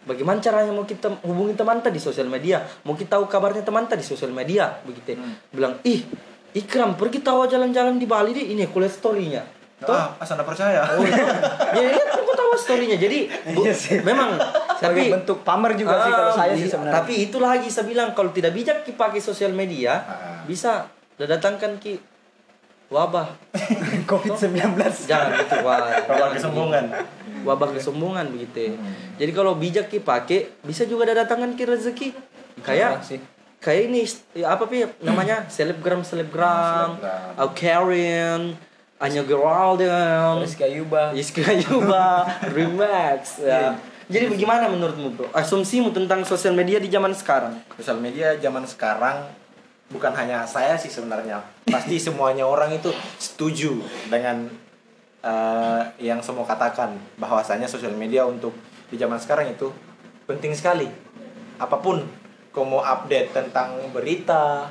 Bagaimana 0.03 0.39
caranya 0.39 0.71
mau 0.71 0.83
kita 0.83 1.19
hubungi 1.21 1.51
teman 1.53 1.79
tadi 1.79 1.99
sosial 1.99 2.25
media? 2.25 2.63
Mau 2.81 2.95
kita 2.95 3.19
tahu 3.19 3.27
kabarnya 3.27 3.59
teman 3.59 3.83
tadi 3.85 3.99
sosial 4.01 4.31
media 4.31 4.79
begitu. 4.81 5.13
ya. 5.13 5.19
Bilang, 5.49 5.83
"Ih, 5.83 6.07
Ikram 6.53 6.95
pergi 6.95 7.19
tahu 7.19 7.43
jalan-jalan 7.45 7.95
di 7.95 8.07
Bali 8.07 8.31
deh. 8.31 8.45
Ini 8.47 8.65
aku 8.65 8.79
lihat 8.79 8.93
story-nya." 8.93 9.43
Toh? 9.77 9.93
ah 9.93 10.17
asal 10.17 10.33
anda 10.33 10.41
percaya 10.41 10.81
Oh, 10.89 11.05
ya 11.05 11.85
lihat 11.85 12.09
aku 12.09 12.31
tahu 12.33 12.51
story-nya. 12.57 12.97
Jadi 12.97 13.29
bu- 13.51 13.61
Iya 13.61 13.73
sih. 13.73 13.99
memang 14.01 14.39
Tapi 14.77 15.09
bentuk 15.09 15.41
pamer 15.41 15.73
juga 15.73 15.99
sih 15.99 16.11
kalau 16.11 16.31
Ah, 16.31 16.35
saya 16.35 16.53
sih 16.53 16.65
iya. 16.65 16.71
sebenarnya. 16.71 16.95
Tapi 16.97 17.13
itu 17.23 17.37
lagi 17.37 17.67
saya 17.67 17.85
bilang 17.85 18.09
kalau 18.13 18.31
tidak 18.31 18.53
bijak 18.53 18.81
ki 18.81 18.93
pakai 18.93 19.19
sosial 19.19 19.51
media 19.51 19.93
Ah. 19.99 20.41
bisa 20.43 20.87
datangkan 21.15 21.77
ki 21.77 21.99
wabah. 22.87 23.27
COVID-19. 24.09 24.79
Jangan 25.07 25.31
itu 25.43 25.57
wah. 25.63 25.87
Wabah 26.07 26.29
kesombongan. 26.35 26.85
Wabah 27.43 27.69
kesombongan 27.75 28.25
begitu. 28.31 28.75
Hmm. 28.75 28.93
Jadi 29.19 29.31
kalau 29.31 29.55
bijak 29.55 29.91
ki 29.91 30.03
pakai 30.03 30.51
bisa 30.63 30.87
juga 30.87 31.07
datangkan 31.11 31.55
ki 31.55 31.63
rezeki. 31.67 32.07
Kayak 32.63 33.03
sih. 33.05 33.21
kayak 33.57 33.89
ini 33.89 34.05
ya 34.37 34.53
apa 34.53 34.69
pi 34.69 34.85
namanya 35.01 35.45
selebgram 35.53 36.05
selebgram, 36.05 36.97
Selebgram. 37.01 37.41
Alkarian, 37.41 38.41
Anya 39.01 39.21
Geraldine, 39.25 40.41
Rizky 40.45 40.63
Ayuba. 40.65 41.09
Iska 41.13 41.53
Yuba, 41.65 42.25
Remax. 42.55 43.41
Ya. 43.41 43.77
Jadi 44.07 44.31
bagaimana 44.31 44.71
menurutmu 44.71 45.19
bro? 45.19 45.27
Asumsimu 45.35 45.91
tentang 45.91 46.23
sosial 46.23 46.55
media 46.55 46.79
di 46.79 46.87
zaman 46.87 47.11
sekarang? 47.11 47.59
Sosial 47.75 47.99
media 47.99 48.39
zaman 48.39 48.63
sekarang 48.63 49.27
bukan 49.87 50.11
hanya 50.13 50.43
saya 50.43 50.75
sih 50.75 50.89
sebenarnya. 50.89 51.39
Pasti 51.65 51.95
semuanya 51.97 52.43
orang 52.43 52.73
itu 52.73 52.91
setuju 53.17 53.79
dengan 54.07 54.47
eh, 55.21 55.81
yang 55.99 56.19
semua 56.19 56.43
katakan 56.43 56.95
bahwasanya 57.15 57.65
sosial 57.65 57.91
media 57.91 58.23
untuk 58.23 58.51
di 58.87 58.95
zaman 58.95 59.19
sekarang 59.19 59.51
itu 59.51 59.71
penting 60.23 60.51
sekali. 60.51 60.87
Apa 61.57 61.79
pun 61.79 62.03
kau 62.51 62.65
mau 62.65 62.81
update 62.81 63.33
tentang 63.33 63.91
berita, 63.91 64.65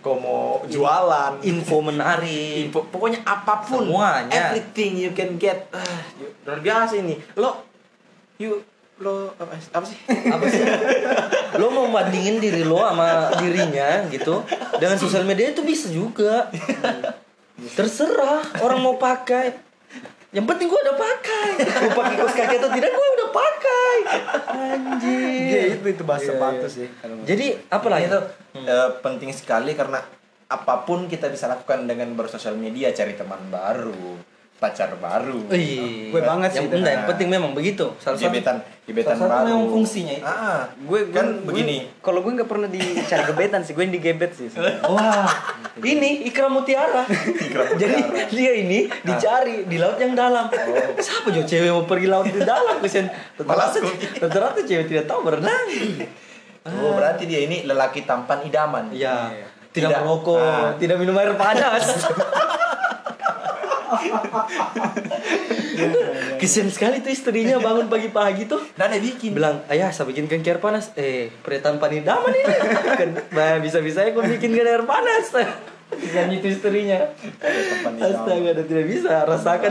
kau 0.00 0.16
mau 0.16 0.60
jualan, 0.66 1.40
Info 1.40 1.80
menarik. 1.80 2.68
info, 2.68 2.84
pokoknya 2.88 3.20
apa 3.24 3.64
pun, 3.64 3.88
Semuanya. 3.88 4.52
everything 4.52 4.96
you 4.96 5.12
can 5.12 5.36
get. 5.36 5.68
Ah, 5.72 6.04
luar 6.44 6.60
biasa 6.60 7.00
ini. 7.00 7.16
Lo, 7.36 7.64
you, 8.36 8.60
lo 9.00 9.32
apa, 9.32 9.56
apa 9.56 9.84
sih? 9.88 9.96
apa 10.28 10.44
sih? 10.44 10.60
Lo 11.56 11.72
mau 11.72 11.88
bandingin 11.88 12.36
diri 12.36 12.62
lo 12.62 12.84
sama 12.84 13.32
dirinya 13.40 14.04
gitu. 14.12 14.44
Dengan 14.76 15.00
sosial 15.00 15.24
media 15.24 15.50
itu 15.50 15.64
bisa 15.64 15.88
juga. 15.88 16.52
Terserah 17.72 18.60
orang 18.60 18.80
mau 18.80 18.96
pakai. 18.96 19.56
Yang 20.30 20.46
penting 20.46 20.66
gue 20.68 20.80
udah 20.80 20.96
pakai. 20.96 21.48
Mau 21.58 21.92
pakai 21.96 22.14
kaos 22.14 22.34
kaki 22.34 22.54
atau 22.60 22.70
tidak 22.70 22.90
gue 22.92 23.08
udah 23.18 23.28
pakai. 23.32 23.94
Anjir 24.46 25.18
Iya, 25.50 25.60
itu 25.74 25.86
itu 25.90 26.02
bahasa 26.06 26.30
Iya, 26.30 26.32
sepatu 26.36 26.66
iya. 26.68 26.76
sih. 26.76 26.86
jadi 27.26 27.46
apa 27.66 27.86
lagi? 27.88 28.04
Itu 28.06 28.20
eh, 28.62 28.88
penting 29.00 29.30
sekali 29.34 29.72
karena 29.74 29.98
apa 30.46 30.74
pun 30.84 31.06
kita 31.06 31.30
bisa 31.30 31.46
lakukan 31.46 31.88
dengan 31.88 32.12
bersosial 32.14 32.54
media 32.54 32.90
cari 32.90 33.14
teman 33.14 33.38
baru 33.48 34.18
pacar 34.60 34.92
baru 34.94 35.40
Ih, 35.48 36.12
Gue 36.12 36.20
banget 36.20 36.52
sih, 36.52 36.60
yang, 36.60 36.68
enggak, 36.70 36.92
yang 36.92 37.00
nah. 37.00 37.08
penting 37.08 37.28
memang 37.28 37.50
begitu 37.50 37.96
salah 37.96 38.14
satu 38.14 38.28
gebetan 38.28 38.56
gebetan 38.84 39.14
salah 39.14 39.24
satu 39.24 39.32
baru 39.32 39.48
memang 39.50 39.68
fungsinya 39.72 40.14
itu. 40.14 40.22
ah, 40.22 40.60
gue 40.70 41.00
kan 41.08 41.26
gue- 41.26 41.40
begini 41.42 41.76
kalau 41.98 42.20
gue 42.20 42.32
nggak 42.34 42.44
pernah 42.46 42.68
dicari 42.68 43.24
gebetan 43.24 43.60
sih 43.60 43.72
gue 43.72 43.80
yang 43.80 43.90
digebet 43.90 44.30
sih 44.30 44.52
Wah, 44.84 45.32
ini 45.80 46.10
Ikram 46.24 46.52
Mutiara. 46.56 47.08
Jadi 47.72 47.96
dia 48.30 48.52
ini 48.54 48.84
dicari 49.00 49.64
di 49.64 49.76
laut 49.76 49.96
yang 49.96 50.12
dalam. 50.12 50.52
Siapa 50.94 51.30
jo 51.30 51.40
cewek 51.42 51.70
mau 51.70 51.84
pergi 51.84 52.06
laut 52.06 52.26
di 52.26 52.38
dalam 52.38 52.76
kesian. 52.78 53.08
Malas 53.40 53.72
Rata-rata 53.72 54.20
rata-rata 54.20 54.60
cewek 54.62 54.86
tidak 54.86 55.04
tahu 55.06 55.24
berenang. 55.24 55.64
oh 56.62 56.92
berarti 56.92 57.24
dia 57.24 57.40
ini 57.42 57.64
lelaki 57.64 58.04
tampan 58.04 58.44
idaman 58.44 58.92
Iya. 58.92 59.32
Tidak, 59.70 59.86
Tidak. 59.86 60.02
merokok, 60.02 60.36
Ah. 60.36 60.74
tidak 60.76 60.98
minum 60.98 61.14
air 61.14 61.32
panas. 61.32 61.86
Kesian 66.40 66.70
sekali 66.70 67.04
tuh 67.04 67.12
istrinya 67.12 67.60
bangun 67.60 67.90
pagi-pagi 67.90 68.48
tuh. 68.48 68.60
Dia 68.76 68.88
bikin. 68.96 69.36
Bilang 69.36 69.60
ayah 69.68 69.92
saya 69.92 70.08
bikinkan 70.08 70.42
air 70.42 70.60
panas. 70.62 70.92
Eh 70.96 71.30
pria 71.42 71.60
tanpa 71.60 71.92
idaman 71.92 72.32
ini 72.32 72.54
kan 72.96 73.10
bah, 73.32 73.58
bisa-bisa 73.60 74.06
aku 74.06 74.22
bikinkan 74.24 74.66
air 74.66 74.84
panas. 74.86 75.34
Dan 75.90 76.30
itu 76.30 76.54
istrinya. 76.54 77.10
Astaga 77.98 78.50
dan 78.56 78.64
tidak 78.64 78.86
bisa 78.86 79.26
rasakan 79.26 79.70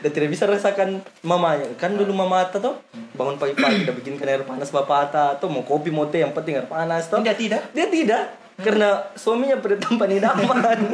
dan 0.00 0.10
tidak 0.10 0.28
bisa 0.32 0.48
rasakan 0.48 1.04
mamanya 1.20 1.68
kan 1.76 1.92
dulu 1.92 2.16
mama 2.16 2.42
Ata 2.42 2.58
tuh 2.58 2.80
bangun 3.14 3.36
pagi-pagi 3.36 3.84
udah 3.84 3.94
bikinkan 3.94 4.26
air 4.26 4.42
panas 4.48 4.72
bapak 4.72 5.12
Ata 5.12 5.36
tuh 5.36 5.52
mau 5.52 5.62
kopi 5.62 5.92
mau 5.92 6.08
teh 6.08 6.24
yang 6.24 6.32
penting 6.32 6.58
air 6.58 6.68
panas 6.68 7.12
tuh. 7.12 7.20
Dia 7.20 7.36
tidak. 7.36 7.68
dia 7.76 7.86
tidak 7.86 8.48
karena 8.58 9.14
suaminya 9.14 9.54
tanpa 9.78 10.10
idaman 10.10 10.82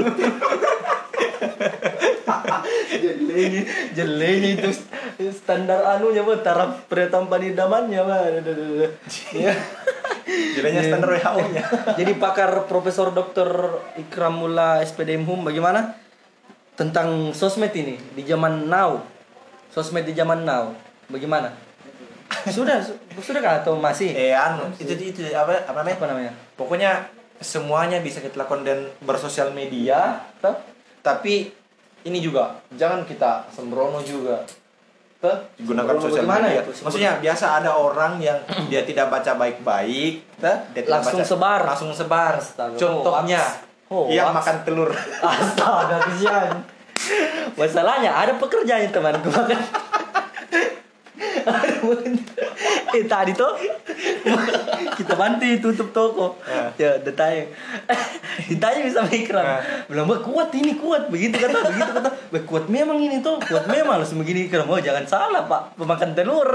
jelenya 3.34 3.62
jelenya 3.92 4.48
itu 4.54 4.70
standar 5.34 5.82
anunya 5.98 6.22
bu 6.22 6.38
taraf 6.38 6.86
tanpa 7.10 7.42
idamannya 7.42 8.00
bah 8.06 8.30
ya 9.34 9.52
jadinya 10.56 10.82
standar 10.82 11.08
WHO 11.12 11.42
nya 11.52 11.62
jadi 11.98 12.12
pakar 12.16 12.64
Profesor 12.70 13.10
Dr. 13.12 13.78
Ikramullah 14.00 14.80
SPDM 14.86 15.26
Hum 15.28 15.44
bagaimana? 15.44 15.98
Tentang 16.74 17.30
sosmed 17.30 17.70
ini 17.70 17.94
di 18.18 18.26
zaman 18.26 18.66
now. 18.66 18.98
Sosmed 19.70 20.02
di 20.02 20.14
zaman 20.16 20.42
now 20.42 20.74
bagaimana? 21.06 21.54
Sudah 22.50 22.82
su- 22.82 22.98
sudah 23.22 23.38
kah? 23.38 23.54
Atau 23.62 23.78
masih? 23.78 24.10
Eh 24.10 24.34
anu 24.34 24.66
itu 24.82 24.90
itu 24.90 25.22
apa 25.30 25.54
apa 25.70 25.84
namanya? 25.86 25.96
Apa 26.02 26.06
namanya? 26.10 26.32
Pokoknya 26.58 26.90
semuanya 27.38 28.02
bisa 28.02 28.18
kita 28.18 28.42
lakukan 28.42 28.66
dan 28.66 28.90
bersosial 29.04 29.52
media 29.54 30.24
tapi 31.04 31.52
ini 32.04 32.18
juga 32.18 32.52
jangan 32.70 33.02
kita 33.02 33.48
sembrono 33.48 33.98
juga 33.98 34.44
gunakan 35.56 35.96
sosial 35.96 36.28
media. 36.28 36.60
itu? 36.60 36.68
Sembrono. 36.68 36.84
Maksudnya 36.84 37.12
biasa 37.18 37.44
ada 37.58 37.70
orang 37.72 38.20
yang 38.20 38.36
dia 38.68 38.84
tidak 38.84 39.08
baca 39.08 39.32
baik-baik, 39.34 40.12
dia 40.36 40.84
Langsung 40.84 41.16
baca- 41.16 41.24
sebar. 41.26 41.60
langsung 41.64 41.90
sebar. 41.90 42.36
Astaga, 42.36 42.76
Contohnya, 42.76 43.40
dia 44.04 44.22
Hoax. 44.22 44.36
makan 44.36 44.56
telur. 44.62 44.90
Astaga 45.24 45.96
kesian. 46.04 46.52
Masalahnya 47.54 48.12
ada 48.12 48.36
pekerjaan 48.36 48.88
temanku 48.90 49.28
makan. 49.28 49.60
Eh 52.94 53.04
tadi 53.04 53.32
tuh 53.36 53.52
kita 54.94 55.14
bantu 55.18 55.44
tutup 55.60 55.88
toko. 55.90 56.26
Ya, 56.78 56.96
ditanya. 57.02 57.50
ditanya 58.50 58.80
bisa 58.86 59.00
Ikram. 59.10 59.44
Nah. 59.44 59.60
Bilang, 59.90 60.06
"Bah, 60.08 60.20
kuat 60.22 60.50
ini 60.54 60.78
kuat." 60.78 61.10
Begitu 61.10 61.36
kata, 61.36 61.70
begitu 61.70 61.92
kata. 61.92 62.10
"Bah, 62.30 62.42
kuat 62.46 62.66
memang 62.70 62.98
ini 62.98 63.20
tuh, 63.20 63.38
kuat 63.42 63.66
memang." 63.68 64.00
Langsung 64.00 64.22
begini 64.22 64.46
Ikram, 64.48 64.70
"Oh, 64.70 64.80
jangan 64.80 65.04
salah, 65.04 65.44
Pak. 65.46 65.78
Pemakan 65.78 66.14
telur." 66.14 66.48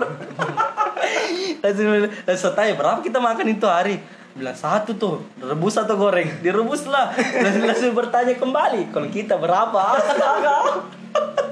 langsung 1.64 1.88
langsung 2.26 2.54
tanya, 2.56 2.74
"Berapa 2.80 3.00
kita 3.04 3.20
makan 3.20 3.46
itu 3.52 3.68
hari?" 3.68 4.19
Bilang 4.38 4.58
satu 4.58 4.94
tuh 4.96 5.26
rebus 5.42 5.76
atau 5.80 5.98
goreng 5.98 6.30
direbus 6.46 6.86
lah 6.86 7.12
langsung, 7.16 7.66
langsung 7.66 7.92
bertanya 7.98 8.38
kembali 8.38 8.94
kalau 8.94 9.10
kita 9.10 9.36
berapa 9.42 9.80
astaga 9.98 10.86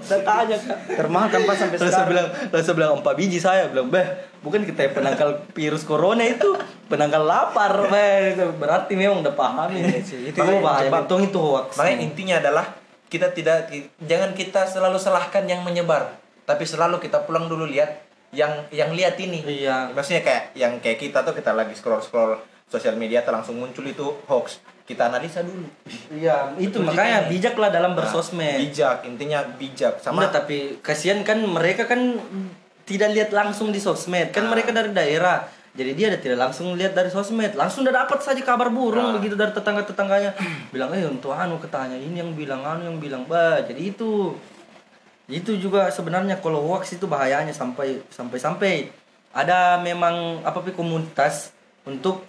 saya 0.08 0.24
tanya 0.24 0.56
kak 0.56 0.78
termahal 0.96 1.28
kan 1.28 1.42
pas 1.44 1.58
sampai 1.60 1.78
sekarang 1.82 2.08
bilang, 2.08 2.28
saya 2.54 2.76
bilang 2.78 2.92
empat 3.02 3.14
biji 3.20 3.40
saya 3.44 3.68
bilang, 3.68 3.92
beh, 3.92 4.08
bukan 4.40 4.64
kita 4.64 4.88
yang 4.88 4.94
penangkal 4.96 5.30
virus 5.52 5.84
corona 5.84 6.24
itu, 6.24 6.56
penangkal 6.88 7.28
lapar, 7.28 7.92
beh. 7.92 8.40
Berarti 8.56 8.96
memang 8.96 9.20
udah 9.20 9.36
paham 9.36 9.76
ini. 9.76 10.00
sih, 10.00 10.32
itu 10.32 10.40
itu 10.40 10.40
jebak. 10.40 11.04
untung 11.04 11.28
itu 11.28 11.36
hoax. 11.36 11.76
Makanya 11.76 11.98
intinya 12.00 12.36
adalah 12.40 12.66
kita 13.12 13.36
tidak 13.36 13.68
jangan 14.00 14.32
kita 14.32 14.64
selalu 14.64 14.96
salahkan 14.96 15.44
yang 15.44 15.60
menyebar, 15.68 16.16
tapi 16.48 16.64
selalu 16.64 17.04
kita 17.04 17.28
pulang 17.28 17.52
dulu 17.52 17.68
lihat 17.68 18.08
yang 18.32 18.64
yang 18.72 18.96
lihat 18.96 19.20
ini. 19.20 19.44
Iya. 19.44 19.92
Maksudnya 19.92 20.24
kayak 20.24 20.44
yang 20.56 20.80
kayak 20.80 21.04
kita 21.04 21.24
tuh 21.28 21.36
kita 21.36 21.52
lagi 21.52 21.76
scroll 21.76 22.00
scroll 22.00 22.40
sosial 22.68 22.96
media 22.96 23.24
tuh 23.24 23.32
langsung 23.32 23.56
muncul 23.58 23.84
itu 23.84 24.06
hoax. 24.28 24.60
Kita 24.84 25.12
analisa 25.12 25.44
dulu. 25.44 25.68
Iya, 26.12 26.56
itu 26.56 26.80
makanya 26.80 27.28
bijaklah 27.28 27.68
dalam 27.68 27.92
Nah, 27.92 28.00
bersosmed. 28.00 28.64
bijak, 28.64 29.04
intinya 29.04 29.44
bijak 29.60 30.00
sama 30.00 30.24
Enggak, 30.24 30.44
tapi 30.44 30.80
kasihan 30.80 31.20
kan 31.24 31.44
mereka 31.44 31.84
kan 31.84 32.16
tidak 32.84 33.12
lihat 33.12 33.30
langsung 33.36 33.76
di 33.76 33.84
sosmed. 33.84 34.32
Kan 34.32 34.48
Ah. 34.48 34.52
mereka 34.52 34.72
dari 34.72 34.96
daerah. 34.96 35.44
Jadi 35.76 35.92
dia 35.94 36.08
udah 36.10 36.22
tidak 36.24 36.40
langsung 36.40 36.74
lihat 36.74 36.96
dari 36.96 37.12
sosmed, 37.12 37.54
langsung 37.54 37.84
udah 37.84 38.08
dapat 38.08 38.20
saja 38.24 38.40
kabar 38.42 38.72
burung 38.72 39.12
Ah. 39.12 39.16
begitu 39.20 39.36
dari 39.36 39.52
tetangga-tetangganya. 39.52 40.32
bilang, 40.74 40.90
"Eh, 40.96 41.04
untuk 41.04 41.36
anu 41.36 41.60
ketanya 41.60 42.00
ini 42.00 42.18
yang 42.18 42.32
bilang 42.32 42.64
anu 42.64 42.88
yang 42.88 42.98
bilang, 42.98 43.28
"Bah, 43.28 43.60
jadi 43.62 43.92
itu." 43.92 44.40
Itu 45.28 45.60
juga 45.60 45.92
sebenarnya 45.92 46.40
kalau 46.40 46.64
hoax 46.64 46.96
itu 46.96 47.04
bahayanya 47.06 47.52
sampai 47.52 48.00
sampai 48.08 48.38
sampai 48.40 48.72
ada 49.36 49.76
memang 49.78 50.40
apa 50.42 50.64
komunitas 50.72 51.52
untuk 51.84 52.24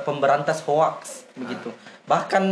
pemberantas 0.00 0.60
hoax 0.62 1.24
begitu. 1.34 1.72
Bahkan 2.04 2.44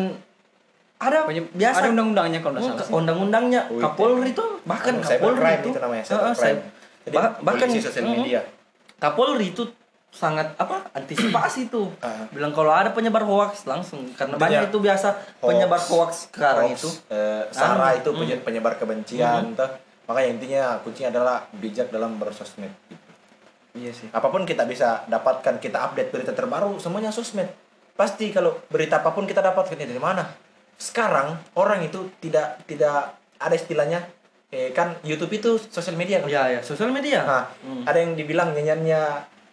ada 0.97 1.27
biasa 1.29 1.79
ada 1.83 1.89
undang-undangnya 1.91 2.41
kalau 2.41 2.55
nggak 2.55 2.65
salah 2.73 2.87
sih. 2.87 2.95
undang-undangnya 2.95 3.61
Oh. 3.69 3.79
Kapolri 3.79 4.31
itu 4.31 4.45
bahkan 4.63 4.95
Anu, 4.97 5.05
Kapolri 5.05 5.51
itu 5.53 5.69
itu 5.69 5.81
namanya, 5.81 6.05
cyber- 6.07 6.71
Jadi 7.03 7.15
bah- 7.19 7.35
bahkan 7.43 7.67
sosial 7.69 8.05
mm, 8.05 8.15
media. 8.17 8.41
Kapolri 8.97 9.47
itu 9.49 9.67
sangat 10.09 10.55
apa 10.55 10.87
antisipasi 10.93 11.67
tuh 11.67 11.91
Ah. 11.99 12.23
bilang 12.31 12.53
kalau 12.53 12.71
ada 12.71 12.93
penyebar 12.93 13.25
hoax 13.25 13.65
langsung 13.65 14.07
karena 14.13 14.37
Intinya, 14.37 14.45
banyak 14.47 14.71
itu 14.71 14.79
biasa 14.79 15.09
penyebar 15.41 15.81
hoax 15.81 16.31
sekarang 16.31 16.69
Hoax, 16.69 16.79
itu 16.79 16.89
eh, 17.11 17.43
sara 17.51 17.75
Anu, 17.89 17.99
itu 17.99 18.11
penye- 18.15 18.41
penyebar 18.41 18.77
kebencian 18.77 19.53
tuh. 19.53 19.71
Makanya 20.03 20.29
intinya 20.31 20.63
kuncinya 20.79 21.11
adalah 21.11 21.37
bijak 21.53 21.89
dalam 21.89 22.15
bersosmed. 22.15 22.71
Iya 23.73 23.91
sih. 23.91 24.09
apa 24.09 24.29
pun 24.29 24.43
kita 24.43 24.65
bisa 24.65 25.03
dapatkan 25.07 25.57
kita 25.57 25.81
update 25.83 26.11
berita 26.11 26.31
terbaru 26.31 26.77
semuanya 26.77 27.09
sosmed 27.09 27.49
pasti 27.93 28.29
kalau 28.29 28.61
berita 28.67 28.99
apa 28.99 29.11
pun 29.11 29.25
kita 29.25 29.41
dapatkan 29.41 29.75
dari 29.75 29.97
mana 29.97 30.29
sekarang 30.75 31.37
orang 31.55 31.81
itu 31.83 32.13
tidak 32.19 32.61
tidak 32.65 33.13
ada 33.37 33.55
istilahnya 33.55 34.05
eh, 34.49 34.71
kan 34.71 35.01
YouTube 35.01 35.33
itu 35.33 35.57
sosial 35.63 35.95
media 35.95 36.21
kan 36.21 36.29
Ya 36.29 36.45
ya, 36.49 36.61
sosial 36.61 36.91
media. 36.91 37.21
Nah, 37.23 37.45
Hmm. 37.59 37.83
ada 37.83 37.97
yang 37.97 38.13
dibilang 38.13 38.53
nyanyiannya 38.53 39.01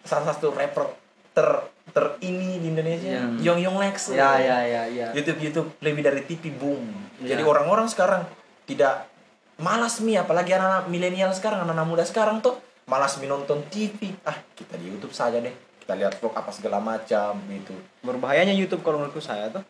salah 0.02 0.24
satu 0.26 0.50
rapper 0.50 0.92
ter 1.30 1.48
ter 1.86 2.04
ini 2.20 2.58
di 2.58 2.68
Indonesia 2.68 3.08
Ya. 3.10 3.24
Yong 3.42 3.58
Yong 3.58 3.76
Lex 3.78 4.12
Ya 4.12 4.36
ya 4.36 4.60
ya 4.60 4.82
ya. 4.86 5.08
YouTube 5.10 5.40
YouTube 5.40 5.68
lebih 5.80 6.02
dari 6.02 6.20
TV 6.22 6.52
boom 6.52 6.84
Ya. 7.18 7.32
jadi 7.32 7.42
orang-orang 7.42 7.84
sekarang 7.86 8.28
tidak 8.64 9.08
malas 9.56 9.98
mi 9.98 10.14
apalagi 10.14 10.52
anak-anak 10.52 10.88
milenial 10.88 11.32
sekarang 11.32 11.60
anak-anak 11.62 11.86
muda 11.86 12.04
sekarang 12.04 12.40
tuh 12.40 12.56
malas 12.90 13.22
mi 13.22 13.30
nonton 13.30 13.62
TV 13.70 14.10
ah 14.26 14.34
kita 14.58 14.74
di 14.74 14.90
YouTube 14.90 15.14
saja 15.14 15.38
deh 15.38 15.54
kita 15.78 15.94
lihat 15.94 16.18
vlog 16.18 16.34
apa 16.34 16.50
segala 16.50 16.82
macam 16.82 17.38
gitu 17.46 17.70
Berbahayanya 18.02 18.50
YouTube 18.50 18.82
kalau 18.82 18.98
menurutku 18.98 19.22
saya 19.22 19.46
tuh 19.48 19.62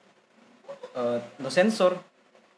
eh 0.91 1.21
no 1.39 1.53
sensor. 1.53 1.95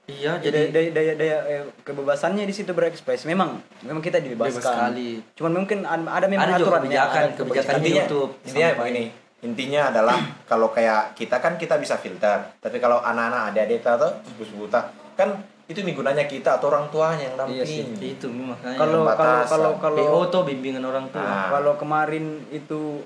Iya, 0.03 0.35
Jadi 0.43 0.75
jadi 0.75 0.75
daya 0.75 0.91
daya, 0.91 1.13
daya 1.15 1.39
eh, 1.47 1.65
kebebasannya 1.87 2.43
di 2.43 2.51
situ 2.51 2.75
berekspresi. 2.75 3.23
Memang 3.31 3.63
memang 3.87 4.03
kita 4.03 4.19
dibebaskan. 4.19 4.59
Bebas 4.59 4.67
sekali. 4.67 5.11
Cuman 5.39 5.63
mungkin 5.63 5.87
ada, 5.87 6.03
ada 6.11 6.27
memang 6.27 6.51
Ada 6.51 6.59
juga 6.59 6.75
aturannya, 6.75 6.91
kebijakan- 6.91 7.23
ada 7.23 7.39
kebijakan 7.39 7.73
di 7.73 7.79
intinya 7.79 8.03
YouTube 8.03 8.31
intinya 8.43 8.69
begini 8.83 9.05
intinya 9.43 9.91
adalah 9.91 10.19
kalau 10.47 10.71
kayak 10.71 11.19
kita 11.19 11.43
kan 11.43 11.59
kita 11.59 11.75
bisa 11.83 11.99
filter 11.99 12.47
tapi 12.63 12.79
kalau 12.79 13.03
anak-anak 13.03 13.51
adik-adik 13.51 13.83
kita 13.83 13.99
tuh 13.99 14.13
buta 14.55 14.87
kan 15.19 15.35
itu 15.73 15.81
nih 15.81 15.93
gunanya 15.93 16.25
kita 16.25 16.57
atau 16.57 16.69
orang 16.69 16.87
tuanya 16.89 17.25
yang 17.25 17.37
Iya 17.49 17.65
sih, 17.65 17.83
dampingi 17.83 18.09
itu 18.13 18.27
makanya. 18.29 18.77
Kalau 18.77 19.01
kalau 19.09 19.41
kalau 19.45 19.71
kalau 19.77 19.97
PO 19.99 20.21
tuh 20.29 20.43
bimbingan 20.45 20.85
orang 20.85 21.09
tua. 21.09 21.21
Nah. 21.21 21.49
kalau 21.51 21.73
kemarin 21.75 22.25
itu 22.49 23.01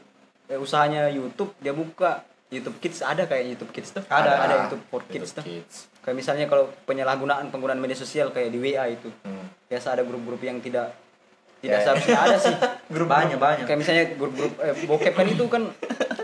eh, 0.46 0.54
usahanya 0.56 1.06
YouTube 1.08 1.54
dia 1.56 1.70
buka 1.70 2.20
YouTube 2.46 2.78
Kids 2.78 3.00
ada 3.00 3.24
kayak 3.24 3.44
YouTube 3.52 3.70
Kids 3.70 3.90
tuh 3.92 4.02
Ada, 4.06 4.18
ada, 4.26 4.34
ada. 4.40 4.54
YouTube 4.62 4.82
for 4.86 5.02
Kids 5.04 5.30
tuh 5.32 5.42
Kids. 5.42 5.90
kayak 5.98 6.14
misalnya 6.14 6.46
kalau 6.46 6.66
penyalahgunaan 6.84 7.50
penggunaan 7.50 7.78
media 7.78 7.94
sosial 7.94 8.30
kayak 8.30 8.50
di 8.50 8.58
WA 8.60 8.86
itu 8.88 9.10
Hmm. 9.22 9.46
biasa 9.66 9.94
ada 9.94 10.02
grup-grup 10.02 10.38
yang 10.40 10.58
tidak 10.58 10.94
tidak 11.58 11.72
Ya. 11.72 11.82
seharusnya 11.82 12.16
ada 12.18 12.36
sih 12.36 12.54
Grup 12.86 13.08
banyak 13.08 13.36
banyak. 13.36 13.64
kayak 13.64 13.78
misalnya 13.78 14.04
grup-grup 14.12 14.52
eh, 14.58 14.74
bokep 14.84 15.12
kan 15.12 15.26
itu 15.26 15.44
kan 15.46 15.62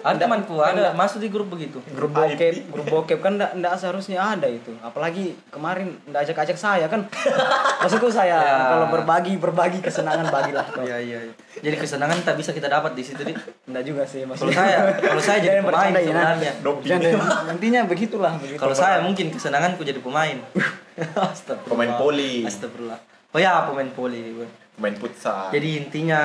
Ada 0.03 0.19
temanku 0.21 0.59
ada 0.59 0.91
masuk 0.93 1.19
di 1.19 1.29
grup 1.29 1.47
begitu. 1.49 1.79
grup 1.89 2.11
bokep 2.11 2.55
grup 2.69 2.87
bokep 2.89 3.19
kan 3.19 3.33
enggak 3.33 3.55
enggak 3.55 3.75
seharusnya 3.77 4.19
ada 4.19 4.45
itu 4.45 4.75
apalagi 4.81 5.39
kemarin 5.49 5.95
enggak 6.05 6.27
ajak-ajak 6.27 6.55
saya 6.57 6.87
kan 6.87 7.07
maksudku 7.79 8.09
saya 8.09 8.35
Ya. 8.35 8.59
kalau 8.69 8.87
berbagi 8.91 9.39
berbagi 9.39 9.79
kesenangan 9.79 10.27
bagilah 10.29 10.67
Iya 10.77 10.99
iya. 10.99 11.19
iya. 11.23 11.35
Jadi 11.55 11.77
kesenangan 11.77 12.19
tak 12.21 12.35
bisa 12.35 12.51
kita 12.51 12.67
dapat 12.67 12.93
di 12.93 13.03
situ 13.03 13.23
di. 13.23 13.31
enggak 13.65 13.85
juga 13.85 14.03
sih 14.03 14.21
Kalau 14.21 14.35
maksudnya 14.35 14.59
saya 14.59 14.79
kalau 15.01 15.23
saya 15.23 15.39
jadi 15.41 15.59
pemain 15.61 15.91
ya, 15.91 16.03
Nah. 16.03 16.03
sebenarnya. 16.35 16.53
Bercanda. 16.61 17.53
intinya 17.53 17.81
begitulah 17.85 18.33
begitu 18.37 18.59
Kalau 18.59 18.75
saya 18.75 18.97
mungkin 19.01 19.27
kesenanganku 19.29 19.83
jadi 19.83 19.99
pemain. 19.99 20.39
Astagfirullah. 21.25 21.67
Pemain 21.69 21.93
poli. 21.97 22.43
Astagfirullah. 22.43 22.99
Oh 23.31 23.39
ya 23.39 23.65
pemain 23.65 23.89
poli. 23.89 24.35
gue. 24.35 24.49
Main 24.77 24.97
futsal. 24.97 25.53
Jadi 25.53 25.77
intinya 25.79 26.21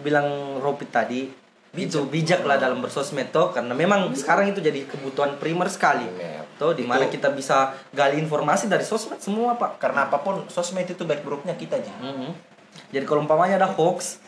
bilang 0.00 0.58
Ropit 0.58 0.88
tadi 0.88 1.26
itu 1.74 2.00
bijak 2.08 2.42
lah 2.42 2.56
dalam 2.56 2.80
bersosmed 2.80 3.28
toh 3.28 3.52
karena 3.52 3.70
memang 3.70 4.10
sekarang 4.12 4.50
itu 4.50 4.58
jadi 4.58 4.82
kebutuhan 4.86 5.36
primer 5.36 5.68
sekali. 5.68 6.06
Toh 6.58 6.74
di 6.74 6.82
mana 6.82 7.06
Itu- 7.06 7.18
kita 7.18 7.30
bisa 7.30 7.70
gali 7.90 8.18
informasi 8.18 8.66
dari 8.66 8.82
sosmed 8.82 9.18
semua, 9.18 9.54
Pak. 9.54 9.78
karena 9.78 10.06
apa 10.06 10.18
pun 10.18 10.42
sosmed 10.48 10.84
itu 10.84 11.06
baik 11.06 11.22
buruknya 11.22 11.54
kita 11.54 11.78
aja. 11.78 11.94
Mhm. 11.96 12.30
Jadi 12.90 13.04
kalau 13.04 13.22
umpamanya 13.22 13.58
ada 13.58 13.68
hoax, 13.68 14.18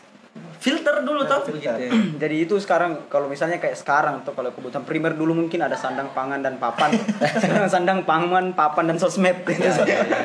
filter 0.61 1.03
dulu 1.03 1.27
begitu. 1.27 1.59
ya. 1.59 1.75
jadi 2.23 2.35
itu 2.39 2.55
sekarang 2.55 3.09
kalau 3.09 3.27
misalnya 3.27 3.59
kayak 3.59 3.75
sekarang 3.75 4.23
tuh 4.23 4.31
kalau 4.31 4.53
kebutuhan 4.53 4.85
primer 4.85 5.11
dulu 5.11 5.35
mungkin 5.35 5.59
ada 5.59 5.75
sandang 5.75 6.07
pangan 6.15 6.39
dan 6.39 6.55
papan 6.55 6.95
sekarang 7.43 7.67
sandang 7.67 7.99
pangan 8.05 8.53
papan 8.53 8.93
dan 8.93 8.97
sosmed 8.97 9.43
Ya, 9.43 9.73
ya, 9.75 9.97
ya. 10.07 10.19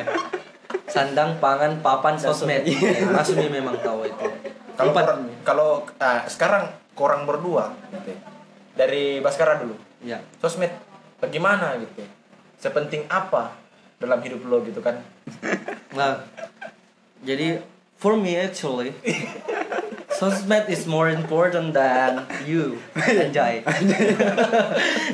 Sandang, 0.97 1.37
pangan, 1.37 1.77
papan, 1.85 2.17
sosmed. 2.17 2.65
Ya, 2.67 3.05
Maksudnya 3.13 3.53
memang 3.53 3.77
tahu 3.85 4.09
itu. 4.09 4.25
Kalau 4.73 4.93
kalau 5.45 5.69
ah, 6.01 6.25
sekarang 6.25 6.73
korang 6.97 7.29
berdua 7.29 7.69
gitu. 7.93 8.17
Dari 8.73 9.21
Baskara 9.21 9.61
dulu. 9.61 9.77
Ya. 10.01 10.17
Sosmed 10.41 10.73
bagaimana 11.21 11.77
gitu. 11.77 12.01
Sepenting 12.57 13.05
apa 13.13 13.53
dalam 14.01 14.17
hidup 14.25 14.41
lo 14.49 14.65
gitu 14.65 14.81
kan. 14.81 14.97
Nah, 15.97 16.21
jadi 17.25 17.57
for 17.97 18.13
me 18.13 18.37
actually, 18.37 18.93
sosmed 20.19 20.69
is 20.69 20.85
more 20.85 21.09
important 21.09 21.73
than 21.73 22.21
you. 22.45 22.77
Anjay. 22.93 23.65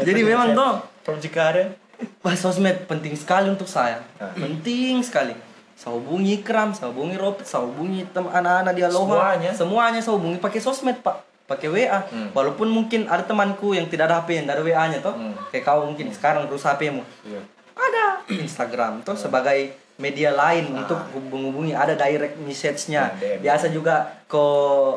jadi 0.04 0.22
memang 0.28 0.52
tuh 0.52 0.84
From 1.08 1.24
Cikarang. 1.24 1.72
Wah, 2.20 2.36
sosmed 2.36 2.84
penting 2.84 3.16
sekali 3.16 3.48
untuk 3.48 3.68
saya. 3.68 4.04
Ah. 4.20 4.36
Penting 4.36 5.00
sekali. 5.00 5.53
Saya 5.84 6.00
hubungi 6.00 6.40
Kram, 6.40 6.72
saya 6.72 6.96
hubungi 6.96 7.20
Ropit, 7.20 7.44
saya 7.44 7.68
hubungi 7.68 8.08
tem 8.08 8.24
anak-anak 8.24 8.72
di 8.72 8.88
Aloha. 8.88 9.04
Semuanya? 9.04 9.52
Semuanya 9.52 10.00
saya 10.00 10.16
hubungi 10.16 10.40
pakai 10.40 10.64
sosmed, 10.64 11.04
Pak. 11.04 11.28
Pakai 11.44 11.68
WA. 11.68 12.00
Hmm. 12.08 12.32
Walaupun 12.32 12.72
mungkin 12.72 13.04
ada 13.12 13.28
temanku 13.28 13.76
yang 13.76 13.92
tidak 13.92 14.08
ada 14.08 14.24
HP, 14.24 14.40
yang 14.40 14.48
tidak 14.48 14.64
ada 14.64 14.64
WA-nya 14.64 15.04
toh. 15.04 15.12
Hmm. 15.12 15.36
Kayak 15.52 15.68
kau 15.68 15.84
mungkin 15.84 16.08
sekarang 16.16 16.48
rusak 16.48 16.80
HP-mu. 16.80 17.04
Iya. 17.28 17.44
Ada 17.76 18.04
Instagram 18.32 19.04
toh 19.04 19.20
sebagai 19.20 19.76
media 20.00 20.32
lain 20.32 20.72
untuk 20.72 20.96
hubung-hubungi 21.12 21.76
ada 21.76 22.00
direct 22.00 22.40
message-nya. 22.40 23.12
Ah. 23.12 23.20
DM. 23.20 23.44
Biasa 23.44 23.68
juga 23.68 24.24
ke 24.24 24.44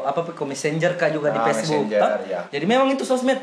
apa 0.06 0.22
ke 0.22 0.44
Messenger 0.46 0.94
kah 0.94 1.10
juga 1.10 1.34
di 1.34 1.40
Ah, 1.42 1.50
Facebook. 1.50 1.90
Ya. 1.90 2.46
Jadi 2.46 2.62
memang 2.62 2.86
itu 2.94 3.02
sosmed. 3.02 3.42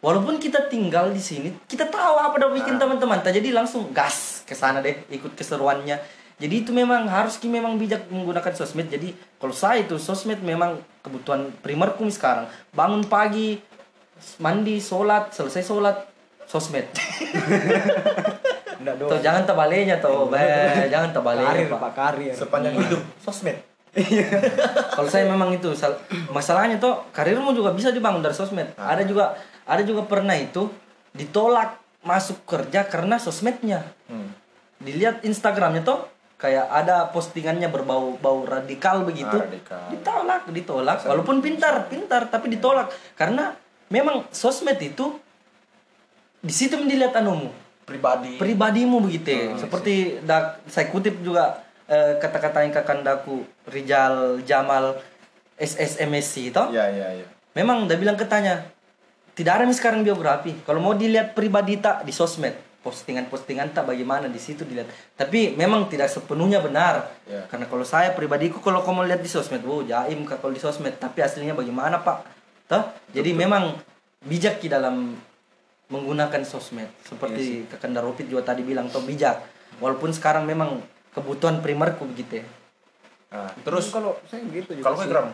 Walaupun 0.00 0.38
kita 0.38 0.70
tinggal 0.70 1.10
di 1.12 1.20
sini, 1.20 1.52
kita 1.66 1.84
tahu 1.84 2.14
apa 2.16 2.38
udah 2.38 2.54
bikin 2.54 2.78
Ah. 2.78 2.86
teman-teman. 2.86 3.18
Tak 3.26 3.34
jadi 3.34 3.50
langsung 3.50 3.90
gas 3.90 4.46
ke 4.46 4.54
sana 4.54 4.78
deh, 4.78 4.94
ikut 5.10 5.34
keseruannya. 5.34 6.19
Jadi 6.40 6.64
itu 6.64 6.72
memang 6.72 7.04
harus 7.04 7.36
ki 7.36 7.52
memang 7.52 7.76
bijak 7.76 8.08
menggunakan 8.08 8.56
sosmed. 8.56 8.88
Jadi 8.88 9.12
kalau 9.36 9.52
saya 9.52 9.84
itu 9.84 10.00
sosmed 10.00 10.40
memang 10.40 10.80
kebutuhan 11.04 11.52
primerku 11.60 12.08
sekarang. 12.08 12.48
Bangun 12.72 13.04
pagi, 13.04 13.60
mandi, 14.40 14.80
sholat, 14.80 15.36
selesai 15.36 15.60
sholat, 15.60 15.96
sosmed. 16.48 16.88
enggak 18.80 18.96
Tuh, 18.96 19.20
jangan 19.20 19.44
tebalenya 19.44 20.00
tuh, 20.00 20.32
be, 20.32 20.40
jangan 20.88 21.12
tebalenya 21.12 21.52
karir 21.52 21.68
pak. 21.68 21.92
karir 21.92 22.32
Sepanjang 22.32 22.74
hidup 22.80 23.04
sosmed. 23.20 23.60
Kalau 24.96 25.08
saya 25.10 25.28
memang 25.28 25.52
itu 25.52 25.76
sal- 25.76 26.00
masalahnya 26.32 26.80
tuh 26.80 27.04
karirmu 27.12 27.52
juga 27.52 27.76
bisa 27.76 27.92
dibangun 27.92 28.24
dari 28.24 28.32
sosmed. 28.32 28.72
Ah. 28.80 28.96
Ada 28.96 29.04
juga 29.04 29.36
ada 29.68 29.82
juga 29.84 30.08
pernah 30.08 30.32
itu 30.38 30.72
ditolak 31.12 31.76
masuk 32.00 32.40
kerja 32.48 32.88
karena 32.88 33.20
sosmednya. 33.20 33.84
Hmm. 34.08 34.32
Dilihat 34.80 35.20
Instagramnya 35.26 35.84
tuh 35.84 36.08
kayak 36.40 36.66
ada 36.72 37.12
postingannya 37.12 37.68
berbau 37.68 38.16
bau 38.16 38.48
radikal 38.48 39.04
begitu. 39.04 39.36
Ah, 39.36 39.44
radikal. 39.44 39.84
Ditolak, 39.92 40.42
ditolak. 40.48 40.98
Walaupun 41.04 41.44
pintar, 41.44 41.84
pintar 41.92 42.32
tapi 42.32 42.48
ditolak 42.48 42.88
karena 43.12 43.52
memang 43.92 44.24
sosmed 44.32 44.80
itu 44.80 45.20
di 46.40 46.54
situ 46.56 46.80
dilihat 46.80 47.12
anumu 47.20 47.52
Pribadi. 47.84 48.40
pribadimu 48.40 49.04
begitu 49.04 49.28
ya. 49.28 49.44
Hmm, 49.52 49.58
seperti 49.60 50.24
dak, 50.24 50.64
saya 50.64 50.88
kutip 50.88 51.20
juga 51.20 51.60
eh, 51.84 52.16
kata-kata 52.16 52.64
yang 52.64 52.72
kakandaku 52.72 53.44
Rijal 53.68 54.40
Jamal 54.48 54.96
SSMSC 55.60 56.54
itu 56.54 56.62
Iya, 56.72 56.86
iya, 56.88 57.08
iya. 57.20 57.26
memang 57.52 57.84
udah 57.84 57.98
bilang 58.00 58.16
ketanya 58.16 58.64
tidak 59.36 59.60
ada 59.60 59.64
nih 59.68 59.76
sekarang 59.76 60.00
biografi 60.00 60.56
kalau 60.64 60.80
mau 60.80 60.96
dilihat 60.96 61.36
pribadi 61.36 61.76
tak 61.76 62.08
di 62.08 62.14
sosmed 62.14 62.56
postingan-postingan 62.80 63.76
tak 63.76 63.92
bagaimana 63.92 64.26
di 64.32 64.40
situ 64.40 64.64
dilihat. 64.64 64.88
Tapi 65.16 65.52
memang 65.52 65.86
tidak 65.92 66.08
sepenuhnya 66.08 66.64
benar. 66.64 67.12
Ya. 67.28 67.46
karena 67.46 67.68
kalau 67.68 67.84
saya 67.84 68.16
pribadiku 68.16 68.58
kalau 68.64 68.80
kamu 68.82 69.06
lihat 69.06 69.20
di 69.20 69.30
sosmed 69.30 69.62
wow 69.62 69.84
jaim 69.84 70.24
kak 70.24 70.40
kalau 70.40 70.52
di 70.56 70.62
sosmed. 70.62 70.96
Tapi 70.96 71.20
aslinya 71.20 71.52
bagaimana 71.52 72.00
pak? 72.00 72.24
Toh? 72.70 72.86
jadi 73.10 73.34
memang 73.34 73.74
bijak 74.22 74.62
di 74.62 74.70
dalam 74.70 75.18
menggunakan 75.90 76.40
sosmed. 76.46 76.88
Seperti 77.02 77.66
kakak 77.66 77.90
Daropit 77.90 78.26
juga 78.30 78.54
tadi 78.54 78.62
bilang 78.64 78.88
toh 78.88 79.02
bijak. 79.02 79.42
Walaupun 79.82 80.14
sekarang 80.14 80.46
memang 80.46 80.80
kebutuhan 81.12 81.60
primerku 81.60 82.06
begitu 82.06 82.40
ya. 82.40 82.46
Nah, 83.30 83.50
terus 83.62 83.94
kalau 83.94 84.18
saya 84.26 84.42
gitu 84.50 84.74
juga 84.74 84.90
kalau 84.90 85.06
gue 85.06 85.30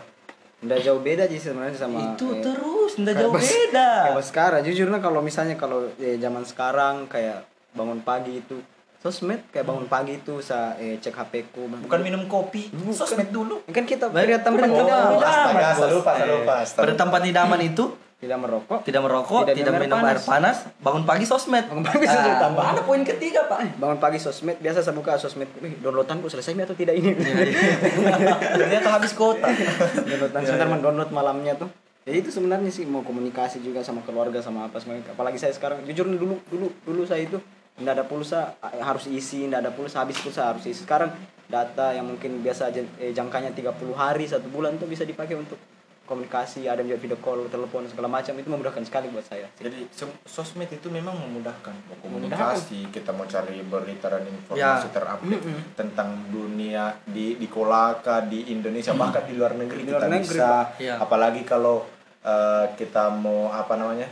Nggak 0.59 0.80
jauh 0.82 1.00
beda 1.00 1.24
sih 1.26 1.36
sebenarnya 1.38 1.76
sama 1.76 1.98
itu 2.11 2.26
eh, 2.30 2.40
terus 2.40 2.92
ndak 2.96 3.12
kayak 3.12 3.22
jauh 3.22 3.32
pas- 3.32 3.44
beda 3.46 3.88
kayak 4.09 4.24
sekarang 4.24 4.61
jujur 4.62 4.86
nah 4.88 4.98
kalau 4.98 5.20
misalnya 5.20 5.54
kalau 5.54 5.84
eh, 5.96 6.16
zaman 6.16 6.42
sekarang 6.42 7.04
kayak 7.07 7.44
bangun 7.72 8.00
pagi 8.00 8.40
itu 8.40 8.57
sosmed 8.96 9.44
kayak 9.46 9.62
bangun 9.62 9.84
pagi 9.84 10.16
itu 10.16 10.40
saya 10.40 10.72
eh, 10.76 10.96
cek 10.96 11.12
HP 11.14 11.32
ku 11.50 11.68
bukan 11.68 12.00
minum 12.00 12.24
kopi, 12.24 12.72
sosmed 12.90 13.28
dulu. 13.28 13.61
kan 13.68 13.84
kita 13.84 14.09
Baik, 14.09 14.40
tidak 14.40 14.40
idaman, 14.42 15.20
astaga, 15.22 15.68
bos. 15.68 15.76
saya 15.76 15.90
lupa, 15.92 16.11
lupa, 16.26 16.54
astaga. 16.59 16.82
Pada 16.82 16.92
tempat 16.96 17.20
idaman 17.22 17.61
itu 17.62 17.84
tidak 18.16 18.38
merokok. 18.40 18.80
Tidak 18.80 19.02
merokok, 19.04 19.44
Tidak 19.44 19.56
tidak, 19.60 19.72
minum 19.76 20.00
air 20.00 20.16
air 20.16 20.20
panas, 20.24 20.64
bangun 20.80 21.04
pagi 21.04 21.28
sosmed. 21.28 21.68
Bangun 21.68 21.84
pagi 21.84 22.08
sosmed, 22.08 22.32
Ah, 22.32 22.40
tambah. 22.48 22.64
Ada 22.64 22.82
poin 22.88 23.02
ketiga, 23.04 23.44
Pak. 23.44 23.76
bangun 23.76 24.00
pagi 24.00 24.16
sosmed 24.16 24.56
biasa 24.56 24.80
saya 24.80 24.96
buka 24.96 25.20
sosmed. 25.20 25.44
Wih, 25.60 25.76
downloadanku 25.84 26.24
selesai 26.24 26.56
atau 26.56 26.72
tidak 26.72 26.96
ini? 26.96 27.12
Ternyata 28.60 28.88
habis 28.88 29.12
kota. 29.12 29.52
downloadan. 30.00 30.40
Sebentar 30.42 30.68
mendownload 30.68 31.10
malamnya 31.12 31.54
tuh. 31.56 31.68
Ya 32.06 32.14
itu 32.14 32.30
sebenarnya 32.30 32.70
sih 32.70 32.86
mau 32.86 33.02
komunikasi 33.02 33.58
juga 33.60 33.82
sama 33.82 33.98
keluarga 34.06 34.38
sama 34.38 34.70
apa 34.70 34.78
semuanya 34.78 35.10
apalagi 35.10 35.42
saya 35.42 35.50
sekarang 35.50 35.82
jujur 35.82 36.06
dulu 36.06 36.38
dulu 36.46 36.70
dulu 36.86 37.02
saya 37.02 37.26
itu 37.26 37.34
nggak 37.82 37.94
ada 37.98 38.04
pulsa 38.06 38.54
eh, 38.62 38.78
harus 38.78 39.10
isi 39.10 39.42
nggak 39.50 39.66
ada 39.66 39.72
pulsa 39.74 40.06
habis 40.06 40.14
pulsa 40.22 40.54
harus 40.54 40.62
isi. 40.64 40.86
Sekarang 40.86 41.10
data 41.50 41.90
yang 41.92 42.06
mungkin 42.06 42.40
biasa 42.46 42.70
eh, 42.72 43.10
jangkanya 43.10 43.50
30 43.52 43.74
hari 43.92 44.22
satu 44.24 44.46
bulan 44.46 44.78
tuh 44.78 44.86
bisa 44.86 45.02
dipakai 45.02 45.34
untuk 45.34 45.58
komunikasi 46.07 46.64
ada 46.64 46.80
juga 46.80 46.96
video 46.96 47.18
call 47.18 47.44
telepon 47.46 47.84
segala 47.84 48.07
macam 48.09 48.32
itu 48.32 48.46
memudahkan 48.46 48.80
sekali 48.80 49.11
buat 49.11 49.22
saya 49.22 49.50
Jadi 49.52 49.90
sosmed 50.22 50.70
itu 50.70 50.86
memang 50.88 51.18
memudahkan 51.18 51.74
mau 51.84 51.98
Memudahkan. 51.98 52.57
komunikasi, 52.57 52.88
kita 52.88 53.11
mau 53.11 53.26
cari 53.26 53.59
berita 53.61 54.07
dan 54.09 54.22
Ya. 54.22 54.32
informasi 54.32 54.88
terupdate 54.88 55.42
tentang 55.74 56.09
dunia 56.28 56.96
di 57.04 57.34
di 57.34 57.46
Kolaka, 57.46 58.22
di 58.22 58.48
Indonesia 58.48 58.94
bahkan 58.94 59.22
di 59.22 59.34
luar 59.34 59.52
negeri 59.52 59.80
Di 59.80 59.86
kita 59.86 59.98
luar 59.98 60.09
negeri, 60.09 60.38
bisa. 60.38 60.52
Ya. 60.78 60.94
Apalagi 60.96 61.42
kalau 61.42 61.82
eh, 62.22 62.66
kita 62.74 63.11
mau 63.11 63.50
apa 63.50 63.74
namanya? 63.74 64.07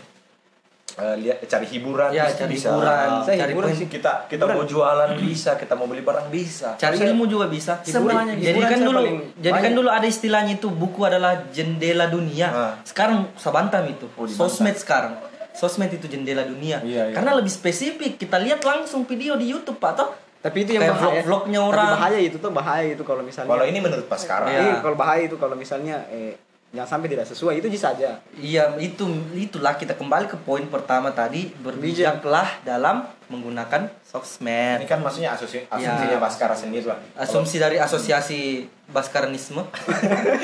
Eh, 0.95 1.17
lihat 1.19 1.37
cari 1.43 1.67
hiburan 1.67 2.09
Ya, 2.09 2.25
bisa. 2.25 2.39
cari 2.39 2.53
bisa. 2.53 2.69
hiburan, 2.69 3.09
Saya 3.21 3.37
cari 3.37 3.51
hiburan 3.51 3.69
poin. 3.69 3.77
sih. 3.77 3.89
kita 3.89 4.13
kita 4.25 4.45
mau 4.47 4.63
jualan 4.65 5.11
bisa, 5.17 5.51
kita 5.55 5.75
mau 5.75 5.87
beli 5.87 6.01
barang 6.01 6.27
bisa. 6.29 6.69
Cari 6.75 6.97
Saya- 6.97 7.11
ilmu 7.11 7.25
juga 7.25 7.47
bisa. 7.47 7.81
Hiburan- 7.81 8.31
jadi 8.33 8.55
hiburan 8.55 8.63
kan 8.65 8.79
saya 8.79 8.87
dulu, 8.87 9.01
jadi 9.37 9.59
kan 9.61 9.73
dulu 9.73 9.89
ada 9.89 10.07
istilahnya 10.07 10.53
itu 10.55 10.69
buku 10.69 11.01
adalah 11.03 11.33
jendela 11.49 12.07
dunia. 12.07 12.49
Ah. 12.49 12.73
Sekarang 12.81 13.31
sabantam 13.35 13.83
itu. 13.87 14.07
Oh. 14.13 14.25
Sosmed 14.25 14.75
sekarang. 14.77 15.19
Sosmed 15.53 15.87
itu 15.89 16.07
jendela 16.07 16.43
dunia. 16.43 16.79
Iya, 16.81 17.09
iya. 17.09 17.15
Karena 17.15 17.31
lebih 17.33 17.49
spesifik. 17.49 18.17
Kita 18.17 18.39
lihat 18.39 18.59
langsung 18.61 19.03
video 19.05 19.35
di 19.35 19.47
YouTube, 19.47 19.79
Pak 19.79 19.95
toh. 19.95 20.11
tapi 20.37 20.61
itu 20.61 20.77
yang 20.77 20.85
Kayak 20.85 20.95
bahaya 20.95 21.09
vlog-vlognya 21.17 21.57
Tapi 21.57 21.71
orang. 21.71 21.89
bahaya 21.91 22.19
itu 22.21 22.37
tuh 22.37 22.53
bahaya 22.53 22.85
itu 22.87 23.01
kalau 23.03 23.23
misalnya 23.23 23.49
Kalau 23.49 23.65
ini 23.65 23.79
menurut 23.81 24.05
Pak 24.05 24.19
sekarang. 24.21 24.47
Iya. 24.47 24.61
Iya, 24.61 24.75
kalau 24.79 24.93
bahaya 24.95 25.23
itu 25.25 25.37
kalau 25.37 25.57
misalnya 25.57 25.97
eh 26.11 26.37
jangan 26.75 26.89
sampai 26.91 27.07
tidak 27.07 27.23
sesuai 27.25 27.55
itu 27.57 27.71
bisa 27.71 27.95
saja 27.95 28.19
Iya, 28.35 28.75
itu 28.77 29.07
itulah 29.33 29.75
kita 29.75 29.95
kembali 29.95 30.27
ke 30.27 30.35
poin 30.39 30.67
pertama 30.67 31.09
tadi, 31.09 31.55
berbijaklah 31.57 32.61
dalam 32.61 33.07
menggunakan 33.27 33.87
Ini 33.87 34.03
sosmed. 34.05 34.79
kan 34.85 34.99
maksudnya 34.99 35.33
asumsi 35.33 35.63
asumsinya 35.65 36.15
Ya. 36.15 36.21
Baskara 36.21 36.51
sendiri 36.51 36.85
lah. 36.85 36.99
Asumsi 37.15 37.57
dari 37.57 37.79
asosiasi 37.79 38.67
Baskaranisme. 38.85 39.63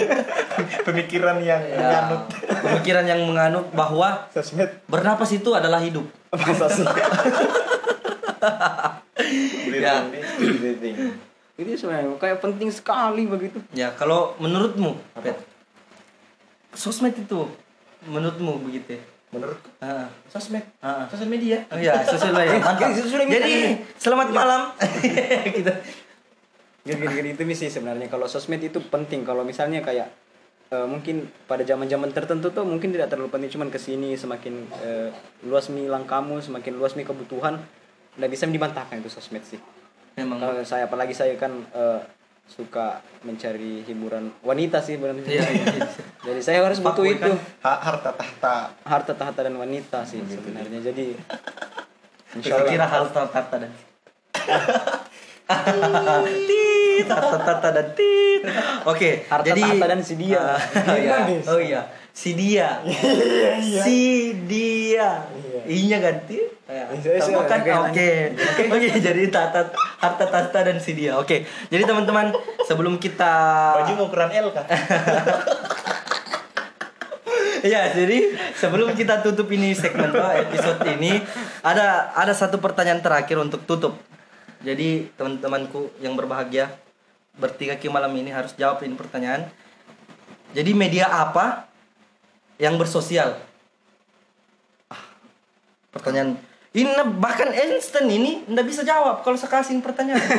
Pemikiran 0.87 1.39
yang 1.39 1.61
Ya, 1.61 1.77
menganut 2.07 2.23
pemikiran 2.61 3.05
yang 3.05 3.21
menganut 3.27 3.67
bahwa 3.71 4.31
sosmed 4.31 4.71
bernapas 4.87 5.31
itu 5.31 5.51
adalah 5.51 5.79
hidup. 5.79 6.07
Ya. 9.71 10.05
ini 11.57 11.73
sebenarnya 11.77 12.17
kayak 12.17 12.41
penting 12.41 12.73
sekali 12.73 13.29
begitu 13.29 13.61
Ya, 13.71 13.93
kalau 13.93 14.33
menurutmu, 14.37 14.97
Pet, 15.21 15.37
sosmed 16.75 17.15
itu 17.17 17.41
menurutmu 18.07 18.63
begitu 18.67 18.99
ya? 18.99 19.03
Menurutku 19.31 19.71
Ah, 19.79 20.11
sosmed, 20.27 20.67
ah. 20.83 21.07
sosial 21.07 21.31
media. 21.31 21.63
Oh 21.71 21.79
iya, 21.79 22.03
sosial 22.03 22.35
media. 22.35 22.59
Mantap. 22.67 22.91
Jadi, 22.91 22.99
sosial 22.99 23.23
media. 23.27 23.39
Jadi, 23.39 23.55
selamat 23.95 24.29
malam. 24.35 24.61
Kita 25.57 25.75
gini-gini 26.81 27.37
itu 27.37 27.43
sih 27.53 27.69
sebenarnya 27.69 28.09
kalau 28.09 28.25
sosmed 28.25 28.61
itu 28.65 28.81
penting 28.89 29.23
kalau 29.23 29.45
misalnya 29.45 29.85
kayak 29.85 30.09
eh, 30.73 30.87
mungkin 30.89 31.29
pada 31.45 31.61
zaman-zaman 31.61 32.09
tertentu 32.11 32.49
tuh 32.51 32.65
mungkin 32.65 32.91
tidak 32.91 33.13
terlalu 33.13 33.29
penting 33.29 33.51
cuman 33.53 33.69
ke 33.69 33.77
sini 33.77 34.17
semakin 34.17 34.65
eh, 34.81 35.13
luas 35.45 35.69
milang 35.69 36.09
kamu 36.09 36.41
semakin 36.41 36.81
luas 36.81 36.97
mi 36.97 37.05
kebutuhan 37.05 37.61
nggak 38.17 38.31
bisa 38.33 38.49
dibantahkan 38.49 38.97
itu 38.97 39.13
sosmed 39.13 39.45
sih 39.45 39.61
memang 40.17 40.41
kalau 40.41 40.57
saya 40.65 40.89
apalagi 40.89 41.13
saya 41.13 41.37
kan 41.37 41.53
eh, 41.69 42.01
suka 42.51 42.87
mencari 43.23 43.81
hiburan 43.81 44.35
wanita 44.43 44.83
sih 44.83 44.99
benar 44.99 45.15
Iya, 45.23 45.39
iya. 45.47 45.87
jadi 46.27 46.41
saya 46.43 46.59
harus 46.61 46.79
butuh 46.79 46.99
Fuckboy 46.99 47.15
itu 47.15 47.31
kan? 47.31 47.39
Ha- 47.63 47.81
harta 47.81 48.11
tahta 48.13 48.55
harta 48.83 49.13
tahta 49.15 49.41
dan 49.41 49.55
wanita 49.55 50.03
sih 50.03 50.19
sebenarnya 50.21 50.83
jadi 50.83 51.15
insya 52.33 52.51
Saya 52.51 52.59
Allah 52.59 52.69
kira 52.69 52.87
hal 52.87 53.05
tata 53.09 53.57
dan 53.57 53.73
tit 56.47 57.07
tata 57.07 57.37
tata 57.39 57.69
dan 57.71 57.87
tit 57.95 58.43
oke 58.85 59.11
Harta 59.27 59.47
jadi 59.47 59.63
tahta 59.63 59.87
dan 59.89 60.01
si 60.01 60.15
dia. 60.15 60.45
Iya. 61.01 61.17
Des. 61.27 61.47
oh 61.47 61.59
iya 61.59 61.83
si 62.11 62.35
dia 62.35 62.83
si 63.85 64.35
dia 64.47 65.25
inya 65.67 65.99
ganti 65.99 66.61
Ya, 66.71 66.87
Iya, 66.87 67.03
iya, 67.03 67.19
tambahkan 67.19 67.61
iya. 67.67 67.75
oke 67.83 68.11
oke 68.71 68.89
jadi 69.11 69.23
tata 69.27 69.75
harta 69.75 70.23
tahta 70.31 70.59
dan 70.63 70.79
si 70.79 70.95
dia 70.95 71.19
oke 71.19 71.43
jadi 71.67 71.83
teman-teman 71.83 72.31
sebelum 72.63 72.95
kita 73.03 73.35
baju 73.75 73.93
mau 73.99 74.07
ukuran 74.07 74.31
L 74.31 74.55
kah? 74.55 74.67
Ya, 77.61 77.93
jadi 77.93 78.41
sebelum 78.57 78.97
kita 78.97 79.21
tutup 79.21 79.53
ini 79.53 79.77
segmen 79.77 80.09
episode 80.17 80.81
ini 80.97 81.21
ada 81.61 82.09
ada 82.17 82.33
satu 82.33 82.57
pertanyaan 82.57 83.05
terakhir 83.05 83.37
untuk 83.37 83.69
tutup. 83.69 84.01
Jadi 84.65 85.13
teman-temanku 85.21 85.93
yang 86.01 86.17
berbahagia 86.17 86.73
bertiga 87.37 87.77
ki 87.77 87.93
malam 87.93 88.17
ini 88.17 88.33
harus 88.33 88.57
jawab 88.57 88.81
ini 88.81 88.97
pertanyaan. 88.97 89.45
Jadi 90.57 90.73
media 90.73 91.13
apa 91.13 91.69
yang 92.61 92.77
bersosial? 92.77 93.41
Ah, 94.87 95.01
pertanyaan 95.91 96.37
ini 96.71 96.87
bahkan 97.19 97.51
Einstein 97.51 98.07
ini 98.07 98.45
ndak 98.47 98.63
bisa 98.63 98.87
jawab 98.87 99.25
kalau 99.25 99.35
saya 99.35 99.51
kasih 99.51 99.81
pertanyaan. 99.81 100.21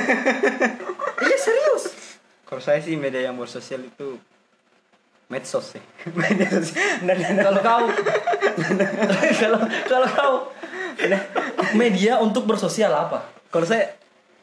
Iya 1.22 1.38
serius. 1.38 1.84
kalau 2.45 2.57
saya 2.57 2.82
sih 2.82 2.97
media 2.97 3.22
yang 3.22 3.38
bersosial 3.38 3.86
itu 3.86 4.17
medsos 5.30 5.78
sih 5.78 5.84
media 6.19 6.49
sosial 6.49 6.82
dan, 7.05 7.15
dan, 7.15 7.36
Kalau 7.39 7.61
kau 7.61 7.86
kalau 9.38 9.59
kalau 9.86 10.07
kau 10.09 10.36
media 11.78 12.17
untuk 12.17 12.49
bersosial 12.49 12.89
apa? 12.89 13.22
kalau 13.53 13.69
saya 13.69 13.93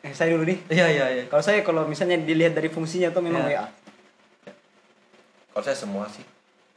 eh, 0.01 0.15
saya 0.15 0.39
dulu 0.39 0.47
nih 0.47 0.59
Iya 0.71 0.87
iya 0.87 1.07
iya. 1.19 1.25
kalau 1.27 1.43
saya 1.43 1.67
kalau 1.67 1.83
misalnya 1.85 2.15
dilihat 2.23 2.55
dari 2.55 2.71
fungsinya 2.71 3.11
tuh 3.11 3.27
memang 3.27 3.43
Ya. 3.45 3.67
WA 3.67 3.67
Kalau 5.51 5.63
saya 5.67 5.75
semua 5.75 6.07
sih. 6.07 6.23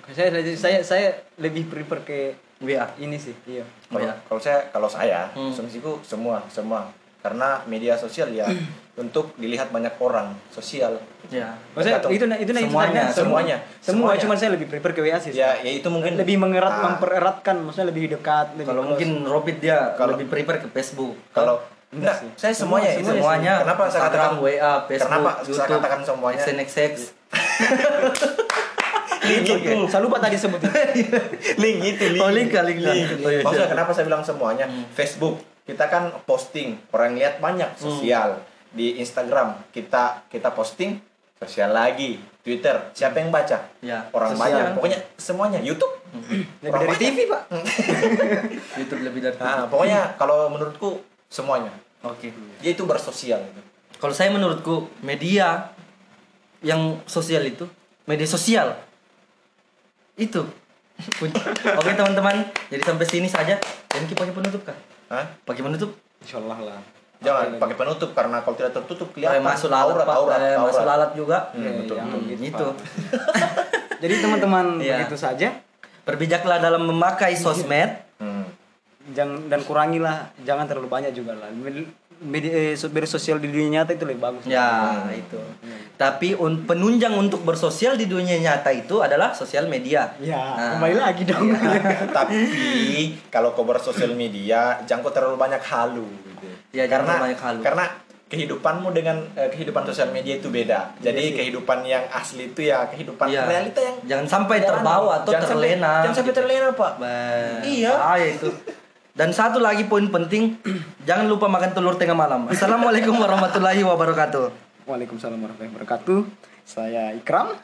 Saya 0.08 0.28
saya 0.54 0.80
saya 0.82 1.08
lebih 1.38 1.66
prefer 1.66 2.00
ke 2.02 2.20
WA. 2.60 2.86
ini 2.96 3.16
sih 3.16 3.34
iya 3.46 3.66
Kalau 3.88 4.02
ya. 4.02 4.14
kalau 4.24 4.40
saya 4.40 4.60
kalau 4.70 4.86
saya 4.86 5.30
Hmm. 5.32 5.50
asumsiku 5.50 5.98
semua 6.02 6.42
semua 6.48 6.90
karena 7.18 7.62
media 7.66 7.94
sosial 7.96 8.30
ya 8.30 8.46
untuk 8.98 9.34
dilihat 9.36 9.70
banyak 9.70 9.94
orang 9.98 10.34
sosial. 10.50 10.98
Ya. 11.28 11.54
Maksudnya 11.72 12.02
itu 12.04 12.26
itu 12.28 12.52
Semuanya, 12.52 13.08
itu- 13.08 13.16
semuanya, 13.16 13.56
semua 13.80 14.12
semuanya. 14.12 14.20
cuma 14.20 14.34
saya 14.36 14.50
lebih 14.52 14.68
prefer 14.68 14.92
ke 14.92 15.02
WA 15.02 15.18
sih 15.18 15.32
Ya 15.32 15.56
ya 15.56 15.72
itu 15.72 15.88
mungkin 15.88 16.18
lebih 16.18 16.36
mengerat 16.38 16.70
Ah, 16.72 16.82
mempereratkan 16.92 17.56
maksudnya 17.58 17.88
lebih 17.88 18.12
dekat 18.12 18.52
lebih 18.54 18.68
Kalau 18.68 18.84
close. 18.84 18.90
mungkin 18.92 19.10
Robit 19.24 19.58
dia 19.58 19.96
Kalau- 19.96 20.14
lebih 20.14 20.28
prefer 20.28 20.60
ke 20.60 20.68
Facebook. 20.70 21.16
kalau 21.32 21.62
Enggak 21.90 22.20
sih. 22.20 22.30
saya 22.38 22.54
semuanya 22.54 22.88
Semua- 22.90 23.02
itu 23.02 23.12
semuanya. 23.16 23.54
Kenapa 23.62 23.84
saya 23.86 24.02
katakan 24.06 24.32
WA, 24.38 24.74
Facebook, 24.86 25.08
Kenapa 25.08 25.30
saya 25.32 25.44
YouTube, 25.46 25.72
katakan 25.78 26.00
semuanya? 26.04 26.40
SNXX. 26.42 26.94
Link 29.34 29.48
itu. 29.62 29.72
saya 29.86 30.02
lupa 30.02 30.18
tadi 30.18 30.36
sebut 30.36 30.60
link 31.62 31.78
itu 31.82 32.06
link. 32.10 32.20
Oh, 32.20 32.30
link 32.30 32.50
kali, 32.50 32.76
link. 32.76 33.08
Oh, 33.18 33.30
iya, 33.30 33.42
Maksudnya 33.42 33.70
kenapa 33.70 33.92
saya 33.92 34.06
bilang 34.06 34.22
semuanya? 34.22 34.66
Facebook 34.92 35.38
kita 35.62 35.86
kan 35.86 36.12
posting. 36.24 36.76
Orang 36.90 37.14
lihat 37.14 37.38
banyak 37.38 37.70
Hmm. 37.72 37.82
sosial. 37.82 38.42
Di 38.70 38.98
Instagram 38.98 39.56
kita 39.70 40.26
kita 40.28 40.52
posting. 40.52 41.00
Sosial 41.38 41.72
lagi. 41.72 42.22
Twitter 42.42 42.90
siapa 42.92 43.18
yang 43.18 43.30
baca? 43.30 43.58
Ya, 43.80 44.06
orang 44.10 44.32
sosial. 44.32 44.42
banyak. 44.42 44.66
Pokoknya 44.74 45.00
semuanya. 45.16 45.60
YouTube? 45.60 45.94
Lebih 46.12 46.68
Orang 46.68 46.82
dari 46.82 46.90
banyak. 46.92 47.02
TV 47.02 47.18
pak. 47.26 47.42
YouTube 48.80 49.02
lebih 49.02 49.22
dari 49.22 49.38
nah 49.38 49.66
pokoknya 49.66 50.16
kalau 50.16 50.48
menurutku 50.48 51.02
semuanya. 51.28 51.72
Oke. 52.02 52.34
dia 52.58 52.72
itu 52.72 52.84
bersosial 52.84 53.40
gitu. 53.40 53.62
Kalau 53.96 54.10
saya 54.12 54.30
menurutku 54.30 54.90
media 55.00 55.70
yang 56.60 56.98
sosial 57.06 57.42
itu 57.44 57.70
media 58.04 58.26
sosial 58.26 58.74
itu. 60.16 60.42
Oke 61.74 61.92
teman-teman, 61.92 62.36
jadi 62.68 62.84
sampai 62.84 63.06
sini 63.06 63.26
saja. 63.26 63.58
Dan 63.88 64.06
kita 64.06 64.22
pakai 64.22 64.34
penutup 64.34 64.62
kah? 64.64 64.78
Hah? 65.10 65.26
Pakai 65.44 65.62
penutup? 65.62 65.92
Insya 66.22 66.38
Allah 66.40 66.60
lah 66.62 66.82
jangan 67.22 67.62
pakai 67.62 67.76
penutup 67.78 68.10
karena 68.18 68.42
kalau 68.42 68.56
tidak 68.58 68.74
tertutup 68.74 69.08
Eh, 69.08 69.14
kelihatan 69.14 69.46
masuk 69.46 69.70
lalat, 69.70 69.94
aurat 69.94 70.06
Pak. 70.06 70.16
aurat 70.18 70.40
Eh, 70.42 70.58
masuk 70.58 70.82
aurat 70.82 70.90
lalat 70.90 71.12
juga. 71.14 71.38
Hmm, 71.54 71.62
Ya, 71.62 71.72
betul. 71.78 71.96
yang 71.96 72.10
Hmm, 72.10 72.18
begitu, 72.20 72.42
gitu. 72.44 72.68
Pak. 72.68 72.78
jadi 74.04 74.14
teman-teman 74.18 74.66
Iya. 74.82 74.98
begitu 74.98 75.18
saja 75.18 75.48
Berbijaklah 76.02 76.58
dalam 76.58 76.82
memakai 76.82 77.38
sosmed. 77.38 77.94
Hmm. 78.18 78.46
jangan 79.14 79.50
dan 79.50 79.62
kurangilah 79.66 80.30
jangan 80.42 80.66
terlalu 80.66 80.86
banyak 80.86 81.10
juga 81.12 81.34
lah 81.34 81.50
media, 82.24 82.52
eh, 82.52 82.74
so- 82.74 82.88
bersosial 82.88 83.38
di 83.38 83.48
dunia 83.48 83.70
nyata 83.76 83.92
itu 83.92 84.04
lebih 84.04 84.22
bagus. 84.22 84.46
Ya, 84.46 84.70
itu. 85.12 85.42
Tapi 85.96 86.34
un- 86.34 86.64
penunjang 86.64 87.14
untuk 87.14 87.42
bersosial 87.42 87.94
di 87.94 88.06
dunia 88.06 88.38
nyata 88.38 88.70
itu 88.70 88.98
adalah 88.98 89.30
sosial 89.32 89.66
media. 89.66 90.14
Ya, 90.18 90.38
Nah, 90.38 90.70
kembali 90.76 90.96
lagi 90.96 91.24
dong. 91.24 91.50
tapi 92.18 92.38
kalau 93.28 93.52
kau 93.52 93.62
bersosial 93.64 94.14
media 94.14 94.80
jangan 94.84 95.02
kau 95.02 95.12
terlalu 95.12 95.36
banyak 95.36 95.62
halu 95.62 96.06
gitu. 96.24 96.48
Ya, 96.72 96.86
karena 96.86 97.20
banyak 97.20 97.38
halu. 97.38 97.60
karena 97.62 97.86
kehidupanmu 98.26 98.90
dengan 98.92 99.20
eh, 99.36 99.50
kehidupan 99.50 99.84
sosial 99.84 100.08
media 100.10 100.34
itu 100.34 100.48
beda 100.48 100.96
jadi 100.98 101.20
sih. 101.22 101.36
kehidupan 101.36 101.84
yang 101.84 102.00
asli 102.08 102.48
itu 102.48 102.64
ya 102.64 102.88
kehidupan 102.88 103.28
Iya. 103.28 103.44
realita 103.44 103.80
yang 103.82 103.98
Jangan 104.08 104.28
sampai 104.30 104.64
terbawa 104.64 105.20
atau 105.20 105.36
jangan 105.36 105.48
sampai- 105.50 105.76
terlena. 105.76 105.94
jangan 106.00 106.16
sampai 106.16 106.32
gitu. 106.32 106.40
terlena 106.40 106.70
pak 106.72 106.92
Bah, 106.96 107.60
Iya. 107.62 107.92
bahaya 107.92 108.28
itu. 108.32 108.48
Dan 109.12 109.36
satu 109.36 109.60
lagi 109.60 109.84
poin 109.92 110.08
penting, 110.08 110.56
jangan 111.08 111.28
lupa 111.28 111.52
makan 111.52 111.76
telur 111.76 112.00
tengah 112.00 112.16
malam. 112.16 112.48
Assalamualaikum 112.48 113.12
warahmatullahi 113.20 113.84
wabarakatuh. 113.84 114.48
Waalaikumsalam 114.88 115.36
warahmatullahi 115.36 115.72
wabarakatuh. 115.76 116.20
Saya 116.64 117.12
Ikram. 117.20 117.60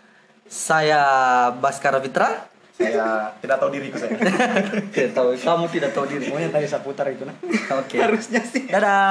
Saya 0.47 1.01
Baskara 1.55 2.03
Fitra. 2.03 2.51
saya 2.77 3.33
tidak 3.41 3.57
tahu 3.57 3.73
diriku 3.73 3.97
saya 3.97 4.13
Tidak 4.93 5.09
tahu, 5.09 5.33
kamu 5.33 5.65
tidak 5.73 5.91
tahu 5.97 6.05
diri. 6.05 6.29
Pokoknya 6.29 6.51
tadi 6.53 6.67
saya 6.69 6.81
putar 6.85 7.09
itu 7.09 7.25
nah. 7.25 7.33
Oke. 7.79 7.97
Harusnya 8.03 8.43
sih. 8.45 8.69
Dadah. 8.69 9.05